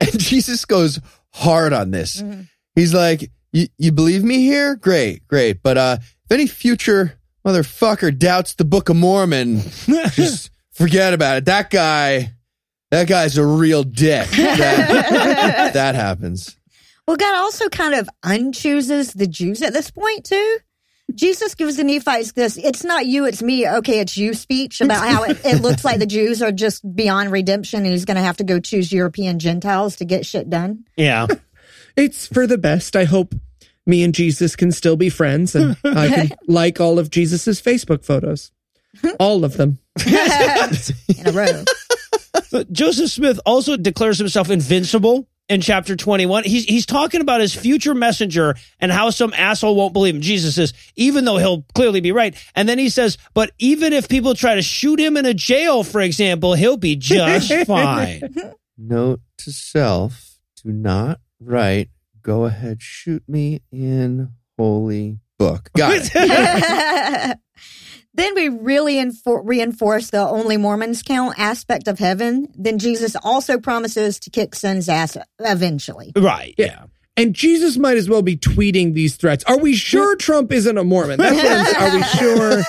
And 0.00 0.18
Jesus 0.18 0.64
goes 0.64 1.00
hard 1.32 1.72
on 1.72 1.92
this. 1.92 2.20
Mm-hmm. 2.20 2.42
He's 2.74 2.92
like, 2.92 3.30
"You 3.54 3.68
you 3.78 3.92
believe 3.92 4.22
me 4.22 4.38
here? 4.38 4.76
Great, 4.76 5.26
great. 5.26 5.62
But 5.62 5.78
uh, 5.78 5.96
if 6.00 6.32
any 6.32 6.46
future 6.46 7.18
motherfucker 7.46 8.16
doubts 8.16 8.54
the 8.54 8.64
Book 8.64 8.88
of 8.88 8.96
Mormon, 8.96 9.60
just 10.12 10.50
forget 10.72 11.14
about 11.14 11.38
it. 11.38 11.44
That 11.46 11.70
guy, 11.70 12.34
that 12.90 13.08
guy's 13.08 13.38
a 13.38 13.46
real 13.46 13.84
dick. 13.84 14.28
That, 14.30 15.72
that 15.74 15.94
happens. 15.94 16.58
Well, 17.06 17.16
God 17.16 17.34
also 17.36 17.68
kind 17.68 17.94
of 17.94 18.08
unchooses 18.24 19.14
the 19.14 19.26
Jews 19.26 19.62
at 19.62 19.72
this 19.72 19.90
point 19.90 20.24
too. 20.24 20.58
Jesus 21.14 21.54
gives 21.54 21.76
the 21.76 21.84
Nephites 21.84 22.32
this, 22.32 22.56
it's 22.56 22.82
not 22.82 23.04
you, 23.04 23.26
it's 23.26 23.42
me, 23.42 23.68
okay, 23.68 24.00
it's 24.00 24.16
you 24.16 24.32
speech 24.32 24.80
about 24.80 25.06
how 25.06 25.24
it, 25.24 25.38
it 25.44 25.60
looks 25.60 25.84
like 25.84 25.98
the 25.98 26.06
Jews 26.06 26.40
are 26.40 26.50
just 26.50 26.82
beyond 26.96 27.30
redemption 27.30 27.80
and 27.80 27.92
he's 27.92 28.06
going 28.06 28.16
to 28.16 28.22
have 28.22 28.38
to 28.38 28.44
go 28.44 28.58
choose 28.58 28.90
European 28.90 29.38
Gentiles 29.38 29.96
to 29.96 30.06
get 30.06 30.24
shit 30.24 30.48
done. 30.48 30.84
Yeah. 30.96 31.26
It's 31.96 32.26
for 32.26 32.46
the 32.46 32.58
best. 32.58 32.96
I 32.96 33.04
hope 33.04 33.34
me 33.86 34.02
and 34.02 34.14
Jesus 34.14 34.56
can 34.56 34.72
still 34.72 34.96
be 34.96 35.10
friends 35.10 35.54
and 35.54 35.76
I 35.84 36.08
can 36.08 36.30
like 36.46 36.80
all 36.80 36.98
of 36.98 37.10
Jesus's 37.10 37.60
Facebook 37.60 38.04
photos. 38.04 38.50
All 39.18 39.44
of 39.44 39.56
them. 39.56 39.80
in 40.06 41.26
a 41.26 41.32
row. 41.32 41.64
But 42.52 42.72
Joseph 42.72 43.10
Smith 43.10 43.40
also 43.44 43.76
declares 43.76 44.18
himself 44.18 44.50
invincible 44.50 45.26
in 45.48 45.60
chapter 45.60 45.96
21. 45.96 46.44
He's, 46.44 46.64
he's 46.64 46.86
talking 46.86 47.20
about 47.20 47.40
his 47.40 47.52
future 47.52 47.94
messenger 47.94 48.54
and 48.78 48.92
how 48.92 49.10
some 49.10 49.34
asshole 49.36 49.74
won't 49.74 49.92
believe 49.92 50.14
him. 50.14 50.20
Jesus 50.20 50.54
says, 50.54 50.72
even 50.94 51.24
though 51.24 51.38
he'll 51.38 51.64
clearly 51.74 52.00
be 52.00 52.12
right. 52.12 52.36
And 52.54 52.68
then 52.68 52.78
he 52.78 52.88
says, 52.88 53.18
but 53.34 53.50
even 53.58 53.92
if 53.92 54.08
people 54.08 54.36
try 54.36 54.54
to 54.54 54.62
shoot 54.62 55.00
him 55.00 55.16
in 55.16 55.26
a 55.26 55.34
jail, 55.34 55.82
for 55.82 56.00
example, 56.00 56.54
he'll 56.54 56.76
be 56.76 56.94
just 56.94 57.52
fine. 57.66 58.22
Note 58.78 59.20
to 59.38 59.52
self: 59.52 60.38
Do 60.62 60.72
not 60.72 61.20
write. 61.44 61.90
Go 62.22 62.44
ahead, 62.44 62.80
shoot 62.80 63.22
me 63.28 63.60
in 63.70 64.30
holy 64.58 65.18
book. 65.38 65.70
Got 65.76 66.10
it. 66.14 67.38
then 68.14 68.34
we 68.34 68.48
really 68.48 68.94
infor- 68.94 69.42
reinforce 69.44 70.10
the 70.10 70.20
only 70.20 70.56
Mormons 70.56 71.02
count 71.02 71.38
aspect 71.38 71.88
of 71.88 71.98
heaven. 71.98 72.48
Then 72.56 72.78
Jesus 72.78 73.16
also 73.22 73.58
promises 73.58 74.18
to 74.20 74.30
kick 74.30 74.54
sin's 74.54 74.88
ass 74.88 75.16
eventually. 75.38 76.12
right. 76.16 76.54
Yeah. 76.56 76.84
And 77.16 77.32
Jesus 77.32 77.76
might 77.76 77.96
as 77.96 78.08
well 78.08 78.22
be 78.22 78.36
tweeting 78.36 78.94
these 78.94 79.16
threats. 79.16 79.44
Are 79.44 79.58
we 79.58 79.74
sure 79.74 80.16
mm. 80.16 80.18
Trump 80.18 80.52
isn't 80.52 80.76
a 80.76 80.82
Mormon? 80.82 81.18
That's 81.18 81.36
what 81.36 81.76
I'm. 81.76 81.92
Are 81.92 81.96
we 81.96 82.02
sure? 82.02 82.62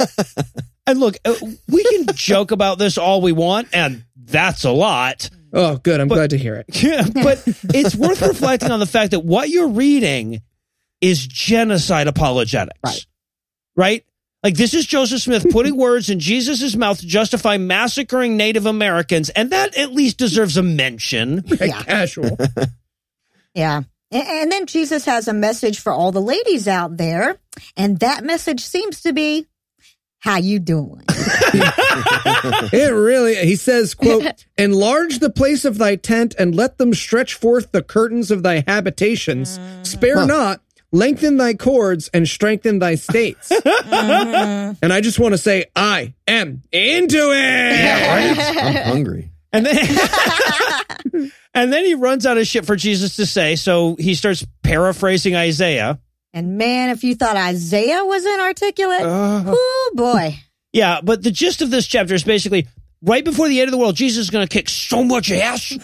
And 0.88 1.00
look, 1.00 1.18
uh, 1.26 1.36
we 1.68 1.84
can 1.84 2.06
joke 2.16 2.52
about 2.52 2.78
this 2.78 2.98
all 2.98 3.22
we 3.22 3.32
want, 3.32 3.70
and 3.74 4.04
that's 4.16 4.64
a 4.64 4.72
lot. 4.72 5.30
Oh, 5.54 5.78
good. 5.78 6.02
I'm 6.02 6.08
glad 6.08 6.32
to 6.32 6.38
hear 6.38 6.56
it. 6.56 6.66
Yeah, 6.84 7.08
but 7.14 7.42
it's 7.74 7.96
worth 7.96 8.22
reflecting 8.22 8.72
on 8.72 8.80
the 8.80 8.86
fact 8.86 9.12
that 9.12 9.22
what 9.22 9.50
you're 9.50 9.70
reading 9.70 10.42
is 11.02 11.26
genocide 11.26 12.08
apologetics. 12.08 12.80
Right. 12.84 13.06
Right? 13.76 14.06
Like 14.44 14.56
this 14.56 14.74
is 14.76 14.86
Joseph 14.86 15.22
Smith 15.22 15.48
putting 15.50 15.76
words 15.76 16.10
in 16.10 16.20
Jesus' 16.20 16.76
mouth 16.76 17.00
to 17.00 17.08
justify 17.08 17.58
massacring 17.58 18.38
Native 18.38 18.68
Americans, 18.68 19.30
and 19.30 19.50
that 19.52 19.76
at 19.76 19.92
least 19.94 20.18
deserves 20.18 20.56
a 20.58 20.64
mention. 20.64 21.44
Yeah. 21.46 21.82
Casual. 21.82 22.38
Yeah. 23.56 23.84
And 24.12 24.52
then 24.52 24.68
Jesus 24.68 25.06
has 25.06 25.28
a 25.28 25.34
message 25.34 25.80
for 25.80 25.92
all 25.92 26.12
the 26.12 26.22
ladies 26.22 26.68
out 26.68 26.98
there. 26.98 27.38
And 27.76 28.00
that 28.00 28.24
message 28.24 28.62
seems 28.62 29.02
to 29.02 29.14
be, 29.14 29.48
how 30.20 30.38
you 30.38 30.60
doing? 30.60 31.04
It 32.74 32.92
really, 32.92 33.36
he 33.36 33.56
says, 33.56 33.94
quote, 33.94 34.46
enlarge 34.58 35.20
the 35.20 35.30
place 35.30 35.66
of 35.66 35.78
thy 35.78 35.96
tent 35.96 36.36
and 36.38 36.54
let 36.54 36.78
them 36.78 36.94
stretch 36.94 37.34
forth 37.34 37.72
the 37.72 37.82
curtains 37.82 38.32
of 38.32 38.44
thy 38.44 38.64
habitations. 38.68 39.58
Mm. 39.58 39.86
Spare 39.86 40.26
not, 40.26 40.62
lengthen 40.92 41.38
thy 41.38 41.54
cords 41.54 42.10
and 42.14 42.28
strengthen 42.28 42.80
thy 42.80 42.96
states. 42.96 43.52
Mm-hmm. 43.86 44.74
And 44.82 44.92
I 44.92 45.00
just 45.00 45.20
want 45.20 45.34
to 45.34 45.38
say, 45.38 45.66
I 45.76 46.16
am 46.28 46.64
into 46.72 47.32
it. 47.32 48.58
I'm 48.60 48.76
hungry. 48.76 49.32
And 49.54 49.66
then 49.66 51.32
And 51.54 51.72
then 51.72 51.86
he 51.86 51.96
runs 51.96 52.26
out 52.26 52.38
of 52.38 52.46
shit 52.46 52.66
for 52.66 52.76
Jesus 52.76 53.16
to 53.16 53.26
say, 53.26 53.56
so 53.56 53.96
he 53.98 54.14
starts 54.14 54.46
paraphrasing 54.64 55.36
Isaiah. 55.36 56.00
And 56.36 56.58
man, 56.58 56.90
if 56.90 57.06
you 57.06 57.16
thought 57.16 57.38
Isaiah 57.38 58.04
was 58.04 58.26
inarticulate, 58.26 59.02
Uh. 59.04 59.44
oh 59.48 59.92
boy. 59.96 60.38
Yeah, 60.74 61.00
but 61.02 61.24
the 61.24 61.32
gist 61.32 61.62
of 61.62 61.72
this 61.72 61.88
chapter 61.88 62.14
is 62.14 62.26
basically 62.26 62.68
right 63.02 63.24
before 63.24 63.48
the 63.48 63.62
end 63.62 63.70
of 63.70 63.72
the 63.72 63.78
world, 63.78 63.96
Jesus 63.96 64.26
is 64.26 64.30
going 64.30 64.46
to 64.46 64.52
kick 64.54 64.68
so 64.68 65.02
much 65.02 65.32
ass. 65.32 65.64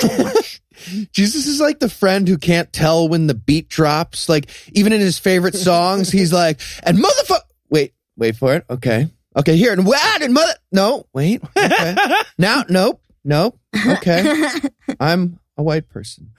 so 0.00 0.18
much. 0.22 0.62
Jesus 1.10 1.48
is 1.48 1.60
like 1.60 1.80
the 1.80 1.88
friend 1.88 2.28
who 2.28 2.38
can't 2.38 2.72
tell 2.72 3.08
when 3.08 3.26
the 3.26 3.34
beat 3.34 3.68
drops. 3.68 4.28
Like 4.28 4.48
even 4.74 4.92
in 4.92 5.00
his 5.00 5.18
favorite 5.18 5.56
songs, 5.56 6.12
he's 6.12 6.32
like, 6.32 6.60
and 6.84 6.98
motherfucker. 6.98 7.40
Wait, 7.70 7.92
wait 8.16 8.36
for 8.36 8.54
it. 8.54 8.64
Okay, 8.70 9.08
okay. 9.36 9.56
Here 9.56 9.72
and 9.72 9.84
what 9.84 10.22
and 10.22 10.32
mother. 10.32 10.52
No, 10.70 11.06
wait. 11.12 11.42
Okay. 11.56 11.96
now, 12.38 12.62
nope, 12.68 13.02
nope. 13.24 13.58
Okay, 13.84 14.48
I'm 15.00 15.40
a 15.56 15.64
white 15.64 15.88
person. 15.88 16.30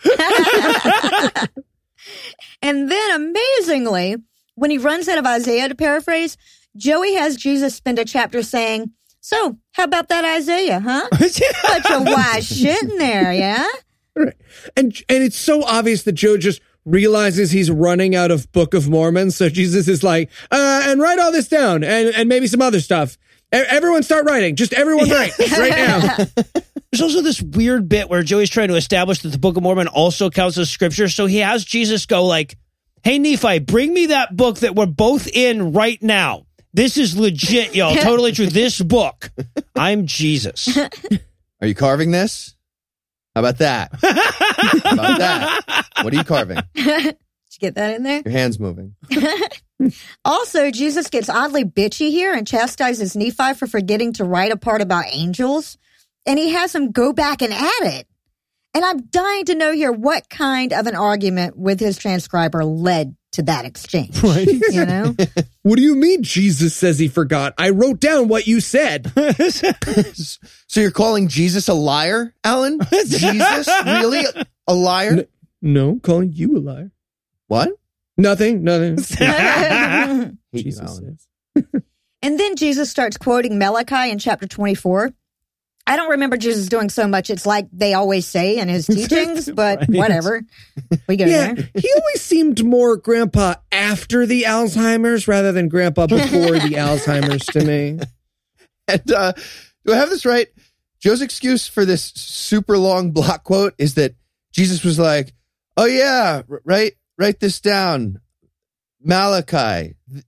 And 2.62 2.89
then 2.89 3.12
amazingly, 3.12 4.18
when 4.55 4.72
he 4.72 4.78
runs 4.78 5.08
out 5.08 5.18
of 5.18 5.26
Isaiah 5.26 5.70
to 5.70 5.76
paraphrase, 5.76 6.38
Joey 6.76 7.16
has 7.16 7.36
Jesus 7.36 7.76
spend 7.76 7.99
a 7.99 8.05
chapter 8.05 8.41
saying, 8.43 8.91
So, 9.22 9.58
how 9.74 9.84
about 9.84 10.10
that 10.10 10.26
Isaiah, 10.26 10.80
huh? 10.80 11.08
Bunch 11.12 11.91
of 11.91 12.05
wise 12.05 12.47
shit 12.47 12.84
in 12.84 12.97
there, 12.97 13.34
yeah? 13.34 13.68
Right. 14.16 14.36
And 14.76 14.95
and 15.10 15.24
it's 15.24 15.38
so 15.38 15.64
obvious 15.64 16.03
that 16.03 16.14
Joe 16.14 16.38
just 16.38 16.62
realizes 16.88 17.51
he's 17.51 17.70
running 17.70 18.16
out 18.16 18.32
of 18.32 18.51
Book 18.51 18.74
of 18.74 18.89
Mormon. 18.89 19.30
So 19.32 19.49
Jesus 19.49 19.88
is 19.88 20.03
like, 20.03 20.32
uh, 20.49 20.84
and 20.86 21.01
write 21.01 21.20
all 21.20 21.32
this 21.32 21.47
down 21.47 21.84
and, 21.84 22.16
and 22.16 22.30
maybe 22.30 22.47
some 22.47 22.62
other 22.62 22.80
stuff. 22.80 23.18
Everyone 23.51 24.03
start 24.03 24.26
writing. 24.26 24.55
Just 24.55 24.74
everyone 24.74 25.10
write 25.10 25.38
right 25.51 25.70
now. 25.70 26.18
There's 26.92 27.02
also 27.02 27.22
this 27.22 27.42
weird 27.42 27.90
bit 27.90 28.10
where 28.10 28.24
Joey's 28.24 28.50
trying 28.50 28.70
to 28.70 28.76
establish 28.76 29.22
that 29.22 29.30
the 29.30 29.38
Book 29.38 29.58
of 29.58 29.64
Mormon 29.64 29.88
also 29.88 30.30
counts 30.30 30.58
as 30.58 30.70
scripture. 30.70 31.10
So 31.10 31.26
he 31.26 31.38
has 31.38 31.66
Jesus 31.66 32.06
go 32.06 32.26
like, 32.26 32.58
Hey 33.04 33.20
Nephi, 33.20 33.60
bring 33.60 33.94
me 33.94 34.08
that 34.08 34.36
book 34.36 34.60
that 34.60 34.76
we're 34.76 34.86
both 34.86 35.28
in 35.28 35.74
right 35.74 36.02
now. 36.02 36.46
This 36.74 36.98
is 36.98 37.18
legit, 37.18 37.76
y'all. 37.76 37.96
Totally 38.02 38.32
true. 38.32 38.48
This 38.48 38.82
book. 38.82 39.32
I'm 39.76 40.06
Jesus. 40.06 40.78
Are 41.62 41.68
you 41.68 41.76
carving 41.76 42.12
this? 42.12 42.56
How 43.36 43.42
about 43.42 43.58
that? 43.60 43.92
How 44.02 44.94
about 44.94 45.20
that? 45.20 45.86
What 46.02 46.14
are 46.14 46.18
you 46.18 46.24
carving? 46.24 46.58
Did 46.74 46.86
you 46.86 47.60
get 47.60 47.76
that 47.76 47.96
in 47.96 48.04
there? 48.04 48.22
Your 48.26 48.32
hands 48.32 48.60
moving. 48.60 48.96
Also, 50.26 50.72
Jesus 50.72 51.10
gets 51.10 51.30
oddly 51.30 51.64
bitchy 51.64 52.10
here 52.10 52.34
and 52.34 52.48
chastises 52.48 53.16
Nephi 53.16 53.54
for 53.54 53.68
forgetting 53.68 54.14
to 54.14 54.24
write 54.24 54.52
a 54.52 54.58
part 54.58 54.82
about 54.82 55.06
angels. 55.12 55.78
And 56.28 56.38
he 56.38 56.51
has 56.51 56.75
him 56.75 56.91
go 56.91 57.13
back 57.13 57.41
and 57.41 57.53
add 57.53 57.84
it. 57.84 58.07
And 58.73 58.86
I'm 58.86 59.07
dying 59.07 59.45
to 59.45 59.55
know 59.55 59.71
here 59.71 59.91
what 59.91 60.30
kind 60.30 60.71
of 60.73 60.86
an 60.86 60.95
argument 60.95 61.57
with 61.57 61.80
his 61.80 61.97
transcriber 61.97 62.63
led 62.63 63.15
to 63.32 63.43
that 63.43 63.65
exchange. 63.65 64.21
Right. 64.23 64.47
You 64.47 64.86
know? 64.86 65.15
What 65.63 65.75
do 65.75 65.82
you 65.82 65.95
mean 65.95 66.23
Jesus 66.23 66.73
says 66.73 66.97
he 66.97 67.09
forgot? 67.09 67.53
I 67.57 67.71
wrote 67.71 67.99
down 67.99 68.28
what 68.28 68.47
you 68.47 68.59
said. 68.61 69.11
So 70.69 70.82
you're 70.82 70.91
calling 70.91 71.28
Jesus 71.28 71.69
a 71.69 71.73
liar, 71.73 72.34
Alan? 72.43 72.80
Jesus, 72.91 73.67
really 73.86 74.25
a 74.67 74.73
liar? 74.73 75.25
No, 75.61 75.99
calling 76.03 76.32
you 76.34 76.57
a 76.57 76.59
liar. 76.59 76.91
What? 77.47 77.71
Nothing, 78.17 78.63
nothing. 78.63 78.97
Hate 78.97 80.32
you, 80.51 80.61
Jesus 80.63 81.28
And 82.21 82.39
then 82.39 82.55
Jesus 82.57 82.91
starts 82.91 83.17
quoting 83.17 83.57
Malachi 83.57 84.11
in 84.11 84.19
chapter 84.19 84.45
24. 84.45 85.13
I 85.88 85.96
don't 85.96 86.10
remember 86.10 86.36
Jesus 86.38 86.68
doing 86.68 86.90
so 86.90 87.08
much. 87.08 87.30
It's 87.30 87.46
like 87.46 87.68
they 87.72 87.94
always 87.94 88.26
say 88.28 88.58
in 88.58 88.68
his 88.68 88.86
teachings, 88.88 89.50
but 89.50 89.80
Right. 89.80 89.90
whatever. 89.90 90.42
We 91.08 91.16
go 91.16 91.26
Yeah, 91.26 91.54
there. 91.54 91.70
he 91.76 91.92
always 91.94 92.22
seemed 92.22 92.64
more 92.66 92.98
grandpa 92.98 93.56
after 93.72 94.26
the 94.26 94.44
Alzheimer's 94.44 95.28
rather 95.28 95.52
than 95.54 95.70
grandpa 95.70 96.08
before 96.08 96.60
the 96.60 96.74
Alzheimer's 96.78 97.46
to 97.48 97.64
me. 97.64 98.00
And 98.88 99.12
uh, 99.12 99.34
do 99.86 99.94
I 99.94 99.96
have 99.96 100.10
this 100.10 100.26
right? 100.26 100.48
Joe's 101.00 101.22
excuse 101.22 101.68
for 101.68 101.86
this 101.86 102.04
super 102.16 102.78
long 102.78 103.12
block 103.12 103.44
quote 103.44 103.74
is 103.78 103.96
that 103.96 104.16
Jesus 104.52 104.84
was 104.84 104.98
like, 105.00 105.34
"Oh 105.78 105.86
yeah, 105.86 106.42
r- 106.50 106.62
write 106.66 106.94
write 107.18 107.40
this 107.40 107.60
down. 107.62 108.20
Malachi, 109.04 109.96
th- 110.12 110.26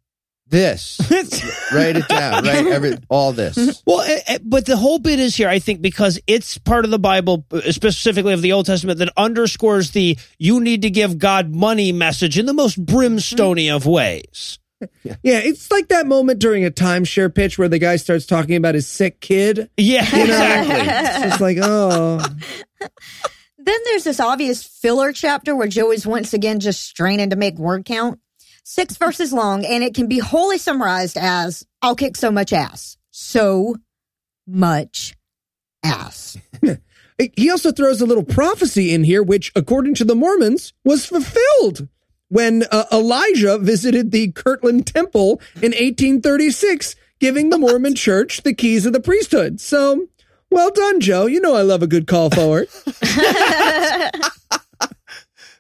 this, 0.49 0.99
write 1.73 1.95
it 1.95 2.07
down, 2.07 2.43
right? 2.43 2.67
Every, 2.67 2.97
all 3.09 3.31
this. 3.33 3.83
Well, 3.85 4.01
eh, 4.01 4.19
eh, 4.27 4.37
but 4.43 4.65
the 4.65 4.77
whole 4.77 4.99
bit 4.99 5.19
is 5.19 5.35
here, 5.35 5.49
I 5.49 5.59
think, 5.59 5.81
because 5.81 6.19
it's 6.27 6.57
part 6.57 6.85
of 6.85 6.91
the 6.91 6.99
Bible, 6.99 7.45
uh, 7.51 7.71
specifically 7.71 8.33
of 8.33 8.41
the 8.41 8.51
Old 8.53 8.65
Testament, 8.65 8.99
that 8.99 9.13
underscores 9.15 9.91
the 9.91 10.17
you 10.37 10.59
need 10.59 10.81
to 10.81 10.89
give 10.89 11.17
God 11.17 11.53
money 11.53 11.91
message 11.91 12.37
in 12.37 12.45
the 12.45 12.53
most 12.53 12.83
brimstony 12.83 13.69
of 13.69 13.85
ways. 13.85 14.59
Yeah, 15.03 15.39
it's 15.43 15.69
like 15.71 15.89
that 15.89 16.07
moment 16.07 16.39
during 16.39 16.63
a 16.63 16.71
timeshare 16.71 17.33
pitch 17.35 17.57
where 17.59 17.67
the 17.67 17.79
guy 17.79 17.97
starts 17.97 18.25
talking 18.25 18.55
about 18.55 18.75
his 18.75 18.87
sick 18.87 19.19
kid. 19.19 19.69
Yeah, 19.75 20.05
You 20.15 20.17
know? 20.19 20.23
exactly. 20.23 20.75
It's 20.77 21.23
just 21.31 21.41
like, 21.41 21.57
oh, 21.61 22.19
Then 23.57 23.79
there's 23.85 24.05
this 24.05 24.21
obvious 24.21 24.63
filler 24.63 25.11
chapter 25.11 25.53
where 25.53 25.67
Joey's 25.67 26.07
once 26.07 26.33
again 26.33 26.61
just 26.61 26.81
straining 26.81 27.31
to 27.31 27.35
make 27.35 27.57
word 27.57 27.83
count. 27.83 28.19
Six 28.71 28.97
verses 28.97 29.33
long, 29.33 29.65
and 29.65 29.83
it 29.83 29.95
can 29.95 30.05
be 30.05 30.19
wholly 30.19 30.59
summarized 30.59 31.17
as 31.17 31.65
I'll 31.81 31.95
kick 31.95 32.15
so 32.15 32.29
much 32.29 32.53
ass. 32.53 32.97
So 33.09 33.77
much 34.45 35.15
ass. 35.83 36.37
he 37.35 37.49
also 37.49 37.71
throws 37.71 37.99
a 37.99 38.05
little 38.05 38.23
prophecy 38.23 38.93
in 38.93 39.05
here, 39.05 39.23
which, 39.23 39.51
according 39.55 39.95
to 39.95 40.05
the 40.05 40.13
Mormons, 40.13 40.73
was 40.85 41.07
fulfilled 41.07 41.87
when 42.27 42.61
uh, 42.71 42.83
Elijah 42.91 43.57
visited 43.57 44.11
the 44.11 44.31
Kirtland 44.33 44.85
Temple 44.85 45.41
in 45.55 45.71
1836, 45.71 46.95
giving 47.19 47.49
the 47.49 47.57
Mormon 47.65 47.95
church 47.95 48.43
the 48.43 48.53
keys 48.53 48.85
of 48.85 48.93
the 48.93 48.99
priesthood. 48.99 49.59
So, 49.59 50.09
well 50.51 50.69
done, 50.69 50.99
Joe. 50.99 51.25
You 51.25 51.41
know 51.41 51.55
I 51.55 51.63
love 51.63 51.81
a 51.81 51.87
good 51.87 52.05
call 52.05 52.29
forward. 52.29 52.69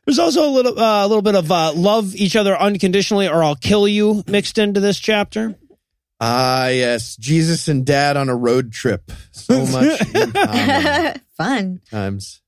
There's 0.09 0.17
also 0.17 0.49
a 0.49 0.49
little, 0.49 0.79
uh, 0.79 1.05
a 1.05 1.07
little 1.07 1.21
bit 1.21 1.35
of 1.35 1.51
uh, 1.51 1.71
love 1.73 2.15
each 2.15 2.35
other 2.35 2.57
unconditionally, 2.57 3.27
or 3.29 3.43
I'll 3.43 3.55
kill 3.55 3.87
you 3.87 4.23
mixed 4.25 4.57
into 4.57 4.79
this 4.79 4.97
chapter. 4.97 5.55
Ah, 6.19 6.69
yes. 6.69 7.15
Jesus 7.15 7.67
and 7.67 7.85
dad 7.85 8.17
on 8.17 8.27
a 8.27 8.35
road 8.35 8.71
trip. 8.71 9.11
So 9.29 9.63
much 9.67 9.99
Fun. 11.37 11.81
times. 11.91 12.41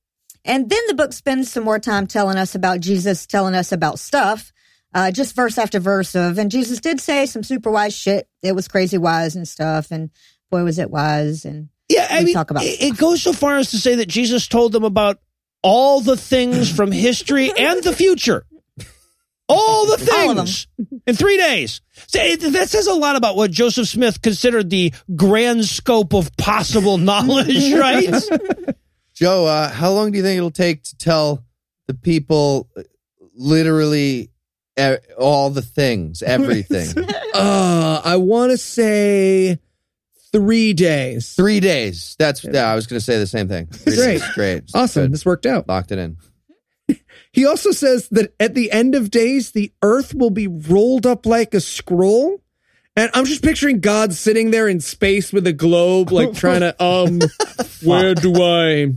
And 0.44 0.68
then 0.68 0.80
the 0.88 0.94
book 0.94 1.12
spends 1.12 1.52
some 1.52 1.62
more 1.62 1.78
time 1.78 2.08
telling 2.08 2.36
us 2.36 2.56
about 2.56 2.80
Jesus, 2.80 3.28
telling 3.28 3.54
us 3.54 3.70
about 3.70 4.00
stuff, 4.00 4.52
uh, 4.92 5.12
just 5.12 5.36
verse 5.36 5.56
after 5.56 5.78
verse 5.78 6.16
of, 6.16 6.38
and 6.38 6.50
Jesus 6.50 6.80
did 6.80 7.00
say 7.00 7.26
some 7.26 7.44
super 7.44 7.70
wise 7.70 7.94
shit. 7.94 8.26
It 8.42 8.56
was 8.56 8.66
crazy 8.66 8.98
wise 8.98 9.36
and 9.36 9.46
stuff, 9.46 9.92
and 9.92 10.10
boy 10.50 10.64
was 10.64 10.80
it 10.80 10.90
wise. 10.90 11.44
And 11.44 11.68
Yeah, 11.88 12.08
I 12.10 12.18
We 12.18 12.24
mean, 12.24 12.34
talk 12.34 12.50
about 12.50 12.64
it, 12.64 12.82
it 12.82 12.96
goes 12.96 13.22
so 13.22 13.32
far 13.32 13.58
as 13.58 13.70
to 13.70 13.78
say 13.78 13.94
that 13.94 14.08
Jesus 14.08 14.48
told 14.48 14.72
them 14.72 14.82
about 14.82 15.18
all 15.62 16.00
the 16.00 16.16
things 16.16 16.70
from 16.74 16.90
history 16.92 17.50
and 17.58 17.82
the 17.82 17.92
future. 17.94 18.44
All 19.48 19.86
the 19.86 20.10
All 20.14 20.30
of 20.30 20.36
them. 20.36 20.46
things 20.46 20.66
in 21.06 21.14
three 21.14 21.36
days. 21.36 21.82
So 22.06 22.20
it- 22.22 22.40
that 22.52 22.70
says 22.70 22.86
a 22.86 22.94
lot 22.94 23.16
about 23.16 23.36
what 23.36 23.50
Joseph 23.50 23.86
Smith 23.88 24.22
considered 24.22 24.70
the 24.70 24.94
grand 25.14 25.64
scope 25.66 26.14
of 26.14 26.34
possible 26.36 26.96
knowledge, 27.10 27.72
right? 27.74 28.14
Joe, 29.14 29.44
uh, 29.46 29.68
how 29.68 29.92
long 29.92 30.10
do 30.12 30.16
you 30.18 30.22
think 30.24 30.38
it'll 30.38 30.50
take 30.50 30.84
to 30.84 30.96
tell 30.96 31.44
the 31.86 31.94
people 31.94 32.68
uh, 32.76 32.82
literally 33.34 34.30
e- 34.78 34.96
all 35.18 35.50
the 35.50 35.60
things, 35.62 36.22
everything? 36.22 36.88
Uh, 37.34 37.98
I 38.04 38.16
want 38.16 38.50
to 38.52 38.58
say 38.58 39.58
three 40.32 40.72
days. 40.72 41.34
Three 41.34 41.60
days. 41.60 42.16
That's, 42.18 42.42
yeah, 42.44 42.70
I 42.70 42.74
was 42.74 42.86
going 42.86 42.98
to 42.98 43.04
say 43.04 43.18
the 43.18 43.26
same 43.26 43.48
thing. 43.48 43.66
Three 43.66 43.96
Great. 43.96 44.20
days. 44.20 44.30
Great. 44.34 44.64
Awesome. 44.74 45.04
Good. 45.04 45.12
This 45.12 45.24
worked 45.24 45.46
out. 45.46 45.68
Locked 45.68 45.92
it 45.92 45.98
in. 45.98 46.16
He 47.34 47.46
also 47.46 47.70
says 47.70 48.08
that 48.10 48.34
at 48.38 48.54
the 48.54 48.70
end 48.70 48.94
of 48.94 49.10
days, 49.10 49.52
the 49.52 49.72
earth 49.80 50.14
will 50.14 50.28
be 50.28 50.46
rolled 50.46 51.06
up 51.06 51.24
like 51.24 51.54
a 51.54 51.60
scroll. 51.60 52.42
And 52.94 53.10
I'm 53.14 53.24
just 53.24 53.42
picturing 53.42 53.80
God 53.80 54.12
sitting 54.12 54.50
there 54.50 54.68
in 54.68 54.80
space 54.80 55.32
with 55.32 55.46
a 55.46 55.52
globe, 55.54 56.12
like 56.12 56.34
trying 56.34 56.60
to, 56.60 56.82
um, 56.82 57.20
where 57.82 58.14
do 58.14 58.34
I, 58.42 58.92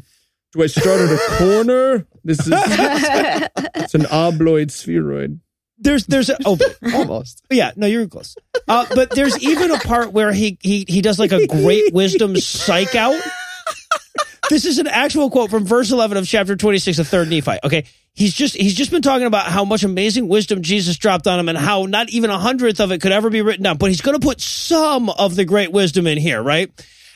do 0.52 0.64
I 0.64 0.68
start 0.68 1.00
at 1.00 1.14
a 1.14 1.38
corner? 1.38 2.08
This 2.26 2.40
is, 2.42 2.48
it's 2.56 3.96
an 3.96 4.06
obloid 4.12 4.70
spheroid. 4.70 5.40
There's, 5.78 6.06
there's 6.06 6.30
a, 6.30 6.38
oh, 6.46 6.58
Almost. 6.94 7.44
yeah, 7.50 7.72
no, 7.76 7.88
you're 7.88 8.08
close. 8.08 8.36
Uh, 8.68 8.86
but 8.96 9.10
there's 9.12 9.38
even 9.44 9.72
a 9.72 9.80
part 9.80 10.14
where 10.14 10.32
he, 10.32 10.58
he, 10.62 10.86
he 10.88 11.02
does 11.02 11.20
like 11.20 11.32
a 11.32 11.46
great 11.48 11.94
wisdom 11.94 12.36
psych 12.38 12.96
out. 12.96 13.22
This 14.50 14.66
is 14.66 14.78
an 14.78 14.88
actual 14.88 15.30
quote 15.32 15.50
from 15.50 15.66
verse 15.66 15.92
11 15.92 16.18
of 16.18 16.28
chapter 16.28 16.56
26 16.56 17.00
of 17.00 17.08
3rd 17.08 17.30
Nephi. 17.30 17.60
Okay. 17.64 17.86
He's 18.14 18.34
just, 18.34 18.56
he's 18.56 18.76
just 18.76 18.92
been 18.92 19.02
talking 19.02 19.26
about 19.28 19.48
how 19.48 19.66
much 19.66 19.84
amazing 19.84 20.28
wisdom 20.28 20.62
Jesus 20.62 20.98
dropped 20.98 21.28
on 21.28 21.40
him 21.40 21.50
and 21.50 21.58
how 21.58 21.86
not 21.86 22.10
even 22.10 22.30
a 22.30 22.38
hundredth 22.38 22.80
of 22.80 22.92
it 22.92 23.02
could 23.02 23.12
ever 23.12 23.30
be 23.30 23.42
written 23.42 23.64
down, 23.64 23.78
but 23.78 23.88
he's 23.90 24.02
going 24.02 24.18
to 24.18 24.26
put 24.26 24.40
some 24.40 25.10
of 25.10 25.36
the 25.36 25.46
great 25.46 25.72
wisdom 25.72 26.08
in 26.08 26.18
here, 26.18 26.42
right? 26.42 26.72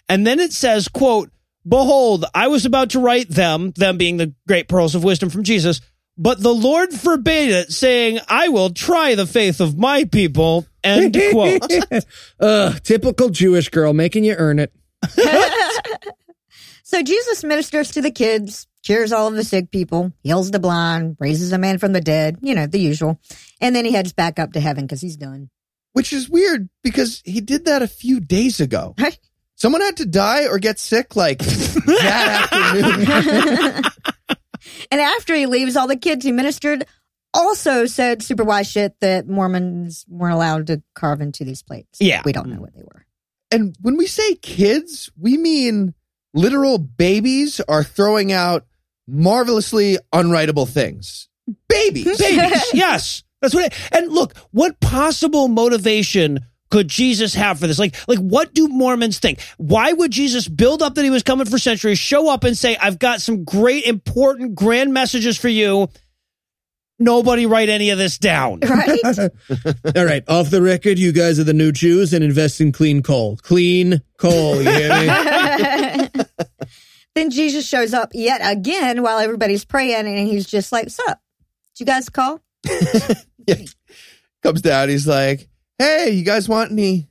And 0.09 0.25
then 0.25 0.39
it 0.39 0.51
says, 0.51 0.87
quote, 0.87 1.29
Behold, 1.67 2.25
I 2.33 2.47
was 2.47 2.65
about 2.65 2.91
to 2.91 2.99
write 2.99 3.29
them, 3.29 3.71
them 3.75 3.97
being 3.97 4.17
the 4.17 4.33
great 4.47 4.67
pearls 4.67 4.95
of 4.95 5.03
wisdom 5.03 5.29
from 5.29 5.43
Jesus, 5.43 5.81
but 6.19 6.43
the 6.43 6.53
Lord 6.53 6.93
forbade 6.93 7.51
it, 7.51 7.71
saying, 7.71 8.19
I 8.27 8.49
will 8.49 8.71
try 8.71 9.15
the 9.15 9.25
faith 9.25 9.61
of 9.61 9.77
my 9.77 10.03
people. 10.03 10.67
End 10.83 11.17
quote. 11.31 11.63
Ugh, 12.41 12.83
typical 12.83 13.29
Jewish 13.29 13.69
girl 13.69 13.93
making 13.93 14.25
you 14.25 14.35
earn 14.37 14.59
it. 14.59 14.73
so 16.83 17.01
Jesus 17.01 17.41
ministers 17.45 17.91
to 17.91 18.01
the 18.01 18.11
kids, 18.11 18.67
cures 18.83 19.13
all 19.13 19.27
of 19.27 19.35
the 19.35 19.45
sick 19.45 19.71
people, 19.71 20.11
heals 20.21 20.51
the 20.51 20.59
blind, 20.59 21.15
raises 21.21 21.53
a 21.53 21.57
man 21.57 21.77
from 21.77 21.93
the 21.93 22.01
dead, 22.01 22.37
you 22.41 22.53
know, 22.53 22.67
the 22.67 22.79
usual. 22.79 23.17
And 23.61 23.73
then 23.73 23.85
he 23.85 23.93
heads 23.93 24.11
back 24.11 24.39
up 24.39 24.51
to 24.53 24.59
heaven 24.59 24.83
because 24.83 24.99
he's 24.99 25.15
done. 25.15 25.49
Which 25.93 26.11
is 26.11 26.29
weird 26.29 26.69
because 26.83 27.21
he 27.23 27.39
did 27.39 27.63
that 27.63 27.81
a 27.81 27.87
few 27.87 28.19
days 28.19 28.59
ago. 28.59 28.93
Right? 28.99 29.17
Someone 29.55 29.81
had 29.81 29.97
to 29.97 30.05
die 30.05 30.47
or 30.47 30.59
get 30.59 30.79
sick 30.79 31.15
like 31.15 31.39
that 31.39 32.49
afternoon. 32.51 33.83
And 34.91 35.01
after 35.01 35.35
he 35.35 35.45
leaves, 35.45 35.75
all 35.75 35.87
the 35.87 35.95
kids 35.95 36.25
he 36.25 36.31
ministered 36.31 36.85
also 37.33 37.85
said 37.85 38.23
super 38.23 38.43
wise 38.43 38.69
shit 38.69 38.99
that 39.01 39.27
Mormons 39.27 40.05
weren't 40.07 40.33
allowed 40.33 40.67
to 40.67 40.81
carve 40.95 41.21
into 41.21 41.43
these 41.43 41.61
plates. 41.61 41.99
Yeah. 41.99 42.21
We 42.25 42.31
don't 42.31 42.49
know 42.49 42.59
what 42.59 42.73
they 42.73 42.81
were. 42.81 43.05
And 43.51 43.75
when 43.81 43.97
we 43.97 44.07
say 44.07 44.35
kids, 44.35 45.09
we 45.17 45.37
mean 45.37 45.93
literal 46.33 46.77
babies 46.77 47.59
are 47.61 47.83
throwing 47.83 48.31
out 48.31 48.65
marvelously 49.07 49.97
unwritable 50.13 50.67
things. 50.67 51.29
Babies. 51.67 52.17
babies. 52.19 52.73
yes, 52.73 53.23
that's 53.41 53.53
what. 53.53 53.65
It, 53.65 53.73
and 53.91 54.11
look, 54.11 54.37
what 54.51 54.79
possible 54.79 55.47
motivation 55.47 56.41
could 56.69 56.87
Jesus 56.87 57.33
have 57.33 57.59
for 57.59 57.67
this? 57.67 57.79
Like, 57.79 57.95
like 58.07 58.19
what 58.19 58.53
do 58.53 58.67
Mormons 58.67 59.19
think? 59.19 59.41
Why 59.57 59.91
would 59.91 60.11
Jesus 60.11 60.47
build 60.47 60.81
up 60.81 60.95
that 60.95 61.03
he 61.03 61.09
was 61.09 61.23
coming 61.23 61.45
for 61.45 61.57
centuries, 61.57 61.99
show 61.99 62.29
up 62.29 62.43
and 62.43 62.57
say, 62.57 62.77
"I've 62.77 62.99
got 62.99 63.21
some 63.21 63.43
great, 63.43 63.85
important, 63.85 64.55
grand 64.55 64.93
messages 64.93 65.37
for 65.37 65.49
you"? 65.49 65.89
Nobody 67.01 67.45
write 67.45 67.69
any 67.69 67.91
of 67.91 67.97
this 67.97 68.17
down. 68.17 68.59
Right? 68.69 68.99
All 69.95 70.05
right, 70.05 70.23
off 70.27 70.49
the 70.49 70.61
record, 70.61 70.99
you 70.99 71.11
guys 71.11 71.39
are 71.39 71.43
the 71.43 71.53
new 71.53 71.71
Jews 71.71 72.13
and 72.13 72.23
invest 72.23 72.61
in 72.61 72.71
clean 72.71 73.01
coal. 73.01 73.37
Clean 73.37 74.01
coal, 74.17 74.61
you 74.61 74.69
hear 74.69 74.89
me? 74.89 76.09
then 77.15 77.29
Jesus 77.29 77.67
shows 77.67 77.93
up 77.93 78.11
yet 78.13 78.41
again 78.43 79.01
while 79.01 79.17
everybody's 79.17 79.65
praying, 79.65 80.05
and 80.05 80.27
he's 80.27 80.45
just 80.45 80.71
like, 80.71 80.89
Sup? 80.89 81.19
Did 81.75 81.79
you 81.79 81.85
guys 81.85 82.09
call? 82.09 82.41
Comes 84.43 84.61
down, 84.61 84.89
he's 84.89 85.07
like, 85.07 85.48
Hey, 85.79 86.11
you 86.11 86.23
guys 86.23 86.47
want 86.49 86.71
any 86.71 87.07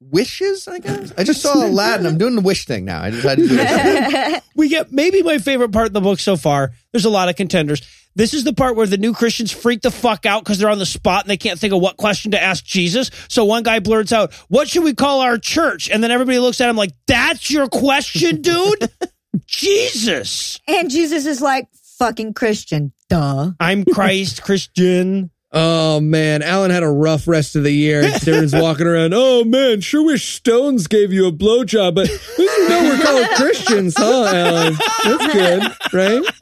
wishes? 0.00 0.66
I 0.66 0.80
guess. 0.80 1.12
I 1.16 1.24
just 1.24 1.40
saw 1.40 1.54
Aladdin. 1.54 2.06
I'm 2.06 2.18
doing 2.18 2.34
the 2.34 2.40
wish 2.42 2.66
thing 2.66 2.84
now. 2.84 3.00
I 3.00 3.10
decided 3.10 3.48
to 3.48 3.48
do 3.48 3.56
it. 3.60 4.42
we 4.56 4.68
get 4.68 4.92
maybe 4.92 5.22
my 5.22 5.38
favorite 5.38 5.70
part 5.72 5.86
in 5.86 5.92
the 5.92 6.00
book 6.00 6.18
so 6.18 6.36
far. 6.36 6.72
There's 6.92 7.04
a 7.04 7.10
lot 7.10 7.28
of 7.28 7.36
contenders. 7.36 7.82
This 8.16 8.34
is 8.34 8.42
the 8.42 8.52
part 8.52 8.74
where 8.74 8.88
the 8.88 8.98
new 8.98 9.14
Christians 9.14 9.52
freak 9.52 9.82
the 9.82 9.90
fuck 9.90 10.26
out 10.26 10.42
because 10.42 10.58
they're 10.58 10.68
on 10.68 10.80
the 10.80 10.86
spot 10.86 11.22
and 11.22 11.30
they 11.30 11.36
can't 11.36 11.58
think 11.58 11.72
of 11.72 11.80
what 11.80 11.96
question 11.96 12.32
to 12.32 12.42
ask 12.42 12.64
Jesus. 12.64 13.10
So 13.28 13.44
one 13.44 13.62
guy 13.62 13.78
blurts 13.78 14.12
out, 14.12 14.34
What 14.48 14.68
should 14.68 14.82
we 14.82 14.94
call 14.94 15.20
our 15.20 15.38
church? 15.38 15.88
And 15.88 16.02
then 16.02 16.10
everybody 16.10 16.40
looks 16.40 16.60
at 16.60 16.68
him 16.68 16.76
like, 16.76 16.90
That's 17.06 17.50
your 17.50 17.68
question, 17.68 18.42
dude? 18.42 18.90
Jesus. 19.46 20.58
And 20.66 20.90
Jesus 20.90 21.24
is 21.26 21.40
like, 21.40 21.68
fucking 22.00 22.32
Christian. 22.34 22.92
Duh. 23.08 23.52
I'm 23.60 23.84
Christ 23.84 24.42
Christian. 24.42 25.30
Oh 25.52 25.98
man, 26.00 26.42
Alan 26.42 26.70
had 26.70 26.84
a 26.84 26.88
rough 26.88 27.26
rest 27.26 27.56
of 27.56 27.64
the 27.64 27.72
year. 27.72 28.02
Darren's 28.02 28.54
walking 28.60 28.86
around. 28.86 29.12
Oh 29.14 29.44
man, 29.44 29.80
sure 29.80 30.04
wish 30.04 30.34
Stones 30.34 30.86
gave 30.86 31.12
you 31.12 31.26
a 31.26 31.32
blowjob, 31.32 31.96
but 31.96 32.08
at 32.08 32.38
least 32.38 32.58
we 32.58 32.68
know 32.68 32.82
we're 32.84 33.02
called 33.02 33.26
Christians, 33.36 33.94
huh, 33.96 34.30
Alan? 34.32 34.76
That's 35.04 35.32
good, 35.32 35.92
right? 35.92 36.22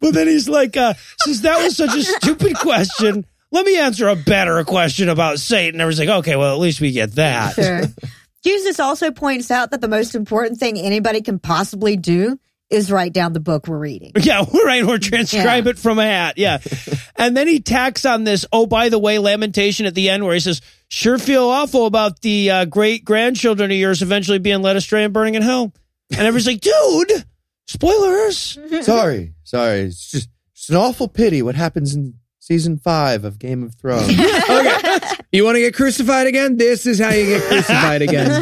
But 0.00 0.14
then 0.14 0.28
he's 0.28 0.48
like, 0.48 0.76
uh, 0.76 0.94
since 1.20 1.40
that 1.40 1.62
was 1.62 1.76
such 1.76 1.96
a 1.96 2.02
stupid 2.02 2.56
question, 2.58 3.26
let 3.50 3.64
me 3.66 3.78
answer 3.78 4.08
a 4.08 4.14
better 4.14 4.62
question 4.62 5.08
about 5.08 5.40
Satan. 5.40 5.80
Everyone's 5.80 5.98
like, 5.98 6.08
okay, 6.20 6.36
well, 6.36 6.54
at 6.54 6.60
least 6.60 6.80
we 6.80 6.92
get 6.92 7.12
that. 7.12 7.54
Sure. 7.54 7.82
Jesus 8.44 8.78
also 8.78 9.10
points 9.10 9.50
out 9.50 9.70
that 9.72 9.80
the 9.80 9.88
most 9.88 10.14
important 10.14 10.60
thing 10.60 10.78
anybody 10.78 11.22
can 11.22 11.38
possibly 11.40 11.96
do 11.96 12.38
is 12.70 12.90
write 12.90 13.12
down 13.12 13.32
the 13.32 13.40
book 13.40 13.68
we're 13.68 13.78
reading. 13.78 14.12
Yeah, 14.20 14.44
we're 14.52 14.64
right. 14.66 14.82
Or 14.82 14.98
transcribe 14.98 15.64
Yeah. 15.66 15.70
it 15.70 15.78
from 15.78 15.98
a 15.98 16.04
hat. 16.04 16.36
Yeah. 16.36 16.58
and 17.16 17.36
then 17.36 17.46
he 17.46 17.60
tacks 17.60 18.04
on 18.04 18.24
this, 18.24 18.44
oh, 18.52 18.66
by 18.66 18.88
the 18.88 18.98
way, 18.98 19.18
lamentation 19.18 19.86
at 19.86 19.94
the 19.94 20.08
end 20.10 20.24
where 20.24 20.34
he 20.34 20.40
says, 20.40 20.60
sure 20.88 21.18
feel 21.18 21.44
awful 21.44 21.86
about 21.86 22.20
the 22.22 22.50
uh, 22.50 22.64
great 22.64 23.04
grandchildren 23.04 23.70
of 23.70 23.76
yours 23.76 24.02
eventually 24.02 24.38
being 24.38 24.62
led 24.62 24.76
astray 24.76 25.04
and 25.04 25.12
burning 25.14 25.34
in 25.36 25.42
hell. 25.42 25.72
And 26.10 26.20
everybody's 26.20 26.46
like, 26.46 26.60
dude, 26.60 27.24
spoilers. 27.66 28.58
Sorry, 28.82 29.34
sorry. 29.44 29.80
It's 29.82 30.10
just 30.10 30.28
it's 30.52 30.68
an 30.68 30.76
awful 30.76 31.08
pity 31.08 31.42
what 31.42 31.54
happens 31.54 31.94
in 31.94 32.14
season 32.40 32.78
five 32.78 33.24
of 33.24 33.38
Game 33.38 33.62
of 33.62 33.74
Thrones. 33.74 34.08
Okay. 34.10 35.00
You 35.32 35.44
want 35.44 35.56
to 35.56 35.60
get 35.60 35.74
crucified 35.74 36.26
again? 36.28 36.56
This 36.56 36.86
is 36.86 36.98
how 37.00 37.10
you 37.10 37.26
get 37.26 37.42
crucified 37.42 38.02
again. 38.02 38.40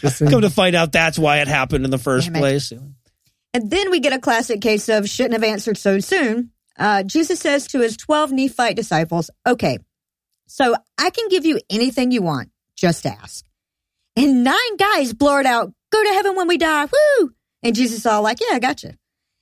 Jesus. 0.00 0.30
Come 0.30 0.40
to 0.42 0.50
find 0.50 0.74
out 0.76 0.92
that's 0.92 1.18
why 1.18 1.38
it 1.38 1.48
happened 1.48 1.84
in 1.84 1.90
the 1.90 1.98
first 1.98 2.26
Damn 2.28 2.36
it. 2.36 2.38
place. 2.38 2.72
And 3.52 3.70
then 3.70 3.90
we 3.90 4.00
get 4.00 4.12
a 4.12 4.18
classic 4.18 4.60
case 4.60 4.88
of 4.88 5.08
shouldn't 5.08 5.34
have 5.34 5.44
answered 5.44 5.76
so 5.76 5.98
soon. 5.98 6.50
Uh, 6.78 7.02
Jesus 7.02 7.40
says 7.40 7.66
to 7.68 7.80
his 7.80 7.96
12 7.96 8.32
Nephite 8.32 8.76
disciples, 8.76 9.30
okay, 9.46 9.78
so 10.46 10.74
I 10.98 11.10
can 11.10 11.28
give 11.28 11.44
you 11.44 11.60
anything 11.68 12.10
you 12.10 12.22
want. 12.22 12.50
Just 12.76 13.06
ask. 13.06 13.44
And 14.16 14.44
nine 14.44 14.76
guys 14.78 15.12
blurt 15.12 15.46
out, 15.46 15.72
go 15.92 16.02
to 16.02 16.10
heaven 16.10 16.36
when 16.36 16.48
we 16.48 16.58
die. 16.58 16.86
Woo! 16.86 17.32
And 17.62 17.74
Jesus 17.74 17.98
is 17.98 18.06
all 18.06 18.22
like, 18.22 18.40
yeah, 18.40 18.56
I 18.56 18.58
got 18.58 18.82
you. 18.82 18.92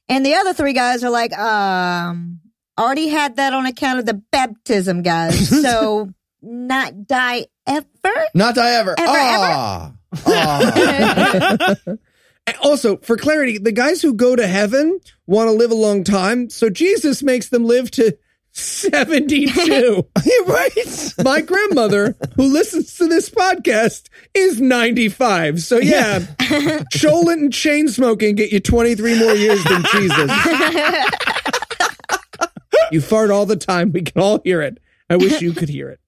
And 0.09 0.25
the 0.25 0.35
other 0.35 0.55
three 0.55 0.73
guys 0.73 1.05
are 1.05 1.11
like, 1.11 1.37
um, 1.39 2.41
already 2.79 3.09
had 3.09 3.37
that 3.37 3.53
on 3.53 3.67
account 3.67 3.99
of 4.01 4.07
the 4.07 4.23
baptism, 4.33 5.03
guys. 5.03 5.49
So 5.63 6.11
not 6.41 7.07
die 7.07 7.47
ever? 7.67 7.87
Not 8.35 8.55
die 8.55 8.71
ever. 8.71 8.95
Ever, 8.99 9.11
ah, 9.11 9.93
ah. 10.27 11.75
Also, 12.63 12.97
for 12.99 13.17
clarity, 13.17 13.59
the 13.59 13.73
guys 13.73 14.03
who 14.03 14.15
go 14.15 14.37
to 14.37 14.47
heaven 14.47 15.01
want 15.27 15.49
to 15.49 15.53
live 15.53 15.71
a 15.71 15.75
long 15.75 16.05
time, 16.05 16.51
so 16.51 16.71
Jesus 16.71 17.23
makes 17.23 17.49
them 17.49 17.65
live 17.65 17.91
to 17.93 18.17
72. 18.53 20.07
right? 20.47 21.15
My 21.23 21.41
grandmother, 21.41 22.17
who 22.37 22.53
listens 22.53 22.97
to 22.97 23.07
this 23.07 23.31
podcast, 23.31 24.09
is 24.35 24.61
95. 24.61 25.63
So 25.63 25.79
yeah, 25.79 26.21
Cholet 26.95 27.33
and 27.35 27.53
chain 27.53 27.89
smoking 27.89 28.35
get 28.35 28.53
you 28.53 28.61
23 28.61 29.19
more 29.19 29.35
years 29.35 29.63
than 29.65 29.85
Jesus. 29.93 30.31
you 32.91 33.01
fart 33.01 33.31
all 33.31 33.47
the 33.47 33.57
time. 33.57 33.93
We 33.93 34.03
can 34.03 34.21
all 34.21 34.41
hear 34.45 34.63
it. 34.63 34.79
I 35.11 35.17
wish 35.17 35.41
you 35.41 35.53
could 35.53 35.69
hear 35.69 35.91
it. 35.91 36.01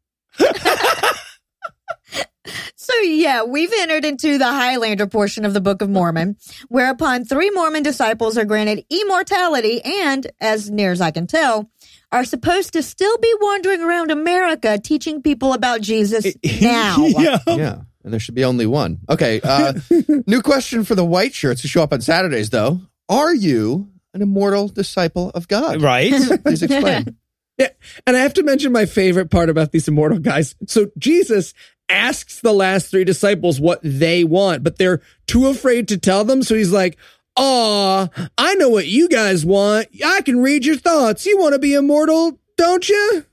So 2.91 3.01
yeah, 3.03 3.45
we've 3.45 3.73
entered 3.79 4.05
into 4.05 4.37
the 4.39 4.47
Highlander 4.47 5.07
portion 5.07 5.45
of 5.45 5.55
the 5.55 5.61
Book 5.61 5.81
of 5.81 5.89
Mormon, 5.89 6.37
whereupon 6.69 7.25
three 7.25 7.51
Mormon 7.51 7.83
disciples 7.83 8.37
are 8.37 8.45
granted 8.45 8.85
immortality 8.91 9.81
and, 9.85 10.27
as 10.41 10.71
near 10.71 10.91
as 10.91 11.01
I 11.01 11.11
can 11.13 11.27
tell, 11.27 11.71
are 12.11 12.25
supposed 12.25 12.73
to 12.73 12.83
still 12.83 13.17
be 13.19 13.33
wandering 13.41 13.81
around 13.83 14.11
America 14.11 14.79
teaching 14.79 15.23
people 15.23 15.53
about 15.53 15.83
Jesus 15.83 16.35
now. 16.61 16.97
yeah. 17.07 17.39
yeah, 17.47 17.81
and 18.03 18.13
there 18.13 18.19
should 18.19 18.35
be 18.35 18.45
only 18.45 18.67
one. 18.67 18.99
Okay, 19.09 19.41
uh, 19.43 19.75
new 20.27 20.43
question 20.43 20.83
for 20.83 20.97
the 20.97 21.05
white 21.05 21.35
shirts 21.35 21.63
who 21.63 21.69
show 21.69 21.83
up 21.83 21.93
on 21.93 22.01
Saturdays, 22.01 22.51
though. 22.51 22.81
Are 23.09 23.35
you 23.35 23.89
an 24.15 24.23
immortal 24.23 24.67
disciple 24.67 25.31
of 25.31 25.47
God? 25.47 25.81
Right? 25.81 26.13
Please 26.43 26.63
explain. 26.63 27.17
Yeah. 27.57 27.69
And 28.07 28.17
I 28.17 28.21
have 28.21 28.35
to 28.35 28.43
mention 28.43 28.73
my 28.73 28.87
favorite 28.87 29.31
part 29.31 29.51
about 29.51 29.71
these 29.71 29.87
immortal 29.87 30.19
guys. 30.19 30.55
So 30.67 30.91
Jesus 30.97 31.53
asks 31.91 32.41
the 32.41 32.53
last 32.53 32.91
three 32.91 33.05
disciples 33.05 33.61
what 33.61 33.81
they 33.83 34.25
want, 34.25 34.63
but 34.63 34.79
they're 34.79 35.01
too 35.27 35.47
afraid 35.49 35.89
to 35.89 35.99
tell 35.99 36.25
them. 36.25 36.43
So 36.43 36.55
he's 36.55 36.73
like, 36.73 36.97
Aw, 37.37 38.09
I 38.37 38.55
know 38.57 38.69
what 38.69 38.87
you 38.87 39.09
guys 39.09 39.45
want. 39.45 39.89
I 40.05 40.21
can 40.23 40.41
read 40.43 40.65
your 40.67 40.77
thoughts. 40.77 41.25
You 41.27 41.39
want 41.39 41.53
to 41.55 41.59
be 41.59 41.75
immortal, 41.75 42.39
don't 42.57 42.89
you? 42.89 43.25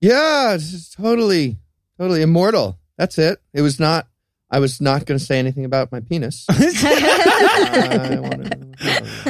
Yeah, 0.00 0.56
totally, 0.96 1.58
totally 1.98 2.22
immortal. 2.22 2.78
That's 2.96 3.18
it. 3.18 3.40
It 3.52 3.62
was 3.62 3.80
not. 3.80 4.06
I 4.50 4.60
was 4.60 4.80
not 4.80 5.04
going 5.04 5.18
to 5.18 5.24
say 5.24 5.38
anything 5.38 5.64
about 5.64 5.90
my 5.90 6.00
penis. 6.00 6.46
Uh, 6.84 8.08
I 8.12 8.20
wanna- 8.20 8.50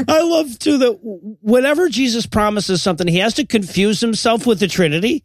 I 0.08 0.20
love 0.22 0.58
too 0.58 0.78
that 0.78 0.98
whenever 1.02 1.88
Jesus 1.88 2.26
promises 2.26 2.82
something, 2.82 3.06
he 3.06 3.18
has 3.18 3.34
to 3.34 3.46
confuse 3.46 4.00
himself 4.00 4.46
with 4.46 4.58
the 4.60 4.66
Trinity. 4.68 5.24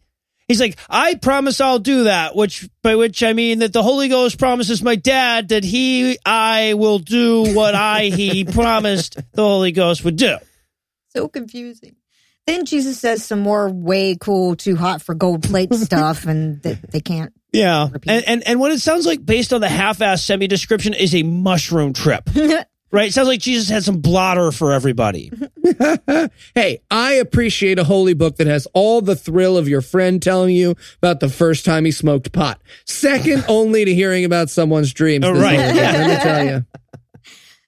He's 0.50 0.60
like, 0.60 0.78
I 0.88 1.14
promise 1.14 1.60
I'll 1.60 1.78
do 1.78 2.04
that, 2.04 2.34
which 2.34 2.68
by 2.82 2.96
which 2.96 3.22
I 3.22 3.34
mean 3.34 3.60
that 3.60 3.72
the 3.72 3.84
Holy 3.84 4.08
Ghost 4.08 4.36
promises 4.36 4.82
my 4.82 4.96
dad 4.96 5.50
that 5.50 5.62
he 5.62 6.18
I 6.26 6.74
will 6.74 6.98
do 6.98 7.54
what 7.54 7.76
I 7.76 8.06
he 8.06 8.44
promised 8.52 9.14
the 9.14 9.42
Holy 9.42 9.70
Ghost 9.70 10.04
would 10.04 10.16
do. 10.16 10.38
So 11.10 11.28
confusing. 11.28 11.94
Then 12.48 12.64
Jesus 12.64 12.98
says 12.98 13.24
some 13.24 13.38
more 13.38 13.70
way 13.70 14.16
cool, 14.20 14.56
too 14.56 14.74
hot 14.74 15.02
for 15.02 15.14
gold 15.14 15.44
plate 15.44 15.72
stuff, 15.74 16.26
and 16.26 16.60
that 16.62 16.90
they 16.90 17.00
can't. 17.00 17.32
Yeah. 17.52 17.88
Repeat. 17.92 18.10
And, 18.10 18.24
and 18.26 18.48
and 18.48 18.58
what 18.58 18.72
it 18.72 18.80
sounds 18.80 19.06
like 19.06 19.24
based 19.24 19.52
on 19.52 19.60
the 19.60 19.68
half-ass 19.68 20.24
semi 20.24 20.48
description 20.48 20.94
is 20.94 21.14
a 21.14 21.22
mushroom 21.22 21.92
trip. 21.92 22.28
right? 22.90 23.12
Sounds 23.12 23.28
like 23.28 23.40
Jesus 23.40 23.68
had 23.68 23.84
some 23.84 24.00
blotter 24.00 24.52
for 24.52 24.72
everybody. 24.72 25.30
hey, 26.54 26.80
I 26.90 27.14
appreciate 27.14 27.78
a 27.78 27.84
holy 27.84 28.14
book 28.14 28.36
that 28.36 28.46
has 28.46 28.66
all 28.72 29.00
the 29.00 29.16
thrill 29.16 29.56
of 29.56 29.68
your 29.68 29.80
friend 29.80 30.22
telling 30.22 30.54
you 30.54 30.74
about 30.98 31.20
the 31.20 31.28
first 31.28 31.64
time 31.64 31.84
he 31.84 31.90
smoked 31.90 32.32
pot. 32.32 32.60
Second 32.84 33.44
only 33.48 33.84
to 33.84 33.94
hearing 33.94 34.24
about 34.24 34.50
someone's 34.50 34.92
dreams. 34.92 35.24
Oh, 35.24 35.32
right. 35.32 35.58
holy 35.58 35.74
Let 35.74 36.08
me 36.08 36.22
tell 36.22 36.44
you. 36.44 36.64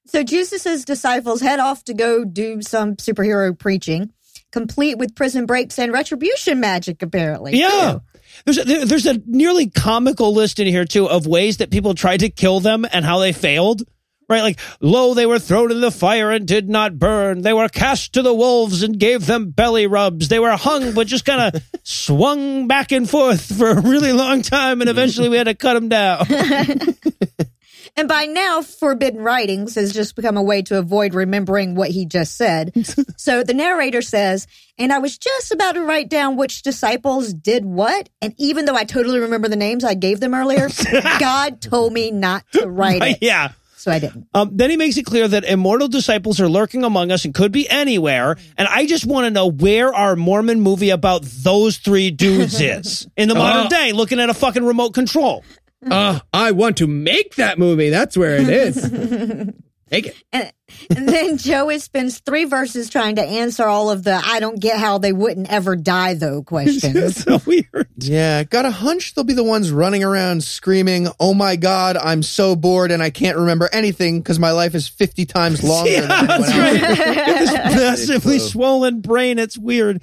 So 0.05 0.23
Jesus' 0.23 0.85
disciples 0.85 1.41
head 1.41 1.59
off 1.59 1.85
to 1.85 1.95
go 1.95 2.23
do 2.23 2.61
some 2.61 2.97
superhero 2.97 3.59
preaching, 3.59 4.13
complete 4.51 4.99
with 4.99 5.15
prison 5.15 5.47
breaks 5.47 5.79
and 5.79 5.91
retribution 5.91 6.61
magic, 6.61 7.01
apparently. 7.01 7.57
Yeah. 7.57 8.01
There's 8.45 8.59
a, 8.59 8.85
there's 8.85 9.07
a 9.07 9.23
nearly 9.25 9.71
comical 9.71 10.35
list 10.35 10.61
in 10.61 10.67
here 10.67 10.85
too 10.85 11.09
of 11.09 11.27
ways 11.27 11.57
that 11.59 11.71
people 11.71 11.95
tried 11.95 12.21
to 12.21 12.29
kill 12.29 12.61
them 12.61 12.85
and 12.93 13.07
how 13.07 13.21
they 13.21 13.33
failed. 13.33 13.85
Right, 14.33 14.43
like 14.43 14.61
lo, 14.81 15.13
they 15.13 15.27
were 15.27 15.39
thrown 15.39 15.71
in 15.71 15.83
the 15.83 15.91
fire 15.91 16.31
and 16.31 16.49
did 16.49 16.67
not 16.67 16.99
burn. 16.99 17.43
They 17.43 17.53
were 17.53 17.69
cast 17.69 18.15
to 18.15 18.23
the 18.23 18.33
wolves 18.33 18.83
and 18.83 18.99
gave 18.99 19.27
them 19.27 19.51
belly 19.51 19.87
rubs. 19.87 20.29
They 20.29 20.39
were 20.39 20.57
hung, 20.57 20.95
but 20.95 21.07
just 21.07 21.27
kind 21.27 21.55
of 21.55 21.63
swung 21.83 22.67
back 22.67 22.93
and 22.93 23.09
forth 23.09 23.59
for 23.59 23.69
a 23.69 23.81
really 23.83 24.13
long 24.13 24.41
time, 24.41 24.81
and 24.81 24.89
eventually 24.89 25.29
we 25.29 25.37
had 25.37 25.45
to 25.45 25.55
cut 25.55 25.75
them 25.75 25.91
down. 25.91 26.27
And 27.97 28.09
by 28.09 28.25
now, 28.25 28.63
forbidden 28.63 29.21
writings 29.21 29.75
has 29.75 29.93
just 29.93 30.17
become 30.17 30.39
a 30.39 30.43
way 30.43 30.63
to 30.63 30.79
avoid 30.79 31.13
remembering 31.13 31.75
what 31.75 31.91
he 31.91 32.07
just 32.07 32.37
said. 32.37 32.73
so 33.19 33.45
the 33.45 33.53
narrator 33.53 34.01
says, 34.01 34.47
and 34.79 34.93
I 34.93 34.99
was 34.99 35.19
just 35.19 35.53
about 35.53 35.73
to 35.73 35.83
write 35.83 36.09
down 36.09 36.37
which 36.37 36.63
disciples 36.63 37.35
did 37.35 37.67
what. 37.67 38.09
And 38.23 38.35
even 38.39 38.65
though 38.65 38.77
I 38.77 38.85
totally 38.85 39.21
remember 39.21 39.49
the 39.49 39.57
names 39.57 39.85
I 39.85 39.93
gave 39.93 40.21
them 40.21 40.33
earlier, 40.33 40.71
God 41.19 41.61
told 41.61 41.93
me 41.93 42.11
not 42.11 42.45
to 42.53 42.67
write 42.67 43.03
it. 43.03 43.19
yeah. 43.21 43.53
So 43.83 43.91
I 43.91 43.99
didn't. 43.99 44.29
Um, 44.33 44.51
then 44.53 44.71
he 44.71 44.77
makes 44.77 44.97
it 44.97 45.03
clear 45.05 45.27
that 45.27 45.43
immortal 45.45 45.89
disciples 45.89 46.41
are 46.41 46.49
lurking 46.49 46.85
among 46.85 47.11
us 47.11 47.25
and 47.25 47.35
could 47.35 47.51
be 47.51 47.69
anywhere. 47.69 48.37
And 48.57 48.69
I 48.69 48.87
just 48.87 49.05
want 49.07 49.25
to 49.27 49.31
know 49.33 49.49
where 49.51 49.93
our 49.93 50.15
Mormon 50.15 50.61
movie 50.61 50.91
about 50.91 51.23
those 51.25 51.79
three 51.79 52.13
dudes 52.13 52.61
is 52.61 53.09
in 53.17 53.29
the 53.29 53.35
modern 53.35 53.67
Oh. 53.67 53.69
day, 53.69 53.91
looking 53.91 54.21
at 54.21 54.31
a 54.31 54.35
fucking 54.35 54.65
remote 54.65 54.91
control. 54.95 55.43
Uh, 55.85 56.21
I 56.33 56.53
want 56.53 56.77
to 56.77 56.87
make 56.87 57.35
that 57.35 57.59
movie. 57.59 57.91
That's 57.91 58.17
where 58.17 58.37
it 58.37 58.49
is. 58.49 58.77
Make 59.93 60.07
it. 60.07 60.17
And, 60.33 60.51
and 60.97 61.07
then 61.07 61.37
Joey 61.37 61.79
spends 61.79 62.19
three 62.21 62.47
verses 62.47 62.89
trying 62.89 63.17
to 63.17 63.23
answer 63.23 63.65
all 63.65 63.91
of 63.91 64.03
the 64.05 64.15
I 64.25 64.41
don't 64.41 64.59
get 64.59 64.79
how 64.81 64.97
they 64.97 65.13
wouldn't 65.13 65.53
ever 65.53 65.77
die 65.77 66.15
though 66.15 66.43
questions. 66.55 67.23
so 67.23 67.39
weird. 67.47 67.89
yeah, 67.99 68.43
got 68.45 68.65
a 68.65 68.71
hunch 68.71 69.15
they'll 69.15 69.23
be 69.25 69.35
the 69.35 69.45
ones 69.45 69.71
running 69.71 70.03
around 70.03 70.43
screaming, 70.43 71.09
"Oh 71.21 71.35
my 71.35 71.57
God, 71.57 71.99
I'm 71.99 72.23
so 72.23 72.57
bored 72.57 72.91
and 72.91 73.03
I 73.03 73.11
can't 73.11 73.37
remember 73.37 73.69
anything 73.71 74.21
because 74.21 74.39
my 74.39 74.53
life 74.53 74.75
is 74.75 74.89
50 74.89 75.27
times 75.27 75.63
longer." 75.69 75.91
Yeah, 75.91 76.01
than 76.01 76.27
that's 76.27 76.49
else's." 76.49 76.57
right. 76.59 77.39
this 77.39 77.53
massively 77.53 78.39
swollen 78.39 79.03
brain. 79.03 79.39
It's 79.39 79.59
weird. 79.59 80.01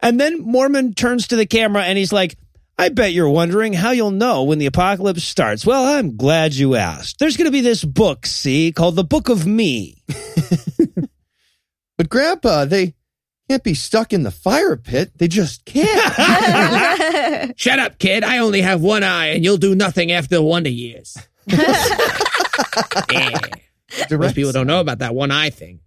And 0.00 0.18
then 0.18 0.40
Mormon 0.40 0.94
turns 0.94 1.28
to 1.28 1.36
the 1.36 1.46
camera 1.46 1.82
and 1.82 1.96
he's 1.98 2.12
like, 2.12 2.36
I 2.78 2.90
bet 2.90 3.12
you're 3.12 3.28
wondering 3.28 3.72
how 3.72 3.92
you'll 3.92 4.10
know 4.10 4.44
when 4.44 4.58
the 4.58 4.66
apocalypse 4.66 5.24
starts. 5.24 5.64
Well, 5.64 5.96
I'm 5.96 6.16
glad 6.16 6.54
you 6.54 6.74
asked. 6.74 7.18
There's 7.18 7.36
going 7.36 7.46
to 7.46 7.52
be 7.52 7.62
this 7.62 7.84
book, 7.84 8.26
see, 8.26 8.70
called 8.72 8.96
The 8.96 9.04
Book 9.04 9.28
of 9.28 9.46
Me. 9.46 10.02
But 11.96 12.08
Grandpa, 12.10 12.66
they 12.66 12.94
can't 13.48 13.62
be 13.62 13.74
stuck 13.74 14.12
in 14.12 14.22
the 14.22 14.30
fire 14.30 14.76
pit. 14.76 15.12
They 15.16 15.28
just 15.28 15.64
can't. 15.64 17.58
Shut 17.58 17.78
up, 17.78 17.98
kid. 17.98 18.22
I 18.22 18.38
only 18.38 18.60
have 18.60 18.82
one 18.82 19.02
eye, 19.02 19.28
and 19.28 19.44
you'll 19.44 19.56
do 19.56 19.74
nothing 19.74 20.12
after 20.12 20.36
the 20.36 20.42
wonder 20.42 20.68
years. 20.68 21.16
yeah. 23.10 23.38
Most 24.10 24.34
people 24.34 24.52
don't 24.52 24.66
know 24.66 24.80
about 24.80 24.98
that 24.98 25.14
one 25.14 25.30
eye 25.30 25.50
thing. 25.50 25.80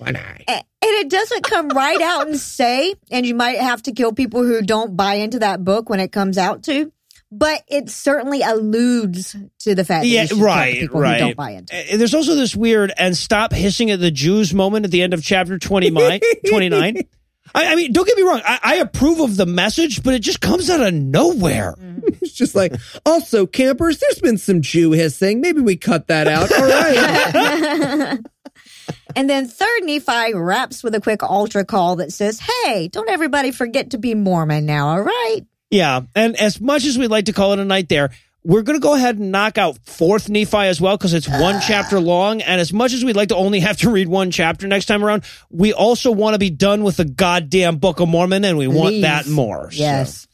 One 0.00 0.16
eye. 0.16 0.44
and 0.48 0.64
it 0.82 1.08
doesn't 1.10 1.42
come 1.44 1.68
right 1.68 2.00
out 2.00 2.26
and 2.26 2.36
say, 2.38 2.94
and 3.10 3.24
you 3.26 3.34
might 3.34 3.58
have 3.58 3.82
to 3.82 3.92
kill 3.92 4.12
people 4.12 4.42
who 4.42 4.62
don't 4.62 4.96
buy 4.96 5.14
into 5.14 5.38
that 5.40 5.64
book 5.64 5.88
when 5.88 6.00
it 6.00 6.10
comes 6.12 6.38
out 6.38 6.62
to. 6.64 6.92
but 7.32 7.62
it 7.68 7.88
certainly 7.90 8.42
alludes 8.42 9.36
to 9.60 9.74
the 9.74 9.84
fact 9.84 10.02
that 10.02 10.08
Yeah, 10.08 10.22
you 10.22 10.28
should 10.28 10.38
talk 10.38 10.46
right, 10.46 10.74
people 10.80 11.00
right. 11.00 11.20
who 11.20 11.26
don't 11.28 11.36
buy 11.36 11.50
into. 11.52 11.74
it. 11.76 11.96
There's 11.98 12.14
also 12.14 12.34
this 12.34 12.56
weird 12.56 12.92
and 12.98 13.16
stop 13.16 13.52
hissing 13.52 13.90
at 13.92 14.00
the 14.00 14.10
Jews 14.10 14.52
moment 14.52 14.84
at 14.84 14.90
the 14.90 15.02
end 15.02 15.14
of 15.14 15.22
chapter 15.22 15.56
20, 15.58 15.90
29. 16.48 16.96
I, 17.52 17.72
I 17.72 17.74
mean, 17.76 17.92
don't 17.92 18.06
get 18.06 18.16
me 18.16 18.22
wrong. 18.22 18.40
I, 18.44 18.58
I 18.62 18.74
approve 18.76 19.18
of 19.20 19.36
the 19.36 19.46
message, 19.46 20.02
but 20.04 20.14
it 20.14 20.20
just 20.20 20.40
comes 20.40 20.70
out 20.70 20.80
of 20.80 20.92
nowhere. 20.94 21.74
Mm-hmm. 21.78 21.98
It's 22.22 22.32
just 22.32 22.54
like, 22.54 22.74
also, 23.06 23.46
campers, 23.46 23.98
there's 23.98 24.18
been 24.20 24.36
some 24.38 24.60
Jew 24.62 24.90
hissing. 24.92 25.40
Maybe 25.40 25.60
we 25.60 25.76
cut 25.76 26.08
that 26.08 26.26
out. 26.28 26.50
All 26.52 26.66
right. 26.66 28.18
And 29.16 29.28
then 29.28 29.46
third 29.46 29.84
Nephi 29.84 30.34
wraps 30.34 30.82
with 30.82 30.94
a 30.94 31.00
quick 31.00 31.22
altar 31.22 31.64
call 31.64 31.96
that 31.96 32.12
says, 32.12 32.40
"Hey, 32.40 32.88
don't 32.88 33.08
everybody 33.08 33.50
forget 33.50 33.90
to 33.90 33.98
be 33.98 34.14
Mormon 34.14 34.66
now, 34.66 34.88
all 34.88 35.02
right?" 35.02 35.42
Yeah. 35.70 36.02
And 36.14 36.36
as 36.36 36.60
much 36.60 36.84
as 36.84 36.98
we'd 36.98 37.08
like 37.08 37.26
to 37.26 37.32
call 37.32 37.52
it 37.52 37.58
a 37.58 37.64
night 37.64 37.88
there, 37.88 38.10
we're 38.42 38.62
going 38.62 38.78
to 38.78 38.82
go 38.82 38.94
ahead 38.94 39.18
and 39.18 39.30
knock 39.30 39.58
out 39.58 39.78
fourth 39.84 40.28
Nephi 40.28 40.56
as 40.56 40.80
well 40.80 40.96
because 40.96 41.14
it's 41.14 41.28
one 41.28 41.56
ah. 41.56 41.64
chapter 41.66 42.00
long. 42.00 42.40
And 42.40 42.60
as 42.60 42.72
much 42.72 42.92
as 42.92 43.04
we'd 43.04 43.16
like 43.16 43.28
to 43.28 43.36
only 43.36 43.60
have 43.60 43.76
to 43.78 43.90
read 43.90 44.08
one 44.08 44.30
chapter 44.30 44.66
next 44.66 44.86
time 44.86 45.04
around, 45.04 45.24
we 45.50 45.72
also 45.72 46.10
want 46.10 46.34
to 46.34 46.38
be 46.38 46.50
done 46.50 46.82
with 46.82 46.96
the 46.96 47.04
goddamn 47.04 47.76
Book 47.76 48.00
of 48.00 48.08
Mormon 48.08 48.44
and 48.44 48.58
we 48.58 48.66
want 48.66 49.02
that 49.02 49.26
more. 49.26 49.70
So- 49.70 49.78
Yes. 49.78 50.26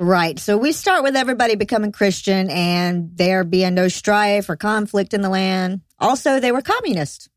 Right. 0.00 0.38
So 0.38 0.56
we 0.56 0.72
start 0.72 1.02
with 1.02 1.14
everybody 1.14 1.56
becoming 1.56 1.92
Christian 1.92 2.48
and 2.48 3.10
there 3.14 3.44
being 3.44 3.74
no 3.74 3.88
strife 3.88 4.48
or 4.48 4.56
conflict 4.56 5.12
in 5.12 5.20
the 5.20 5.28
land. 5.28 5.82
Also, 5.98 6.40
they 6.40 6.52
were 6.52 6.62
communist, 6.62 7.28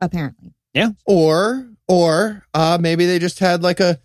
apparently. 0.00 0.54
Yeah. 0.74 0.90
Or 1.06 1.68
or 1.86 2.44
uh 2.54 2.78
maybe 2.80 3.06
they 3.06 3.18
just 3.18 3.38
had 3.38 3.62
like 3.62 3.80
a 3.80 4.00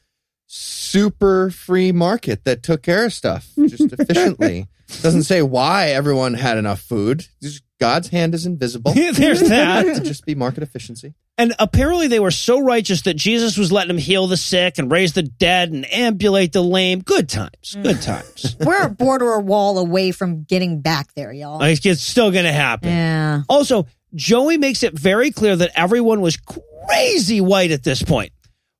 super 0.48 1.50
free 1.50 1.92
market 1.92 2.44
that 2.46 2.64
took 2.64 2.84
care 2.84 3.06
of 3.06 3.14
stuff 3.14 3.50
just 3.68 3.92
efficiently. 3.94 4.68
Doesn't 5.02 5.24
say 5.24 5.42
why 5.42 5.88
everyone 5.88 6.36
had 6.36 6.58
enough 6.58 6.82
food. 6.82 7.26
Just 7.42 7.64
God's 7.80 8.10
hand 8.10 8.36
is 8.36 8.46
invisible. 8.46 8.94
There's 9.14 9.42
that. 9.42 9.96
to 9.96 10.02
just 10.02 10.26
be 10.26 10.36
market 10.36 10.62
efficiency. 10.64 11.16
And 11.36 11.56
apparently 11.58 12.08
they 12.08 12.20
were 12.20 12.30
so 12.32 12.60
righteous 12.60 13.02
that 13.02 13.16
Jesus 13.16 13.58
was 13.58 13.72
letting 13.72 13.88
them 13.88 13.98
heal 13.98 14.28
the 14.28 14.38
sick 14.38 14.78
and 14.78 14.92
raise 14.92 15.14
the 15.14 15.24
dead 15.24 15.72
and 15.72 15.92
ambulate 15.92 16.54
the 16.54 16.62
lame. 16.62 17.02
Good 17.02 17.28
times. 17.28 17.76
Good 17.82 18.04
times. 18.04 18.56
We're 18.64 18.84
a 18.86 18.90
border 18.90 19.26
or 19.26 19.40
wall 19.40 19.80
away 19.80 20.12
from 20.12 20.44
getting 20.44 20.82
back 20.82 21.12
there, 21.16 21.34
y'all. 21.34 21.58
Like, 21.58 21.84
it's 21.88 22.04
still 22.04 22.30
going 22.32 22.46
to 22.46 22.54
happen. 22.54 22.90
yeah. 22.90 23.42
Also, 23.50 23.88
Joey 24.16 24.58
makes 24.58 24.84
it 24.84 24.98
very 24.98 25.32
clear 25.32 25.56
that 25.56 25.72
everyone 25.76 26.22
was 26.22 26.38
crazy 26.38 27.42
white 27.42 27.72
at 27.72 27.84
this 27.84 28.04
point. 28.04 28.32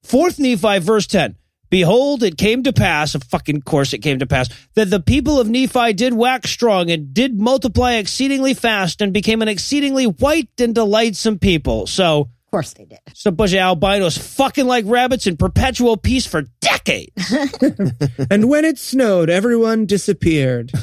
Fourth 0.04 0.40
Nephi, 0.40 0.80
verse 0.80 1.08
10. 1.08 1.38
Behold, 1.70 2.22
it 2.22 2.38
came 2.38 2.62
to 2.64 2.72
pass, 2.72 3.16
of 3.16 3.24
fucking 3.24 3.62
course 3.64 3.94
it 3.94 4.00
came 4.00 4.20
to 4.20 4.28
pass, 4.28 4.48
that 4.76 4.92
the 4.92 5.00
people 5.00 5.40
of 5.40 5.50
Nephi 5.50 5.94
did 5.94 6.14
wax 6.14 6.52
strong 6.52 6.92
and 6.92 7.16
did 7.16 7.40
multiply 7.40 7.94
exceedingly 7.94 8.54
fast 8.54 9.02
and 9.02 9.12
became 9.12 9.42
an 9.42 9.48
exceedingly 9.48 10.06
white 10.06 10.50
and 10.60 10.76
delightsome 10.76 11.40
people. 11.40 11.88
So, 11.88 12.30
course 12.54 12.74
they 12.74 12.86
did. 12.86 13.00
so 13.16 13.30
a 13.30 13.32
bunch 13.32 13.54
of 13.54 13.58
albinos 13.58 14.16
fucking 14.16 14.68
like 14.68 14.86
rabbits 14.88 15.26
in 15.26 15.36
perpetual 15.38 15.98
peace 15.98 16.28
for 16.28 16.44
decades. 16.62 17.34
and 18.30 18.48
when 18.48 18.64
it 18.64 18.78
snowed, 18.78 19.28
everyone 19.32 19.88
disappeared. 19.88 20.72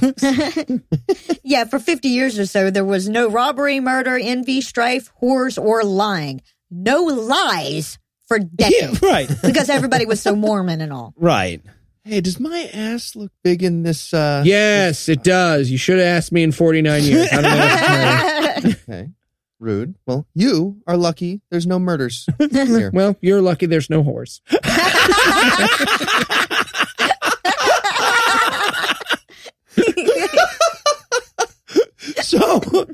Yeah, 1.43 1.65
for 1.65 1.79
50 1.81 2.09
years 2.09 2.39
or 2.39 2.47
so, 2.47 2.71
there 2.71 2.85
was 2.85 3.09
no 3.09 3.29
robbery, 3.29 3.81
murder, 3.81 4.17
envy, 4.21 4.61
strife, 4.61 5.11
whores, 5.21 5.61
or 5.61 5.83
lying. 5.83 6.43
No 6.71 7.03
lies 7.03 7.99
for 8.29 8.39
decades. 8.39 8.77
yeah, 8.81 8.87
decades. 8.87 9.03
right, 9.03 9.29
because 9.43 9.69
everybody 9.69 10.07
was 10.07 10.21
so 10.21 10.37
Mormon 10.37 10.81
and 10.81 10.93
all. 10.93 11.13
right. 11.17 11.61
Hey, 12.05 12.21
does 12.21 12.39
my 12.41 12.71
ass 12.73 13.15
look 13.17 13.31
big 13.45 13.63
in 13.63 13.83
this 13.83 14.15
uh 14.15 14.43
yes, 14.45 15.09
it 15.09 15.23
does. 15.23 15.71
You 15.71 15.79
should 15.79 15.99
have 15.99 16.07
asked 16.07 16.33
me 16.33 16.43
in 16.43 16.51
49 16.53 17.03
years. 17.03 17.29
I 17.33 17.41
don't 17.43 17.43
know 17.43 17.57
what 17.59 18.57
to 18.57 18.63
tell 18.63 18.71
you. 18.71 18.77
Okay. 18.89 19.09
Rude. 19.61 19.95
Well, 20.07 20.27
you 20.35 20.81
are 20.87 20.97
lucky 20.97 21.43
there's 21.51 21.67
no 21.67 21.79
murders 21.79 22.27
here. 22.51 22.91
Well, 22.93 23.17
you're 23.21 23.43
lucky 23.43 23.67
there's 23.67 23.91
no 23.91 24.03
horse. 24.03 24.41
So 32.23 32.87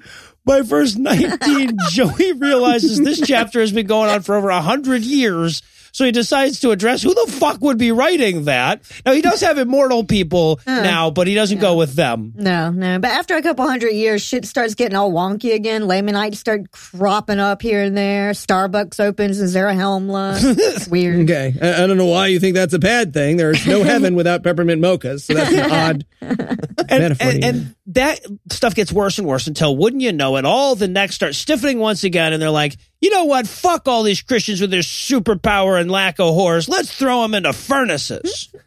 by 0.45 0.63
verse 0.63 0.97
19, 0.97 1.77
Joey 1.91 2.33
realizes 2.33 2.99
this 2.99 3.21
chapter 3.21 3.61
has 3.61 3.73
been 3.73 3.87
going 3.87 4.11
on 4.11 4.23
for 4.23 4.35
over 4.35 4.49
a 4.51 4.61
hundred 4.61 5.03
years. 5.03 5.63
So 5.97 6.05
he 6.05 6.13
decides 6.13 6.61
to 6.61 6.73
address 6.73 7.03
who 7.03 7.15
the 7.15 7.33
fuck 7.33 7.63
would 7.63 7.79
be 7.79 7.91
writing 7.91 8.45
that. 8.45 8.83
Now 9.07 9.13
he 9.15 9.23
does 9.23 9.41
have 9.41 9.57
immortal 9.57 10.05
people 10.05 10.61
now, 10.67 11.09
but 11.09 11.27
he 11.27 11.33
doesn't 11.33 11.59
go 11.59 11.75
with 11.79 11.95
them. 11.95 12.35
No, 12.37 12.71
no. 12.71 12.99
But 12.99 13.13
after 13.13 13.35
a 13.35 13.41
couple 13.41 13.67
hundred 13.67 13.93
years, 13.93 14.21
shit 14.21 14.45
starts 14.45 14.75
getting 14.75 14.95
all 14.95 15.11
wonky 15.11 15.55
again. 15.55 15.87
Lamanites 15.87 16.39
start 16.39 16.71
cropping 16.71 17.39
up 17.39 17.63
here 17.63 17.83
and 17.83 17.97
there. 17.97 18.33
Starbucks 18.33 19.01
opens 19.01 19.41
and 19.41 19.49
in 19.49 19.55
Zarahemla. 19.55 20.37
It's 20.59 20.87
weird. 20.91 21.21
Okay. 21.31 21.55
I, 21.63 21.85
I 21.85 21.87
don't 21.87 21.97
know 21.97 22.05
why 22.05 22.27
you 22.27 22.41
think 22.41 22.57
that's 22.57 22.75
a 22.75 22.79
bad 22.79 23.15
thing. 23.15 23.39
There's 23.39 23.67
no 23.67 23.83
heaven 23.83 24.15
without 24.15 24.43
peppermint 24.43 24.83
mochas. 24.83 25.23
So 25.23 25.33
that's 25.33 25.51
an 25.51 25.71
odd 25.73 26.05
And, 26.21 27.03
metaphor. 27.03 27.27
and, 27.31 27.43
and 27.45 27.75
that 27.87 28.21
stuff 28.53 28.75
gets 28.75 28.93
worse 28.93 29.17
and 29.19 29.27
worse 29.27 29.47
until, 29.47 29.75
wouldn't 29.75 30.03
you 30.03 30.13
know 30.13 30.37
it, 30.37 30.45
all 30.45 30.75
the 30.75 30.89
necks 30.89 31.15
start 31.15 31.35
stiffening 31.35 31.79
once 31.79 32.05
again. 32.05 32.35
And 32.35 32.43
they're 32.43 32.51
like, 32.51 32.77
you 33.01 33.11
know 33.11 33.25
what? 33.25 33.47
Fuck 33.47 33.89
all 33.89 34.03
these 34.03 34.23
Christians 34.23 34.61
with 34.61 34.71
their 34.71 34.81
superpower 34.81 35.81
and 35.81 35.91
lack 35.91 36.19
of 36.19 36.35
horrors. 36.35 36.69
Let's 36.69 36.93
throw 36.93 37.23
them 37.23 37.35
into 37.35 37.53
furnaces. 37.53 38.49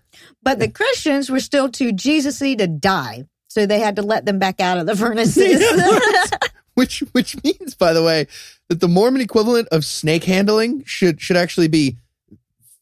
But 0.42 0.60
the 0.60 0.70
Christians 0.70 1.30
were 1.30 1.42
still 1.42 1.68
too 1.68 1.92
Jesus-y 1.92 2.56
to 2.56 2.66
die. 2.66 3.26
So 3.50 3.66
they 3.66 3.80
had 3.80 3.98
to 3.98 4.02
let 4.02 4.26
them 4.26 4.40
back 4.40 4.62
out 4.62 4.78
of 4.78 4.86
the 4.86 4.96
furnaces. 4.96 5.62
which 6.76 7.02
which 7.12 7.36
means 7.44 7.76
by 7.76 7.92
the 7.92 8.02
way 8.02 8.26
that 8.70 8.80
the 8.80 8.88
Mormon 8.88 9.22
equivalent 9.22 9.68
of 9.68 9.84
snake 9.84 10.24
handling 10.24 10.84
should 10.86 11.20
should 11.20 11.36
actually 11.36 11.68
be 11.68 11.98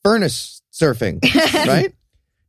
furnace 0.04 0.62
surfing, 0.72 1.20
right? 1.68 1.94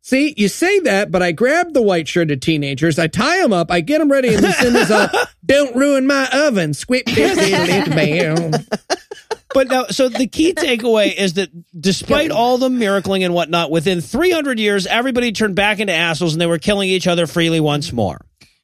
See, 0.09 0.33
you 0.39 0.49
say 0.49 0.81
that, 0.81 1.11
but 1.11 1.23
I 1.23 1.33
grab 1.33 1.75
the 1.75 1.83
white 1.83 2.09
shirted 2.09 2.41
teenagers, 2.41 2.99
I 2.99 3.09
tie 3.09 3.43
them 3.43 3.53
up, 3.53 3.71
I 3.71 3.83
get 3.83 3.99
them 3.99 4.11
ready, 4.11 4.33
and 4.33 4.43
they 4.43 4.53
send 4.53 4.75
us 4.75 4.89
a 4.89 5.29
don't 5.45 5.77
ruin 5.77 6.07
my 6.07 6.27
oven. 6.33 6.73
Squip, 6.73 7.05
dip, 7.05 7.37
diddly, 7.37 7.95
bam. 7.95 8.53
But 9.55 9.69
now, 9.69 9.87
so 9.89 10.09
the 10.09 10.27
key 10.27 10.55
takeaway 10.55 11.15
is 11.15 11.35
that 11.35 11.51
despite 11.79 12.31
all 12.31 12.57
the 12.57 12.71
miracling 12.71 13.23
and 13.23 13.35
whatnot, 13.35 13.71
within 13.71 14.01
300 14.01 14.59
years, 14.59 14.87
everybody 14.87 15.33
turned 15.33 15.57
back 15.57 15.79
into 15.79 15.93
assholes 15.93 16.33
and 16.33 16.41
they 16.41 16.47
were 16.47 16.59
killing 16.59 16.89
each 16.89 17.07
other 17.07 17.27
freely 17.27 17.61
once 17.61 17.93
more. 17.93 18.19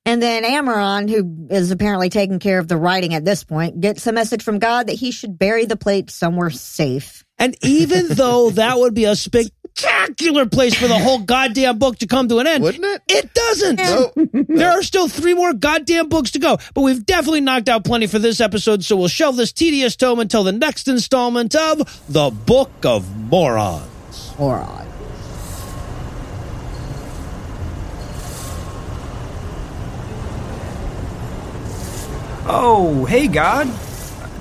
And 0.06 0.22
then 0.22 0.44
Ammaron, 0.44 1.10
who 1.10 1.48
is 1.54 1.70
apparently 1.70 2.10
taking 2.10 2.38
care 2.38 2.58
of 2.58 2.68
the 2.68 2.76
writing 2.76 3.14
at 3.14 3.24
this 3.24 3.44
point, 3.44 3.80
gets 3.80 4.06
a 4.06 4.12
message 4.12 4.42
from 4.42 4.58
God 4.58 4.86
that 4.86 4.94
he 4.94 5.10
should 5.10 5.38
bury 5.38 5.64
the 5.64 5.76
plate 5.76 6.10
somewhere 6.10 6.50
safe. 6.50 7.24
And 7.38 7.56
even 7.62 8.08
though 8.08 8.50
that 8.50 8.78
would 8.78 8.94
be 8.94 9.04
a 9.04 9.16
spectacular 9.16 9.50
place 9.76 10.74
for 10.74 10.88
the 10.88 10.98
whole 10.98 11.18
goddamn 11.24 11.78
book 11.78 11.98
to 11.98 12.06
come 12.06 12.28
to 12.28 12.38
an 12.38 12.46
end, 12.46 12.62
Wouldn't 12.62 12.84
it? 12.84 13.02
it 13.08 13.34
doesn't. 13.34 13.76
No. 13.76 14.12
There 14.54 14.70
are 14.70 14.82
still 14.82 15.08
three 15.08 15.34
more 15.34 15.52
goddamn 15.52 16.08
books 16.08 16.30
to 16.32 16.38
go, 16.38 16.58
but 16.74 16.82
we've 16.82 17.04
definitely 17.04 17.40
knocked 17.40 17.68
out 17.68 17.84
plenty 17.84 18.06
for 18.06 18.20
this 18.20 18.40
episode, 18.40 18.84
so 18.84 18.94
we'll 18.96 19.08
shelve 19.08 19.36
this 19.36 19.52
tedious 19.52 19.96
tome 19.96 20.20
until 20.20 20.44
the 20.44 20.52
next 20.52 20.86
installment 20.86 21.54
of 21.56 21.78
The 22.08 22.30
Book 22.30 22.70
of 22.84 23.16
Morons. 23.16 24.32
Morons. 24.38 24.80
Oh, 32.46 33.06
hey, 33.06 33.26
God. 33.26 33.68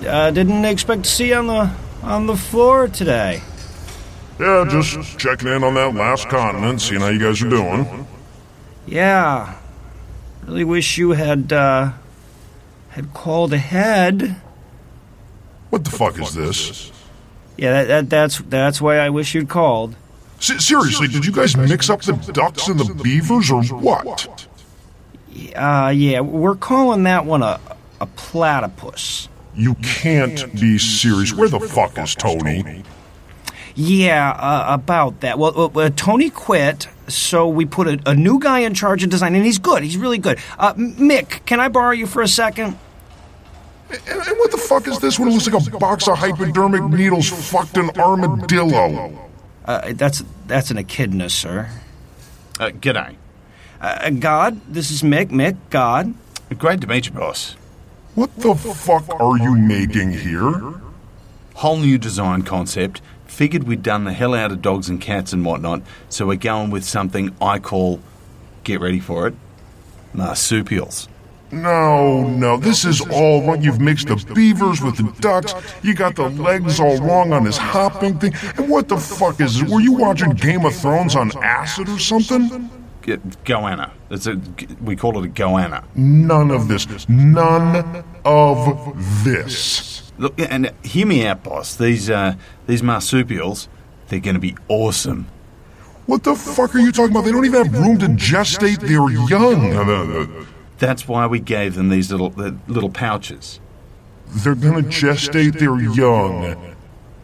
Uh, 0.05 0.31
didn't 0.31 0.65
expect 0.65 1.03
to 1.05 1.09
see 1.09 1.29
you 1.29 1.35
on 1.35 1.47
the 1.47 1.71
on 2.03 2.27
the 2.27 2.35
floor 2.35 2.89
today. 2.89 3.41
Yeah, 4.39 4.65
just 4.69 5.17
checking 5.19 5.47
in 5.47 5.63
on 5.63 5.75
that 5.75 5.93
last 5.93 6.27
continent, 6.29 6.81
seeing 6.81 7.01
how 7.01 7.09
you 7.09 7.19
guys 7.19 7.41
are 7.41 7.49
doing. 7.49 8.07
Yeah, 8.87 9.55
really 10.45 10.63
wish 10.63 10.97
you 10.97 11.11
had 11.11 11.53
uh, 11.53 11.91
had 12.89 13.13
called 13.13 13.53
ahead. 13.53 14.41
What 15.69 15.85
the 15.85 15.91
fuck 15.91 16.19
is 16.19 16.33
this? 16.33 16.91
Yeah, 17.57 17.83
that, 17.83 17.87
that, 17.87 18.09
that's 18.09 18.39
that's 18.39 18.81
why 18.81 18.97
I 18.97 19.09
wish 19.09 19.33
you'd 19.33 19.49
called. 19.49 19.95
Se- 20.39 20.57
seriously, 20.57 21.07
did 21.07 21.25
you 21.25 21.31
guys 21.31 21.55
mix 21.55 21.89
up 21.89 22.01
the 22.01 22.13
ducks 22.33 22.67
and 22.67 22.79
the 22.79 22.93
beavers 23.03 23.49
or 23.51 23.63
what? 23.63 24.47
Uh, 25.55 25.91
yeah, 25.95 26.19
we're 26.19 26.55
calling 26.55 27.03
that 27.03 27.25
one 27.25 27.43
a 27.43 27.59
a 28.01 28.05
platypus. 28.07 29.29
You 29.55 29.75
can't 29.75 30.51
be 30.59 30.77
serious. 30.79 31.33
Where 31.33 31.47
the 31.47 31.59
fuck 31.59 31.97
is 31.99 32.15
Tony? 32.15 32.83
Yeah, 33.75 34.31
uh, 34.31 34.73
about 34.73 35.21
that. 35.21 35.39
Well, 35.39 35.59
uh, 35.59 35.79
uh, 35.79 35.89
Tony 35.95 36.29
quit, 36.29 36.87
so 37.07 37.47
we 37.47 37.65
put 37.65 37.87
a, 37.87 37.99
a 38.05 38.13
new 38.13 38.39
guy 38.39 38.59
in 38.59 38.73
charge 38.73 39.03
of 39.03 39.09
design, 39.09 39.33
and 39.35 39.43
he's 39.45 39.57
good. 39.57 39.83
He's 39.83 39.97
really 39.97 40.19
good. 40.19 40.37
Uh, 40.59 40.73
Mick, 40.75 41.45
can 41.45 41.59
I 41.59 41.69
borrow 41.69 41.91
you 41.91 42.05
for 42.05 42.21
a 42.21 42.27
second? 42.27 42.77
And, 43.89 44.01
and 44.07 44.37
what 44.39 44.51
the 44.51 44.57
fuck 44.57 44.87
is 44.87 44.99
this 44.99 45.19
when 45.19 45.27
it 45.27 45.31
looks 45.31 45.47
like 45.47 45.73
a 45.73 45.77
box 45.77 46.07
of 46.07 46.17
hypodermic 46.17 46.83
needles 46.83 47.29
fucked 47.29 47.77
an 47.77 47.89
armadillo? 47.91 49.29
Uh, 49.65 49.93
that's 49.93 50.23
that's 50.47 50.71
an 50.71 50.77
echidna, 50.77 51.29
sir. 51.29 51.69
Uh, 52.59 52.69
g'day. 52.69 53.15
Uh, 53.81 54.09
God, 54.11 54.61
this 54.67 54.91
is 54.91 55.01
Mick. 55.01 55.27
Mick, 55.27 55.57
God. 55.69 56.13
Great 56.57 56.81
to 56.81 56.87
meet 56.87 57.07
you, 57.07 57.11
boss. 57.11 57.55
What 58.15 58.35
the 58.37 58.53
fuck 58.53 59.09
are 59.19 59.37
you 59.37 59.55
making 59.55 60.11
here? 60.11 60.75
Whole 61.55 61.77
new 61.77 61.97
design 61.97 62.43
concept. 62.43 63.01
Figured 63.33 63.63
we'd 63.63 63.81
done 63.81 64.03
the 64.03 64.13
hell 64.13 64.35
out 64.35 64.51
of 64.51 64.61
dogs 64.61 64.89
and 64.89 65.01
cats 65.01 65.33
and 65.33 65.43
whatnot, 65.43 65.81
so 66.07 66.27
we're 66.27 66.35
going 66.35 66.69
with 66.69 66.83
something 66.83 67.35
I 67.41 67.57
call, 67.57 67.99
get 68.63 68.79
ready 68.79 68.99
for 68.99 69.25
it, 69.27 69.33
marsupials. 70.13 71.09
No, 71.51 72.27
no, 72.27 72.57
this 72.57 72.85
is 72.85 73.01
all 73.01 73.41
wrong. 73.41 73.63
You've 73.63 73.81
mixed 73.81 74.07
the 74.07 74.17
beavers 74.35 74.83
with 74.83 74.97
the 74.97 75.11
ducks. 75.19 75.55
You 75.81 75.95
got 75.95 76.15
the 76.15 76.29
legs 76.29 76.79
all 76.79 76.99
wrong 77.01 77.33
on 77.33 77.43
this 77.43 77.57
hopping 77.57 78.19
thing. 78.19 78.35
And 78.55 78.69
what 78.69 78.87
the 78.87 78.97
fuck 78.97 79.41
is 79.41 79.63
it? 79.63 79.67
Were 79.67 79.81
you 79.81 79.93
watching 79.93 80.29
Game 80.33 80.63
of 80.63 80.75
Thrones 80.75 81.15
on 81.15 81.31
acid 81.43 81.89
or 81.89 81.97
something? 81.97 82.69
Get, 83.01 83.43
goanna. 83.45 83.89
It's 84.11 84.27
a, 84.27 84.39
we 84.83 84.95
call 84.95 85.17
it 85.17 85.25
a 85.25 85.29
goanna. 85.29 85.83
None 85.95 86.51
of 86.51 86.67
this. 86.67 87.09
None 87.09 88.03
of 88.23 89.23
this. 89.23 89.92
Look, 90.23 90.39
and 90.39 90.71
hear 90.83 91.05
me 91.05 91.25
out, 91.25 91.43
boss. 91.43 91.75
These 91.75 92.09
uh, 92.09 92.35
these 92.65 92.81
marsupials, 92.81 93.67
they're 94.07 94.21
going 94.21 94.35
to 94.35 94.39
be 94.39 94.55
awesome. 94.69 95.27
What 96.05 96.23
the 96.23 96.33
fuck 96.33 96.73
are 96.75 96.79
you 96.79 96.93
talking 96.93 97.11
about? 97.11 97.25
They 97.25 97.31
don't 97.31 97.45
even 97.45 97.65
have 97.65 97.77
room 97.77 97.99
to 97.99 98.07
gestate 98.07 98.79
their 98.79 99.09
young. 99.27 100.47
That's 100.77 101.07
why 101.07 101.27
we 101.27 101.39
gave 101.39 101.75
them 101.75 101.89
these 101.89 102.09
little 102.09 102.29
the 102.29 102.57
little 102.67 102.89
pouches. 102.89 103.59
They're 104.27 104.55
gonna 104.55 104.81
gestate 104.81 105.59
their 105.59 105.79
young 105.79 106.73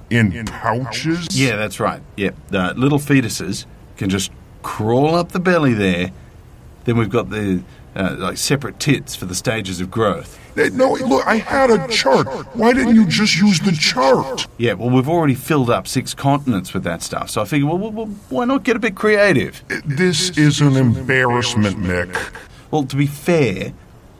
in 0.09 0.45
pouches? 0.45 1.27
Yeah, 1.31 1.55
that's 1.55 1.79
right. 1.79 2.01
Yeah, 2.17 2.31
the 2.49 2.73
little 2.75 2.99
fetuses 2.99 3.65
can 3.97 4.09
just 4.09 4.31
crawl 4.61 5.15
up 5.15 5.31
the 5.31 5.39
belly 5.39 5.73
there. 5.73 6.11
Then 6.83 6.97
we've 6.97 7.09
got 7.09 7.29
the 7.29 7.63
uh, 7.95 8.15
like 8.17 8.37
separate 8.37 8.79
tits 8.79 9.15
for 9.15 9.25
the 9.25 9.35
stages 9.35 9.81
of 9.81 9.89
growth. 9.89 10.37
No, 10.55 10.91
look, 10.93 11.25
I 11.25 11.37
had 11.37 11.69
a 11.69 11.87
chart. 11.87 12.27
Why 12.55 12.73
didn't 12.73 12.95
you 12.95 13.07
just 13.07 13.37
use 13.37 13.59
the 13.61 13.71
chart? 13.71 14.45
Yeah, 14.57 14.73
well, 14.73 14.89
we've 14.89 15.07
already 15.07 15.35
filled 15.35 15.69
up 15.69 15.87
six 15.87 16.13
continents 16.13 16.73
with 16.73 16.83
that 16.83 17.01
stuff, 17.01 17.29
so 17.29 17.41
I 17.41 17.45
figured, 17.45 17.69
well, 17.69 17.77
well, 17.77 17.91
well 17.91 18.07
why 18.29 18.45
not 18.45 18.63
get 18.63 18.75
a 18.75 18.79
bit 18.79 18.95
creative? 18.95 19.63
This 19.85 20.37
is 20.37 20.59
an 20.59 20.75
embarrassment, 20.75 21.79
Nick. 21.79 22.09
Well, 22.71 22.83
to 22.83 22.95
be 22.95 23.07
fair, 23.07 23.73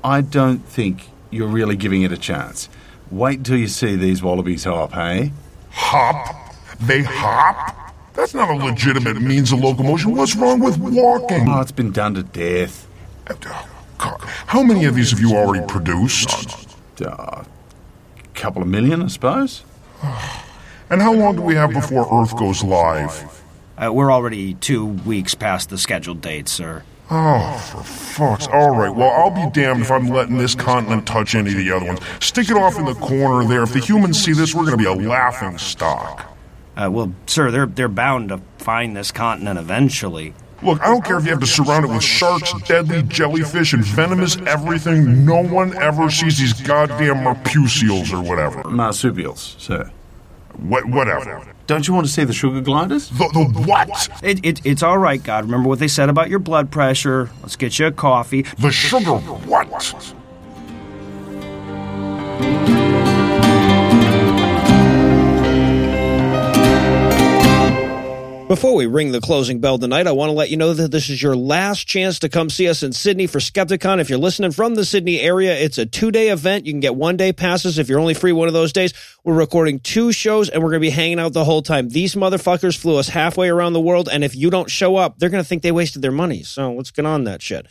I 0.04 0.22
don't 0.22 0.60
think 0.60 1.10
you're 1.30 1.48
really 1.48 1.76
giving 1.76 2.04
it 2.04 2.12
a 2.12 2.18
chance. 2.18 2.70
Wait 3.12 3.44
till 3.44 3.58
you 3.58 3.68
see 3.68 3.96
these 3.96 4.24
wallabies 4.24 4.64
hop, 4.64 4.94
hey? 4.94 5.34
Hop? 5.72 6.56
They 6.80 7.04
hop? 7.04 7.76
That's 8.14 8.34
not 8.34 8.50
a 8.50 8.54
legitimate 8.54 9.22
means 9.22 9.52
of 9.52 9.60
locomotion. 9.60 10.16
What's 10.16 10.36
wrong 10.36 10.60
with 10.60 10.78
walking? 10.78 11.48
Oh, 11.50 11.62
it's 11.62 11.72
been 11.72 11.92
done 11.92 12.16
to 12.16 12.24
death. 12.24 12.88
God, 13.98 14.22
How 14.48 14.64
many 14.64 14.86
of 14.86 14.96
these 14.96 15.12
have 15.12 15.20
you 15.20 15.36
already 15.36 15.66
produced? 15.66 16.68
Uh, 17.02 17.44
couple 18.34 18.62
of 18.62 18.68
million, 18.68 19.02
I 19.02 19.08
suppose. 19.08 19.64
And 20.92 21.04
how 21.04 21.14
long 21.14 21.36
do 21.36 21.44
we 21.44 21.54
have 21.54 21.70
before 21.70 22.08
Earth 22.12 22.36
goes 22.36 22.64
live? 22.64 23.44
Uh, 23.78 23.94
we're 23.94 24.12
already 24.12 24.56
two 24.56 24.88
weeks 24.88 25.36
past 25.36 25.70
the 25.70 25.78
scheduled 25.78 26.20
date, 26.20 26.50
sir. 26.50 26.82
Oh, 27.12 27.58
for 27.72 27.84
fuck's 27.84 28.48
All 28.48 28.76
right, 28.76 28.90
well, 28.90 29.12
I'll 29.12 29.30
be 29.30 29.52
damned 29.52 29.82
if 29.82 29.92
I'm 29.92 30.08
letting 30.08 30.40
this 30.40 30.56
continent 30.56 31.06
touch 31.06 31.36
any 31.36 31.52
of 31.52 31.58
the 31.58 31.72
other 31.72 31.86
ones. 31.86 32.00
Stick 32.20 32.50
it 32.50 32.58
off 32.58 32.80
in 32.80 32.86
the 32.86 32.96
corner 32.96 33.48
there. 33.48 33.62
If 33.62 33.74
the 33.74 33.80
humans 33.80 34.20
see 34.20 34.34
this, 34.34 34.56
we're 34.56 34.66
going 34.66 34.78
to 34.78 34.84
be 34.84 34.86
a 34.86 35.08
laughing 35.08 35.60
stock. 35.60 36.36
Uh, 36.76 36.90
well, 36.92 37.14
sir, 37.28 37.52
they're 37.52 37.68
they're 37.68 37.88
bound 37.88 38.30
to 38.30 38.42
find 38.58 38.96
this 38.98 39.12
continent 39.12 39.60
eventually. 39.60 40.34
Look, 40.62 40.82
I 40.82 40.88
don't 40.88 41.04
care 41.04 41.18
if 41.18 41.24
you 41.24 41.32
have 41.32 41.40
to 41.40 41.48
surround 41.48 41.86
it 41.86 41.88
with 41.90 42.04
sharks, 42.04 42.54
deadly 42.64 43.04
jellyfish, 43.04 43.74
and 43.74 43.84
venomous 43.84 44.38
everything. 44.46 45.26
No 45.26 45.42
one 45.42 45.76
ever 45.78 46.10
sees 46.10 46.38
these 46.38 46.54
goddamn 46.54 47.24
marsupials 47.24 48.12
or 48.12 48.22
whatever. 48.22 48.64
Marsupials, 48.70 49.56
sir. 49.58 49.90
What, 50.58 50.86
whatever. 50.86 51.54
Don't 51.68 51.88
you 51.88 51.94
want 51.94 52.08
to 52.08 52.12
see 52.12 52.24
the 52.26 52.34
sugar 52.34 52.60
gliders? 52.62 53.10
The, 53.10 53.30
the 53.32 53.64
what? 53.66 54.10
It, 54.24 54.44
it, 54.44 54.66
it's 54.66 54.84
all 54.84 54.98
right, 54.98 55.24
God. 55.24 55.46
Remember 55.46 55.70
what 55.70 55.80
they 55.80 55.88
said 55.88 56.10
about 56.10 56.30
your 56.30 56.40
blood 56.40 56.72
pressure. 56.72 57.30
Let's 57.42 57.56
get 57.56 57.80
you 57.80 57.86
a 57.86 57.92
coffee. 57.92 58.42
The 58.58 58.72
sugar 58.72 59.16
what? 59.16 59.70
Before 68.50 68.74
we 68.74 68.88
ring 68.88 69.12
the 69.12 69.22
closing 69.22 69.60
bell 69.60 69.78
tonight, 69.78 70.08
I 70.08 70.12
want 70.12 70.30
to 70.30 70.34
let 70.34 70.50
you 70.50 70.58
know 70.58 70.74
that 70.74 70.90
this 70.90 71.08
is 71.08 71.22
your 71.22 71.36
last 71.36 71.86
chance 71.86 72.18
to 72.18 72.30
come 72.30 72.50
see 72.50 72.68
us 72.68 72.82
in 72.82 72.94
Sydney 72.94 73.28
for 73.28 73.38
Skepticon. 73.38 74.00
If 74.00 74.10
you're 74.10 74.18
listening 74.18 74.54
from 74.54 74.74
the 74.74 74.86
Sydney 74.86 75.22
area, 75.22 75.56
it's 75.56 75.78
a 75.78 75.86
two 75.86 76.10
day 76.10 76.30
event. 76.30 76.66
You 76.66 76.74
can 76.74 76.80
get 76.80 76.96
one 76.96 77.16
day 77.16 77.32
passes 77.32 77.78
if 77.78 77.88
you're 77.88 78.00
only 78.00 78.16
free 78.16 78.32
one 78.32 78.48
of 78.48 78.56
those 78.56 78.74
days. 78.74 78.92
We're 79.24 79.36
recording 79.36 79.80
two 79.80 80.12
shows 80.12 80.50
and 80.50 80.64
we're 80.64 80.72
going 80.72 80.82
to 80.82 80.88
be 80.88 80.90
hanging 80.90 81.20
out 81.20 81.34
the 81.34 81.46
whole 81.46 81.62
time. 81.62 81.90
These 81.90 82.16
motherfuckers 82.16 82.76
flew 82.76 82.98
us 82.98 83.10
halfway 83.10 83.50
around 83.50 83.74
the 83.74 83.82
world, 83.82 84.10
and 84.12 84.24
if 84.24 84.36
you 84.36 84.50
don't 84.50 84.68
show 84.68 84.96
up, 84.96 85.20
they're 85.20 85.30
going 85.30 85.44
to 85.44 85.48
think 85.48 85.62
they 85.62 85.72
wasted 85.72 86.02
their 86.02 86.12
money. 86.12 86.42
So 86.42 86.74
let's 86.74 86.90
get 86.90 87.06
on 87.06 87.26
that 87.26 87.44
shit. 87.44 87.68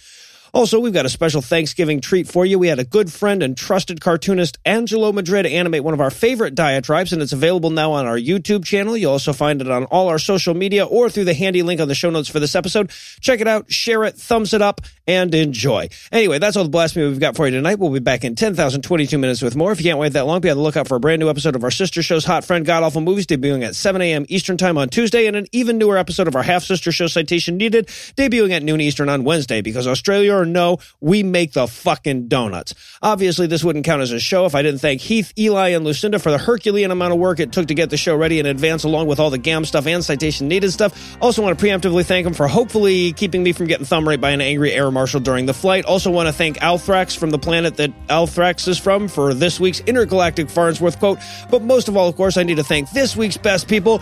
Also, 0.53 0.81
we've 0.81 0.93
got 0.93 1.07
a 1.07 1.11
special 1.11 1.43
Thanksgiving 1.43 2.01
treat 2.01 2.27
for 2.29 2.47
you. 2.47 2.59
We 2.59 2.69
had 2.69 2.79
a 2.79 2.85
good 2.85 3.13
friend 3.13 3.43
and 3.43 3.57
trusted 3.57 4.01
cartoonist 4.01 4.59
Angelo 4.65 5.13
Madrid 5.13 5.47
animate 5.47 5.85
one 5.85 5.95
of 5.95 6.01
our 6.01 6.11
favorite 6.11 6.55
diatribes, 6.55 7.13
and 7.13 7.21
it's 7.21 7.33
available 7.33 7.71
now 7.71 7.93
on 7.93 8.07
our 8.07 8.17
YouTube 8.19 8.65
channel. 8.65 8.97
You'll 8.97 9.13
also 9.13 9.33
find 9.33 9.61
it 9.61 9.71
on 9.71 9.85
all 9.85 10.09
our 10.09 10.19
social 10.19 10.55
media 10.55 10.87
or 10.87 11.11
through 11.11 11.25
the 11.25 11.35
handy 11.35 11.63
link 11.63 11.81
on 11.81 11.89
the 11.89 11.95
show 11.95 12.11
notes 12.11 12.29
for 12.29 12.41
this 12.41 12.55
episode. 12.55 12.91
Check 13.21 13.41
it 13.41 13.49
out, 13.49 13.71
share 13.71 14.05
it, 14.05 14.15
thumbs 14.15 14.55
it 14.55 14.63
up, 14.63 14.81
and 15.07 15.35
enjoy. 15.35 15.89
Anyway, 16.13 16.39
that's 16.39 16.57
all 16.57 16.65
the 16.65 16.71
blasphemy 16.71 17.07
we've 17.07 17.21
got 17.21 17.37
for 17.37 17.47
you 17.47 17.53
tonight. 17.53 17.79
We'll 17.79 17.91
be 17.91 17.99
back 17.99 18.25
in 18.25 18.35
10,022 18.35 19.19
minutes 19.19 19.43
with 19.43 19.57
more. 19.57 19.73
If 19.73 19.81
you 19.81 19.85
can't 19.85 19.99
wait 19.99 20.13
that 20.15 20.27
long, 20.27 20.41
be 20.41 20.51
on 20.51 20.57
the 20.57 20.63
lookout 20.63 20.89
for 20.89 20.97
a 20.97 21.01
brand 21.01 21.21
new 21.21 21.29
episode 21.29 21.57
of 21.57 21.65
our 21.65 21.71
sister 21.71 22.03
show's 22.03 22.25
Hot 22.25 22.45
Friend 22.45 22.65
God 22.65 22.83
Awful 22.83 23.01
Movies 23.01 23.27
debuting 23.27 23.65
at 23.65 23.75
7 23.75 24.01
a.m. 24.01 24.25
Eastern 24.29 24.57
Time 24.57 24.79
on 24.79 24.89
Tuesday, 24.89 25.27
and 25.27 25.37
an 25.37 25.47
even 25.53 25.79
newer 25.79 25.99
episode 25.99 26.29
of 26.29 26.37
our 26.37 26.43
half 26.43 26.63
sister 26.65 26.93
show 26.93 27.07
Citation 27.07 27.57
Needed 27.57 27.87
debuting 28.17 28.53
at 28.53 28.63
noon 28.63 28.81
Eastern 28.81 29.09
on 29.09 29.25
Wednesday. 29.25 29.63
Because 29.63 29.87
Australia 29.87 30.38
or 30.39 30.47
no, 30.47 30.79
we 31.01 31.23
make 31.23 31.53
the 31.53 31.67
fucking 31.67 32.29
donuts. 32.29 32.75
Obviously, 33.03 33.47
this 33.47 33.65
wouldn't 33.65 33.85
count 33.85 34.03
as 34.03 34.13
a 34.13 34.21
show 34.21 34.47
if 34.47 34.55
I 34.55 34.63
didn't 34.63 34.81
thank 34.81 35.01
Heath, 35.01 35.33
Eli, 35.39 35.71
and 35.71 35.85
Lucinda 35.85 36.19
for 36.19 36.31
the 36.31 36.39
Herculean 36.39 36.91
amount 36.91 37.13
of 37.13 37.19
work 37.19 37.41
it 37.41 37.53
took 37.53 37.69
to 37.69 37.75
get 37.75 37.91
the 37.91 37.97
show 37.97 38.17
ready 38.17 38.39
in 38.39 38.47
advance, 38.47 38.85
along 38.85 39.07
with 39.07 39.21
all 39.21 39.31
the 39.31 39.39
GAM 39.39 39.65
stuff 39.65 39.87
and 39.87 40.05
citation 40.05 40.49
needed 40.49 40.73
stuff. 40.73 41.17
Also, 41.21 41.43
want 41.43 41.59
to 41.59 41.65
preemptively 41.65 42.05
thank 42.05 42.25
them 42.25 42.35
for 42.35 42.49
hopefully 42.49 43.13
keeping 43.13 43.43
me 43.43 43.53
from 43.53 43.67
getting 43.67 43.87
thumb 43.87 44.09
raped 44.09 44.21
by 44.21 44.31
an 44.31 44.41
angry 44.41 44.73
air 44.73 44.91
marshal 44.91 45.21
during 45.21 45.47
the 45.47 45.55
flight. 45.55 45.85
Also, 45.85 46.11
want 46.11 46.29
to 46.29 46.33
thank 46.33 46.59
Althrax 46.59 47.17
from 47.17 47.31
the 47.31 47.39
planet 47.39 47.77
that 47.77 47.91
Althrax 48.09 48.69
is 48.69 48.79
from 48.79 49.09
for 49.09 49.35
this 49.35 49.59
week's 49.59 49.81
intergalactic 49.81 50.49
Farnsworth 50.49 50.99
quote. 50.99 51.19
But 51.51 51.63
most 51.63 51.89
of 51.89 51.97
all, 51.97 52.09
of 52.09 52.17
course, 52.17 52.37
I 52.37 52.43
need 52.43 52.57
to 52.57 52.65
thank 52.65 52.91
this 52.91 53.17
week's 53.17 53.37
best 53.37 53.69
people 53.69 54.01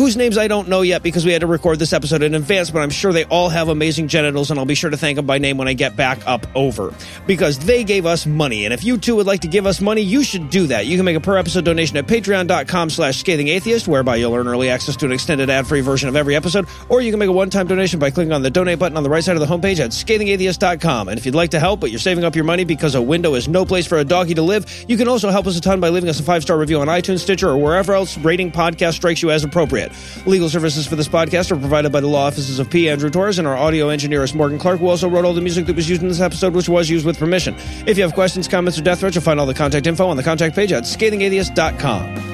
whose 0.00 0.16
names 0.16 0.38
I 0.38 0.48
don't 0.48 0.66
know 0.66 0.80
yet 0.80 1.02
because 1.02 1.26
we 1.26 1.32
had 1.32 1.42
to 1.42 1.46
record 1.46 1.78
this 1.78 1.92
episode 1.92 2.22
in 2.22 2.34
advance, 2.34 2.70
but 2.70 2.80
I'm 2.80 2.88
sure 2.88 3.12
they 3.12 3.26
all 3.26 3.50
have 3.50 3.68
amazing 3.68 4.08
genitals, 4.08 4.50
and 4.50 4.58
I'll 4.58 4.64
be 4.64 4.74
sure 4.74 4.88
to 4.88 4.96
thank 4.96 5.16
them 5.16 5.26
by 5.26 5.36
name 5.36 5.58
when 5.58 5.68
I 5.68 5.74
get 5.74 5.94
back 5.94 6.26
up 6.26 6.46
over. 6.54 6.94
Because 7.26 7.58
they 7.58 7.84
gave 7.84 8.06
us 8.06 8.24
money, 8.24 8.64
and 8.64 8.72
if 8.72 8.82
you 8.82 8.96
too 8.96 9.16
would 9.16 9.26
like 9.26 9.40
to 9.40 9.46
give 9.46 9.66
us 9.66 9.78
money, 9.82 10.00
you 10.00 10.24
should 10.24 10.48
do 10.48 10.66
that. 10.68 10.86
You 10.86 10.96
can 10.96 11.04
make 11.04 11.18
a 11.18 11.20
per 11.20 11.36
episode 11.36 11.66
donation 11.66 11.98
at 11.98 12.06
patreon.com 12.06 12.88
slash 12.88 13.20
scathing 13.20 13.48
atheist, 13.48 13.88
whereby 13.88 14.16
you'll 14.16 14.34
earn 14.34 14.48
early 14.48 14.70
access 14.70 14.96
to 14.96 15.04
an 15.04 15.12
extended 15.12 15.50
ad-free 15.50 15.82
version 15.82 16.08
of 16.08 16.16
every 16.16 16.34
episode, 16.34 16.66
or 16.88 17.02
you 17.02 17.12
can 17.12 17.18
make 17.18 17.28
a 17.28 17.32
one-time 17.32 17.66
donation 17.66 17.98
by 17.98 18.10
clicking 18.10 18.32
on 18.32 18.40
the 18.40 18.48
donate 18.48 18.78
button 18.78 18.96
on 18.96 19.02
the 19.02 19.10
right 19.10 19.22
side 19.22 19.36
of 19.36 19.46
the 19.46 19.54
homepage 19.54 19.80
at 19.80 19.90
scathingatheist.com. 19.90 21.08
And 21.08 21.18
if 21.18 21.26
you'd 21.26 21.34
like 21.34 21.50
to 21.50 21.60
help, 21.60 21.78
but 21.78 21.90
you're 21.90 22.00
saving 22.00 22.24
up 22.24 22.34
your 22.34 22.46
money 22.46 22.64
because 22.64 22.94
a 22.94 23.02
window 23.02 23.34
is 23.34 23.48
no 23.48 23.66
place 23.66 23.86
for 23.86 23.98
a 23.98 24.04
doggy 24.04 24.32
to 24.32 24.42
live, 24.42 24.64
you 24.88 24.96
can 24.96 25.08
also 25.08 25.28
help 25.28 25.46
us 25.46 25.58
a 25.58 25.60
ton 25.60 25.78
by 25.78 25.90
leaving 25.90 26.08
us 26.08 26.20
a 26.20 26.22
five-star 26.22 26.56
review 26.56 26.80
on 26.80 26.86
iTunes, 26.86 27.18
Stitcher, 27.18 27.50
or 27.50 27.58
wherever 27.58 27.92
else 27.92 28.16
rating 28.16 28.50
podcast 28.50 28.94
strikes 28.94 29.20
you 29.20 29.30
as 29.30 29.44
appropriate. 29.44 29.89
Legal 30.26 30.48
services 30.48 30.86
for 30.86 30.96
this 30.96 31.08
podcast 31.08 31.50
are 31.50 31.56
provided 31.56 31.92
by 31.92 32.00
the 32.00 32.06
law 32.06 32.26
offices 32.26 32.58
of 32.58 32.70
P. 32.70 32.88
Andrew 32.88 33.10
Torrez, 33.10 33.38
and 33.38 33.46
our 33.46 33.56
audio 33.56 33.88
engineer 33.88 34.22
is 34.22 34.34
Morgan 34.34 34.58
Clark, 34.58 34.80
who 34.80 34.88
also 34.88 35.08
wrote 35.08 35.24
all 35.24 35.34
the 35.34 35.40
music 35.40 35.66
that 35.66 35.76
was 35.76 35.88
used 35.88 36.02
in 36.02 36.08
this 36.08 36.20
episode, 36.20 36.54
which 36.54 36.68
was 36.68 36.88
used 36.88 37.06
with 37.06 37.18
permission. 37.18 37.54
If 37.86 37.96
you 37.96 38.02
have 38.02 38.14
questions, 38.14 38.48
comments, 38.48 38.78
or 38.78 38.82
death 38.82 39.00
threats, 39.00 39.14
you'll 39.14 39.24
find 39.24 39.40
all 39.40 39.46
the 39.46 39.54
contact 39.54 39.86
info 39.86 40.06
on 40.08 40.16
the 40.16 40.22
contact 40.22 40.54
page 40.54 40.72
at 40.72 40.84
scathingatheist.com. 40.84 42.30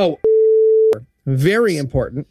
Oh, 0.00 0.20
very 1.26 1.76
important. 1.76 2.28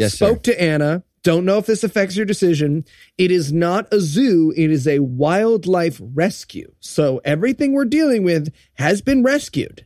Yes, 0.00 0.14
Spoke 0.14 0.42
to 0.44 0.58
Anna. 0.58 1.04
Don't 1.22 1.44
know 1.44 1.58
if 1.58 1.66
this 1.66 1.84
affects 1.84 2.16
your 2.16 2.24
decision. 2.24 2.86
It 3.18 3.30
is 3.30 3.52
not 3.52 3.92
a 3.92 4.00
zoo, 4.00 4.50
it 4.56 4.70
is 4.70 4.88
a 4.88 5.00
wildlife 5.00 6.00
rescue. 6.00 6.72
So 6.80 7.20
everything 7.22 7.74
we're 7.74 7.84
dealing 7.84 8.22
with 8.22 8.50
has 8.74 9.02
been 9.02 9.22
rescued. 9.22 9.84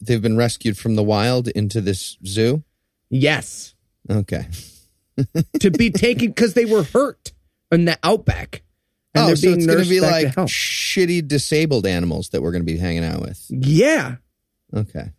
They've 0.00 0.20
been 0.20 0.36
rescued 0.36 0.76
from 0.76 0.96
the 0.96 1.04
wild 1.04 1.46
into 1.46 1.80
this 1.80 2.18
zoo. 2.26 2.64
Yes. 3.08 3.76
Okay. 4.10 4.48
to 5.60 5.70
be 5.70 5.90
taken 5.90 6.28
because 6.30 6.54
they 6.54 6.64
were 6.64 6.82
hurt 6.82 7.32
in 7.70 7.84
the 7.84 7.96
outback. 8.02 8.62
And 9.14 9.22
oh, 9.22 9.26
they're 9.28 9.36
so 9.36 9.46
being 9.46 9.58
it's 9.58 9.66
going 9.66 9.84
to 9.84 9.88
be 9.88 10.00
like 10.00 10.34
to 10.34 10.40
shitty 10.42 11.28
disabled 11.28 11.86
animals 11.86 12.30
that 12.30 12.42
we're 12.42 12.52
going 12.52 12.66
to 12.66 12.72
be 12.72 12.78
hanging 12.78 13.04
out 13.04 13.20
with. 13.20 13.46
Yeah. 13.48 14.16
Okay. 14.74 15.12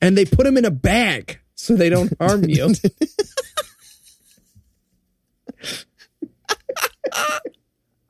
And 0.00 0.18
they 0.18 0.24
put 0.24 0.44
them 0.44 0.56
in 0.56 0.64
a 0.64 0.70
bag 0.72 1.38
so 1.60 1.76
they 1.76 1.88
don't 1.90 2.12
harm 2.20 2.44
you. 2.48 2.72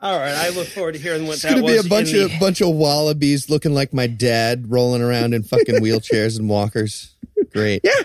All 0.03 0.19
right, 0.19 0.35
I 0.35 0.49
look 0.51 0.67
forward 0.69 0.93
to 0.93 0.99
hearing 0.99 1.27
what 1.27 1.35
It's 1.35 1.43
that 1.43 1.57
going 1.61 1.67
to 1.67 1.83
be 1.83 1.87
a 1.87 1.89
bunch 1.89 2.15
of 2.15 2.31
the- 2.31 2.39
bunch 2.41 2.63
of 2.63 2.69
wallabies 2.71 3.51
looking 3.51 3.75
like 3.75 3.93
my 3.93 4.07
dad, 4.07 4.71
rolling 4.71 5.03
around 5.03 5.35
in 5.35 5.43
fucking 5.43 5.77
wheelchairs 5.77 6.39
and 6.39 6.49
walkers. 6.49 7.15
Great. 7.53 7.83
Yeah. 7.85 8.05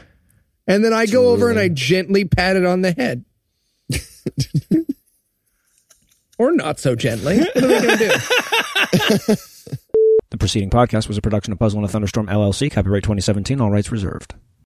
And 0.67 0.83
then 0.83 0.91
I 0.93 1.05
go 1.05 1.29
over 1.29 1.49
and 1.49 1.57
I 1.57 1.69
gently 1.69 2.25
pat 2.25 2.57
it 2.57 2.65
on 2.65 2.81
the 2.81 2.91
head. 2.91 3.23
or 6.37 6.51
not 6.51 6.79
so 6.79 6.95
gently. 6.95 7.37
What 7.39 7.55
are 7.55 7.61
they 7.61 7.81
going 7.81 7.97
to 7.97 9.27
do? 9.27 9.35
The 10.31 10.39
preceding 10.39 10.69
podcast 10.71 11.07
was 11.07 11.17
a 11.17 11.21
production 11.21 11.53
of 11.53 11.59
Puzzle 11.59 11.79
and 11.79 11.87
a 11.87 11.91
Thunderstorm 11.91 12.27
LLC, 12.27 12.69
copyright 12.69 13.03
2017, 13.03 13.61
all 13.61 13.71
rights 13.71 13.89
reserved. 13.89 14.33